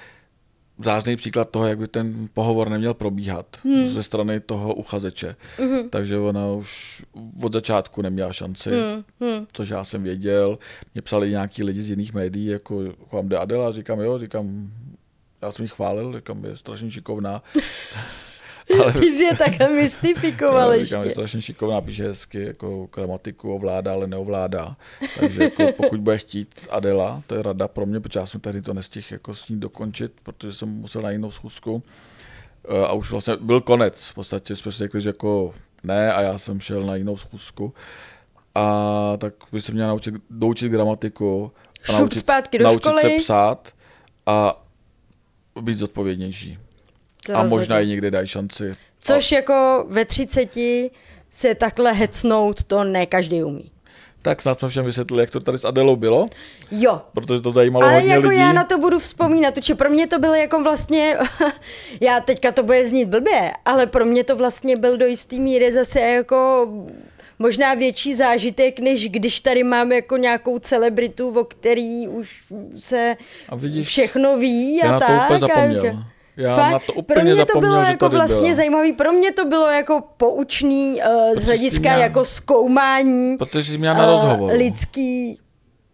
zářný 0.84 1.16
příklad 1.16 1.50
toho, 1.50 1.66
jak 1.66 1.78
by 1.78 1.88
ten 1.88 2.28
pohovor 2.32 2.68
neměl 2.68 2.94
probíhat 2.94 3.46
hmm. 3.64 3.88
ze 3.88 4.02
strany 4.02 4.40
toho 4.40 4.74
uchazeče. 4.74 5.36
Hmm. 5.58 5.88
Takže 5.90 6.18
ona 6.18 6.46
už 6.46 7.02
od 7.42 7.52
začátku 7.52 8.02
neměla 8.02 8.32
šanci, 8.32 8.70
hmm. 8.70 9.04
Hmm. 9.20 9.46
což 9.52 9.68
já 9.68 9.84
jsem 9.84 10.02
věděl. 10.02 10.58
Mě 10.94 11.02
psali 11.02 11.30
nějaký 11.30 11.64
lidi 11.64 11.82
z 11.82 11.90
jiných 11.90 12.14
médií, 12.14 12.46
jako 12.46 12.82
vám 13.12 13.28
jde 13.28 13.38
Adela, 13.38 13.72
říkám 13.72 14.00
jo, 14.00 14.18
říkám, 14.18 14.72
já 15.42 15.50
jsem 15.50 15.62
ji 15.62 15.68
chválil, 15.68 16.12
říkám, 16.16 16.44
je 16.44 16.56
strašně 16.56 16.90
šikovná. 16.90 17.42
Ale... 18.82 18.92
Ty 18.92 19.12
jsi 19.12 19.22
je 19.24 19.36
takhle 19.36 19.68
mystifikoval 19.68 20.72
Já 20.74 20.84
říkám, 20.84 21.00
je 21.00 21.06
ještě. 21.06 21.12
strašně 21.12 21.40
šikovná, 21.42 21.80
píše 21.80 22.04
hezky, 22.08 22.42
jako 22.42 22.88
gramatiku 22.94 23.54
ovládá, 23.54 23.92
ale 23.92 24.06
neovládá. 24.06 24.76
Takže 25.20 25.42
jako 25.42 25.72
pokud 25.76 26.00
bude 26.00 26.18
chtít 26.18 26.66
Adela, 26.70 27.22
to 27.26 27.34
je 27.34 27.42
rada 27.42 27.68
pro 27.68 27.86
mě, 27.86 28.00
protože 28.00 28.18
já 28.18 28.26
jsem 28.26 28.40
tady 28.40 28.62
to 28.62 28.74
nestihl 28.74 29.06
jako 29.10 29.34
s 29.34 29.48
ní 29.48 29.60
dokončit, 29.60 30.12
protože 30.22 30.52
jsem 30.52 30.68
musel 30.68 31.02
na 31.02 31.10
jinou 31.10 31.30
schůzku. 31.30 31.82
Eh, 32.68 32.86
A 32.86 32.92
už 32.92 33.10
vlastně 33.10 33.36
byl 33.40 33.60
konec. 33.60 34.08
V 34.08 34.14
podstatě 34.14 34.56
jsme 34.56 34.72
si 34.72 34.78
řekli, 34.78 35.00
že 35.00 35.08
jako 35.08 35.54
ne 35.84 36.12
a 36.12 36.20
já 36.20 36.38
jsem 36.38 36.60
šel 36.60 36.82
na 36.86 36.96
jinou 36.96 37.16
schůzku. 37.16 37.74
A 38.54 39.12
tak 39.18 39.34
by 39.52 39.60
se 39.60 39.72
měla 39.72 39.88
naučit, 39.88 40.14
doučit 40.30 40.72
gramatiku. 40.72 41.52
A 41.88 41.92
Šup 41.92 42.00
naučit, 42.00 42.18
zpátky 42.18 42.58
do 42.58 42.64
naučit 42.64 42.80
školy. 42.88 43.02
se 43.02 43.08
psát 43.18 43.72
a 44.26 44.64
být 45.60 45.74
zodpovědnější. 45.74 46.58
To 47.26 47.32
a 47.34 47.42
rozhodně. 47.42 47.58
možná 47.58 47.80
i 47.80 47.86
někde 47.86 48.10
dají 48.10 48.28
šanci. 48.28 48.74
Což 49.00 49.32
jako 49.32 49.84
ve 49.88 50.04
30 50.04 50.48
se 51.30 51.54
takhle 51.54 51.92
hecnout, 51.92 52.62
to 52.64 52.84
ne 52.84 53.06
každý 53.06 53.42
umí. 53.44 53.70
Tak 54.22 54.42
snad 54.42 54.58
jsme 54.58 54.68
všem 54.68 54.84
vysvětlili, 54.84 55.22
jak 55.22 55.30
to 55.30 55.40
tady 55.40 55.58
s 55.58 55.64
Adelou 55.64 55.96
bylo, 55.96 56.26
Jo, 56.70 57.00
protože 57.12 57.40
to 57.40 57.52
zajímalo 57.52 57.84
ale 57.86 57.94
hodně 57.94 58.12
jako 58.12 58.28
lidí. 58.28 58.40
já 58.40 58.52
na 58.52 58.64
to 58.64 58.78
budu 58.78 58.98
vzpomínat, 58.98 59.54
protože 59.54 59.74
pro 59.74 59.90
mě 59.90 60.06
to 60.06 60.18
bylo 60.18 60.34
jako 60.34 60.62
vlastně, 60.62 61.16
já 62.00 62.20
teďka 62.20 62.52
to 62.52 62.62
bude 62.62 62.88
znít 62.88 63.04
blbě, 63.08 63.52
ale 63.64 63.86
pro 63.86 64.04
mě 64.04 64.24
to 64.24 64.36
vlastně 64.36 64.76
byl 64.76 64.96
do 64.96 65.06
jistý 65.06 65.40
míry 65.40 65.72
zase 65.72 66.00
jako 66.00 66.68
možná 67.38 67.74
větší 67.74 68.14
zážitek, 68.14 68.78
než 68.80 69.08
když 69.08 69.40
tady 69.40 69.64
máme 69.64 69.94
jako 69.94 70.16
nějakou 70.16 70.58
celebritu, 70.58 71.28
o 71.40 71.44
který 71.44 72.08
už 72.08 72.42
se 72.76 73.16
A 73.48 73.56
vidíš, 73.56 73.88
všechno 73.88 74.36
ví 74.38 74.82
a 74.82 74.86
já 74.86 74.92
na 74.92 75.00
to 75.00 75.06
tak. 75.06 75.22
úplně 75.24 75.36
a 75.36 75.38
zapomněl. 75.38 75.84
jako- 75.84 75.98
Já 76.40 76.56
Fakt, 76.56 76.72
na 76.72 76.78
to 76.78 76.92
pro 76.92 76.94
úplně 76.94 77.22
mě 77.24 77.32
to 77.32 77.36
zapomněl, 77.38 77.70
bylo 77.70 77.84
že 77.84 77.90
jako 77.90 78.08
vlastně 78.08 78.40
byla. 78.42 78.54
zajímavý, 78.54 78.92
pro 78.92 79.12
mě 79.12 79.32
to 79.32 79.44
bylo 79.44 79.66
jako 79.70 80.02
poučný 80.16 80.94
uh, 80.94 81.38
z 81.40 81.42
hlediska 81.42 81.80
měla- 81.88 81.98
jako 82.02 82.24
zkoumání 82.24 83.36
Protože 83.36 83.78
měla 83.78 83.94
na 83.96 84.02
eh, 84.02 84.06
rozhovor. 84.06 84.52
lidský, 84.52 85.38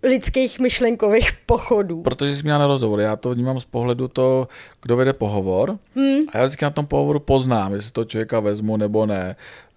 lidských 0.09 0.59
myšlenkových 0.61 1.31
pochodů. 1.47 2.03
Protože 2.03 2.37
jsi 2.37 2.42
měla 2.42 2.59
na 2.59 2.66
rozhovor. 2.66 3.01
Já 3.01 3.16
to 3.16 3.31
vnímám 3.31 3.61
z 3.61 3.64
pohledu 3.64 4.09
to, 4.09 4.49
kdo 4.83 4.97
vede 4.97 5.12
pohovor. 5.12 5.79
Hmm. 5.97 6.21
A 6.33 6.38
já 6.38 6.45
vždycky 6.45 6.64
na 6.64 6.71
tom 6.71 6.87
pohovoru 6.87 7.21
poznám, 7.21 7.75
jestli 7.75 7.90
to 7.90 8.05
člověka 8.05 8.40
vezmu 8.40 8.77
nebo 8.77 9.07
ne. 9.07 9.37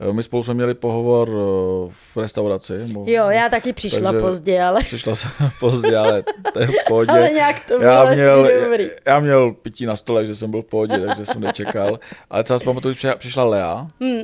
Eh, 0.10 0.14
My 0.14 0.24
spolu 0.24 0.44
jsme 0.44 0.54
měli 0.54 0.74
pohovor 0.74 1.30
eh, 1.30 1.92
v 2.14 2.18
restauraci. 2.18 2.74
Mo- 2.74 3.04
Jo, 3.10 3.30
já 3.30 3.50
taky 3.50 3.74
přišla 3.74 4.12
Takže- 4.12 4.20
pozdě, 4.26 4.62
ale 4.62 4.80
Přišla 4.82 5.16
jsem 5.16 5.32
pozdě, 5.60 5.98
ale 5.98 6.24
to 6.54 6.60
je 6.60 6.68
v 6.68 6.74
pohodě. 6.88 7.12
Ale 7.12 7.30
nějak 7.34 7.66
to 7.68 7.80
bylo 7.80 7.92
já 7.92 8.14
měl, 8.14 8.50
dobrý. 8.66 8.84
Já, 9.06 9.14
já 9.14 9.20
měl 9.20 9.52
pití 9.52 9.86
na 9.86 9.96
stole, 9.96 10.26
že 10.26 10.36
jsem 10.36 10.52
byl 10.52 10.62
v 10.62 10.66
pohodě, 10.66 11.00
takže 11.08 11.26
jsem 11.26 11.42
nečekal. 11.42 12.00
Ale 12.30 12.44
třeba 12.44 12.60
si 12.60 12.66
pamatuju, 12.66 12.94
když 12.94 13.06
přišla- 13.18 13.44
Lea, 13.46 13.88
Hmm. 14.02 14.22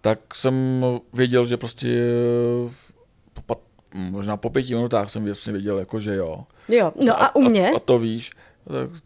tak 0.00 0.18
jsem 0.34 0.84
věděl, 1.12 1.46
že 1.46 1.56
prostě 1.56 1.88
eh, 1.88 2.83
možná 3.94 4.36
po 4.36 4.50
pěti 4.50 4.74
minutách 4.74 5.10
jsem 5.10 5.26
jasně 5.26 5.52
věděl, 5.52 5.78
jako 5.78 6.00
že 6.00 6.14
jo. 6.14 6.44
jo. 6.68 6.92
No 7.04 7.22
a 7.22 7.36
u 7.36 7.40
mě? 7.42 7.70
A, 7.70 7.76
a 7.76 7.78
to 7.78 7.98
víš, 7.98 8.30
tak 8.68 9.02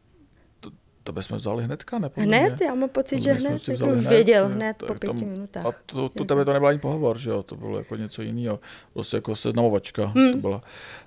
to, 0.60 0.70
to 1.04 1.12
bychom 1.12 1.36
vzali 1.38 1.64
hnedka, 1.64 1.98
ne? 1.98 2.10
Hned? 2.16 2.60
Já 2.60 2.74
mám 2.74 2.88
pocit, 2.88 3.16
To 3.16 3.22
že 3.22 3.32
hned, 3.32 3.68
jako 3.68 3.86
už 3.86 4.06
věděl 4.06 4.48
ne? 4.48 4.54
hned 4.54 4.76
po 4.76 4.94
pěti 4.94 5.06
tam- 5.20 5.28
minutách. 5.30 5.66
A 5.66 5.70
to, 5.86 6.08
to 6.08 6.24
tebe 6.24 6.44
to 6.44 6.52
nebyl 6.52 6.68
ani 6.68 6.78
pohovor, 6.78 7.18
že 7.18 7.30
jo, 7.30 7.42
to 7.42 7.56
bylo 7.56 7.78
jako 7.78 7.96
něco 7.96 8.22
jiného, 8.22 8.60
prostě 8.92 9.16
jako 9.16 9.36
seznamovačka 9.36 10.06
Hmm. 10.06 10.32
to 10.32 10.38
byla. 10.38 10.62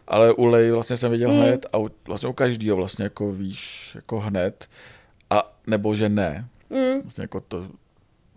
Ale 0.08 0.34
u 0.34 0.46
Lej 0.46 0.72
vlastně 0.72 0.98
jsem 0.98 1.10
věděl 1.10 1.32
hned 1.32 1.66
a 1.74 1.78
u, 1.78 1.90
vlastně 2.08 2.30
u 2.30 2.34
každého 2.34 2.78
vlastně 2.78 3.04
jako 3.04 3.32
víš, 3.32 3.92
jako 3.96 4.20
hned, 4.20 4.70
a 5.30 5.54
nebo 5.68 5.96
že 5.96 6.10
ne. 6.10 6.48
Mm. 6.70 7.02
Vlastně 7.02 7.22
jako 7.24 7.40
to, 7.40 7.68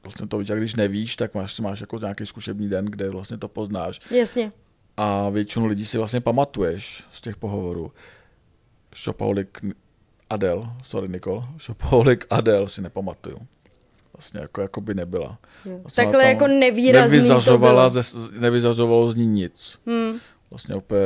vlastně 0.02 0.26
to 0.26 0.36
a 0.38 0.42
když 0.54 0.74
nevíš, 0.74 1.16
tak 1.16 1.34
máš, 1.34 1.60
máš 1.60 1.80
jako 1.80 1.98
nějaký 1.98 2.26
zkušební 2.26 2.68
den, 2.68 2.84
kde 2.84 3.10
vlastně 3.10 3.38
to 3.38 3.48
poznáš. 3.48 4.00
Jasně. 4.10 4.52
A 4.96 5.30
většinu 5.30 5.66
lidí 5.66 5.86
si 5.86 5.98
vlastně 5.98 6.20
pamatuješ 6.20 7.04
z 7.12 7.20
těch 7.20 7.36
pohovorů. 7.36 7.92
Šopaulik 8.94 9.60
Adel, 10.30 10.72
sorry 10.82 11.08
Nikol, 11.08 11.44
Šopaulik 11.58 12.26
Adel 12.30 12.68
si 12.68 12.82
nepamatuju. 12.82 13.38
Vlastně 14.12 14.40
jako, 14.40 14.60
jako 14.60 14.80
by 14.80 14.94
nebyla. 14.94 15.38
Vlastně 15.64 16.04
Takhle 16.04 16.24
jako 16.24 16.46
nevýrazný 16.46 17.16
nevyzařovala 17.16 17.90
to 17.90 18.02
ze, 18.02 18.40
nevyzařovalo 18.40 19.10
z 19.10 19.14
ní 19.14 19.26
nic. 19.26 19.78
Hmm. 19.86 20.18
Vlastně 20.50 20.74
úplně 20.74 21.00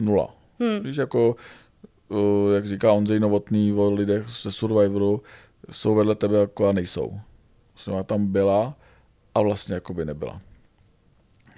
nula. 0.00 0.34
Hmm. 0.60 0.80
Víš, 0.80 0.96
jako, 0.96 1.36
jak 2.54 2.68
říká 2.68 2.92
Ondřej 2.92 3.20
Novotný 3.20 3.72
o 3.72 3.90
lidech 3.90 4.28
ze 4.28 4.52
Survivoru, 4.52 5.22
jsou 5.70 5.94
vedle 5.94 6.14
tebe 6.14 6.38
jako 6.38 6.68
a 6.68 6.72
nejsou. 6.72 7.20
Vlastně 7.74 7.92
ona 7.92 8.02
tam 8.02 8.26
byla 8.26 8.76
a 9.34 9.42
vlastně 9.42 9.74
jako 9.74 9.94
by 9.94 10.04
nebyla. 10.04 10.40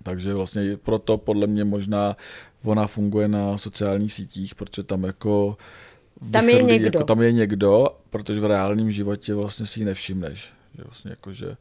Takže 0.06 0.34
vlastně 0.34 0.76
proto 0.76 1.18
podle 1.18 1.46
mě 1.46 1.64
možná 1.64 2.16
ona 2.64 2.86
funguje 2.86 3.28
na 3.28 3.58
sociálních 3.58 4.12
sítích, 4.12 4.54
protože 4.54 4.82
tam 4.82 5.04
jako 5.04 5.56
tam 6.30 6.48
je 6.48 6.62
někdo. 6.62 6.86
Jako 6.86 7.04
tam 7.04 7.22
je 7.22 7.32
někdo, 7.32 7.88
protože 8.10 8.40
v 8.40 8.44
reálném 8.44 8.90
životě 8.90 9.34
vlastně 9.34 9.66
si 9.66 9.80
ji 9.80 9.84
nevšimneš. 9.84 10.52
Že 10.74 10.82
vlastně 10.84 11.10
jako, 11.10 11.32
že 11.32 11.56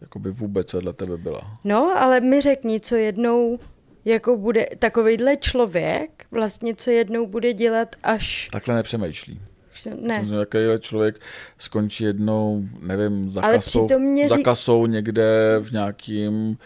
jako 0.00 0.18
by 0.18 0.30
vůbec 0.30 0.72
vedle 0.72 0.92
tebe 0.92 1.16
byla. 1.16 1.58
No, 1.64 1.94
ale 1.98 2.20
mi 2.20 2.40
řekni, 2.40 2.80
co 2.80 2.94
jednou 2.94 3.58
jako 4.04 4.36
bude 4.36 4.66
takovýhle 4.78 5.36
člověk, 5.36 6.26
vlastně 6.30 6.74
co 6.74 6.90
jednou 6.90 7.26
bude 7.26 7.52
dělat 7.52 7.96
až... 8.02 8.48
Takhle 8.52 8.74
nepřemýšlí. 8.74 9.40
Ne. 10.00 10.20
Myslím, 10.20 10.38
jakýhle 10.38 10.78
člověk 10.78 11.20
skončí 11.58 12.04
jednou, 12.04 12.64
nevím, 12.80 13.30
za, 13.30 13.40
kasou, 13.40 13.88
za 14.28 14.38
kasou 14.44 14.86
někde 14.86 15.58
v 15.60 15.72
nějakým 15.72 16.58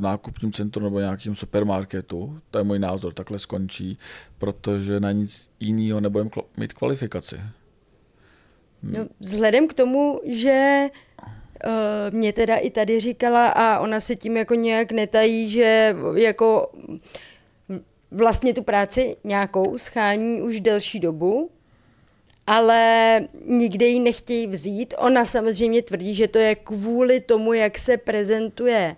nákupním 0.00 0.52
centru 0.52 0.84
nebo 0.84 1.00
nějakým 1.00 1.34
supermarketu. 1.34 2.40
To 2.50 2.58
je 2.58 2.64
můj 2.64 2.78
názor, 2.78 3.12
takhle 3.14 3.38
skončí, 3.38 3.98
protože 4.38 5.00
na 5.00 5.12
nic 5.12 5.50
jiného 5.60 6.00
nebudeme 6.00 6.30
mít 6.56 6.72
kvalifikaci. 6.72 7.36
No, 8.82 9.06
vzhledem 9.20 9.68
k 9.68 9.74
tomu, 9.74 10.20
že 10.24 10.86
uh, 11.66 11.70
mě 12.10 12.32
teda 12.32 12.56
i 12.56 12.70
tady 12.70 13.00
říkala 13.00 13.48
a 13.48 13.78
ona 13.78 14.00
se 14.00 14.16
tím 14.16 14.36
jako 14.36 14.54
nějak 14.54 14.92
netají, 14.92 15.50
že 15.50 15.96
jako 16.14 16.72
vlastně 18.10 18.54
tu 18.54 18.62
práci 18.62 19.16
nějakou 19.24 19.78
schání 19.78 20.42
už 20.42 20.60
delší 20.60 21.00
dobu, 21.00 21.50
ale 22.46 23.20
nikde 23.46 23.86
ji 23.86 24.00
nechtějí 24.00 24.46
vzít. 24.46 24.94
Ona 24.98 25.24
samozřejmě 25.24 25.82
tvrdí, 25.82 26.14
že 26.14 26.28
to 26.28 26.38
je 26.38 26.54
kvůli 26.54 27.20
tomu, 27.20 27.52
jak 27.52 27.78
se 27.78 27.96
prezentuje 27.96 28.96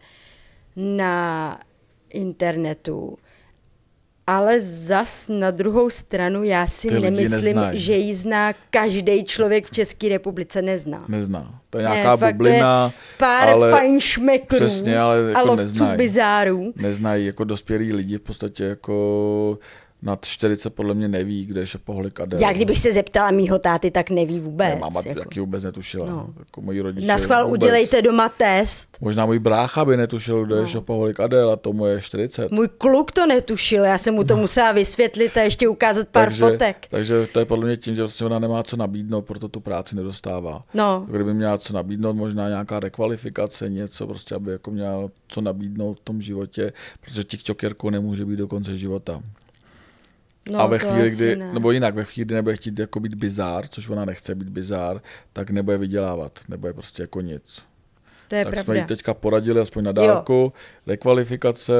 na 0.76 1.60
internetu. 2.10 3.18
Ale 4.26 4.60
zas 4.60 5.28
na 5.28 5.50
druhou 5.50 5.90
stranu 5.90 6.42
já 6.42 6.66
si 6.66 6.88
Ty 6.88 7.00
nemyslím, 7.00 7.60
že 7.72 7.94
ji 7.96 8.14
zná 8.14 8.52
každý 8.70 9.24
člověk 9.24 9.66
v 9.66 9.70
České 9.70 10.08
republice 10.08 10.62
nezná. 10.62 11.04
Nezná. 11.08 11.60
To 11.70 11.78
je 11.78 11.82
nějaká 11.82 12.16
ne, 12.16 12.32
bublina. 12.32 12.84
Je 12.84 12.92
pár 13.18 13.48
ale 13.48 13.70
fajn 13.70 14.00
šmekrů 14.00 14.56
přesně, 14.56 14.98
ale 14.98 15.30
jako 15.30 15.52
a 15.52 15.56
neznají. 15.56 15.96
bizárů. 15.96 16.72
Neznají 16.76 17.26
jako 17.26 17.44
dospělí 17.44 17.92
lidi 17.92 18.18
v 18.18 18.20
podstatě 18.20 18.64
jako 18.64 19.58
nad 20.02 20.24
40 20.24 20.70
podle 20.70 20.94
mě 20.94 21.08
neví, 21.08 21.46
kde 21.46 21.60
je 21.60 21.66
šapoholik 21.66 22.20
Adel. 22.20 22.40
Já 22.40 22.52
kdybych 22.52 22.78
se 22.78 22.92
zeptala 22.92 23.30
mýho 23.30 23.58
táty, 23.58 23.90
tak 23.90 24.10
neví 24.10 24.40
vůbec. 24.40 24.74
Ne, 24.74 24.80
máma 24.80 25.00
jako. 25.06 25.20
taky 25.20 25.40
vůbec 25.40 25.64
netušila. 25.64 26.06
No. 26.06 26.28
Jako 26.38 26.60
moji 26.60 26.80
rodiče 26.80 27.06
Na 27.06 27.18
schvál 27.18 27.50
udělejte 27.50 28.02
doma 28.02 28.28
test. 28.28 28.96
Možná 29.00 29.26
můj 29.26 29.38
brácha 29.38 29.84
by 29.84 29.96
netušil, 29.96 30.46
kde 30.46 30.54
no. 30.54 30.60
je 30.60 30.66
šapoholik 30.66 31.20
Adel 31.20 31.50
a 31.50 31.56
tomu 31.56 31.86
je 31.86 32.00
40. 32.00 32.50
Můj 32.50 32.68
kluk 32.78 33.12
to 33.12 33.26
netušil, 33.26 33.84
já 33.84 33.98
jsem 33.98 34.14
mu 34.14 34.24
to 34.24 34.34
no. 34.34 34.40
musela 34.40 34.72
vysvětlit 34.72 35.36
a 35.36 35.42
ještě 35.42 35.68
ukázat 35.68 36.08
pár 36.08 36.28
takže, 36.28 36.40
fotek. 36.40 36.86
Takže 36.90 37.26
to 37.32 37.38
je 37.38 37.44
podle 37.44 37.66
mě 37.66 37.76
tím, 37.76 37.94
že 37.94 38.02
vlastně 38.02 38.26
ona 38.26 38.38
nemá 38.38 38.62
co 38.62 38.76
nabídnout, 38.76 39.22
proto 39.22 39.48
tu 39.48 39.60
práci 39.60 39.96
nedostává. 39.96 40.64
No. 40.74 41.06
Kdyby 41.10 41.34
měla 41.34 41.58
co 41.58 41.72
nabídnout, 41.72 42.16
možná 42.16 42.48
nějaká 42.48 42.80
rekvalifikace, 42.80 43.68
něco, 43.68 44.06
prostě 44.06 44.34
aby 44.34 44.50
jako 44.50 44.70
měla 44.70 45.08
co 45.28 45.40
nabídnout 45.40 45.94
v 45.94 46.04
tom 46.04 46.20
životě, 46.20 46.72
protože 47.00 47.24
TikTokerkou 47.24 47.90
nemůže 47.90 48.24
být 48.24 48.36
do 48.36 48.48
konce 48.48 48.76
života. 48.76 49.22
No, 50.50 50.60
a 50.60 50.66
ve 50.66 50.78
chvíli, 50.78 51.10
kdy, 51.10 51.36
ne. 51.36 51.52
nebo 51.52 51.70
jinak, 51.70 51.94
ve 51.94 52.04
chvíli, 52.04 52.24
kdy 52.24 52.34
nebude 52.34 52.56
chtít 52.56 52.78
jako 52.78 53.00
být 53.00 53.14
bizár, 53.14 53.68
což 53.68 53.88
ona 53.88 54.04
nechce 54.04 54.34
být 54.34 54.48
bizár, 54.48 55.00
tak 55.32 55.50
nebude 55.50 55.78
vydělávat, 55.78 56.32
nebude 56.48 56.72
prostě 56.72 57.02
jako 57.02 57.20
nic. 57.20 57.62
To 58.28 58.34
je 58.34 58.44
tak 58.44 58.54
pravda. 58.54 58.64
jsme 58.64 58.76
jí 58.76 58.84
teďka 58.84 59.14
poradili 59.14 59.60
aspoň 59.60 59.84
na 59.84 59.92
dálku, 59.92 60.32
jo. 60.32 60.52
rekvalifikace, 60.86 61.72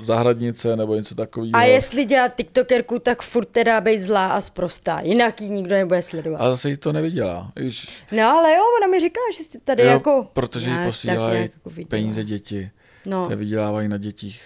zahradnice 0.00 0.76
nebo 0.76 0.94
něco 0.94 1.14
takového. 1.14 1.52
A 1.56 1.62
jestli 1.62 2.04
dělá 2.04 2.28
tiktokerku, 2.28 2.98
tak 2.98 3.22
furt 3.22 3.48
teda 3.48 3.80
být 3.80 4.00
zlá 4.00 4.26
a 4.26 4.40
zprostá, 4.40 5.00
jinak 5.00 5.40
ji 5.40 5.50
nikdo 5.50 5.74
nebude 5.74 6.02
sledovat. 6.02 6.38
A 6.40 6.50
zase 6.50 6.70
jí 6.70 6.76
to 6.76 6.92
nevydělá. 6.92 7.52
Víš. 7.56 7.88
No 8.12 8.22
ale 8.30 8.52
jo, 8.54 8.62
ona 8.78 8.86
mi 8.86 9.00
říká, 9.00 9.20
že 9.36 9.44
jste 9.44 9.58
tady 9.58 9.82
jo, 9.82 9.88
jako... 9.88 10.26
protože 10.32 10.70
jí 10.70 10.76
posílají 10.86 11.42
jako 11.42 11.70
peníze 11.88 12.24
děti. 12.24 12.70
No. 13.06 13.28
Vydělávají 13.28 13.88
na 13.88 13.96
dětích 13.96 14.42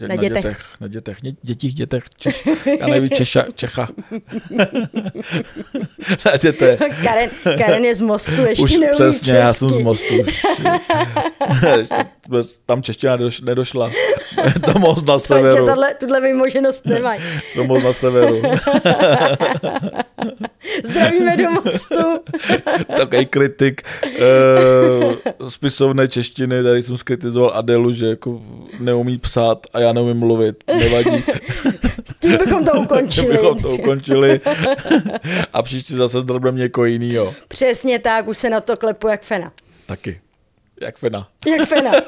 na, 0.00 0.08
na 0.08 0.16
dětech. 0.16 0.42
dětech. 0.42 0.58
Na 0.80 0.88
dětech, 0.88 1.18
dětích, 1.42 1.74
dětech, 1.74 2.04
Češ, 2.18 2.48
já 2.80 2.86
nevím, 2.86 3.10
Češa, 3.10 3.44
Čecha. 3.54 3.88
na 6.26 6.36
dětech. 6.42 6.80
Karen, 7.02 7.30
Karen 7.58 7.84
je 7.84 7.94
z 7.94 8.00
mostu, 8.00 8.44
ještě 8.46 8.64
už 8.64 8.70
neumí 8.70 8.88
přesně, 8.92 9.26
česky. 9.26 9.30
já 9.30 9.52
jsem 9.52 9.68
z 9.68 9.78
mostu. 9.78 10.14
Už, 10.20 10.44
ještě, 11.78 11.94
tam 12.66 12.82
čeština 12.82 13.18
nedošla. 13.42 13.90
to 14.72 14.78
most 14.78 15.06
na 15.06 15.18
severu. 15.18 15.66
Takže 15.66 15.82
tato, 15.82 15.98
tuhle 16.00 16.20
vymoženost 16.20 16.86
nemají. 16.86 17.20
to 17.54 17.64
most 17.64 17.84
na 17.84 17.92
severu. 17.92 18.42
Zdravíme 20.84 21.36
do 21.36 21.50
mostu. 21.50 21.94
Takový 22.96 23.26
kritik 23.26 23.82
uh, 24.04 25.48
spisovné 25.48 26.08
češtiny, 26.08 26.62
tady 26.62 26.82
jsem 26.82 26.96
skritizoval 26.96 27.52
Adelu, 27.54 27.92
že 27.92 28.06
jako 28.06 28.42
neumí 28.80 29.18
psát 29.18 29.66
a 29.72 29.80
já 29.80 29.87
neumím 29.92 30.16
mluvit, 30.16 30.64
nevadí. 30.66 31.24
Tím 32.20 32.36
bychom 32.36 32.64
to 32.64 32.72
ukončili. 32.80 33.26
Tím 33.26 33.36
bychom 33.36 33.62
to 33.62 33.68
ukončili 33.68 34.40
a 35.52 35.62
příště 35.62 35.96
zase 35.96 36.20
zdrbem 36.20 36.56
někoho 36.56 36.84
jinýho. 36.84 37.34
Přesně 37.48 37.98
tak, 37.98 38.28
už 38.28 38.38
se 38.38 38.50
na 38.50 38.60
to 38.60 38.76
klepu 38.76 39.08
jak 39.08 39.22
fena. 39.22 39.52
Taky. 39.86 40.20
Jak 40.80 40.98
fena. 40.98 41.28
Jak 41.46 41.68
fena. 41.68 41.92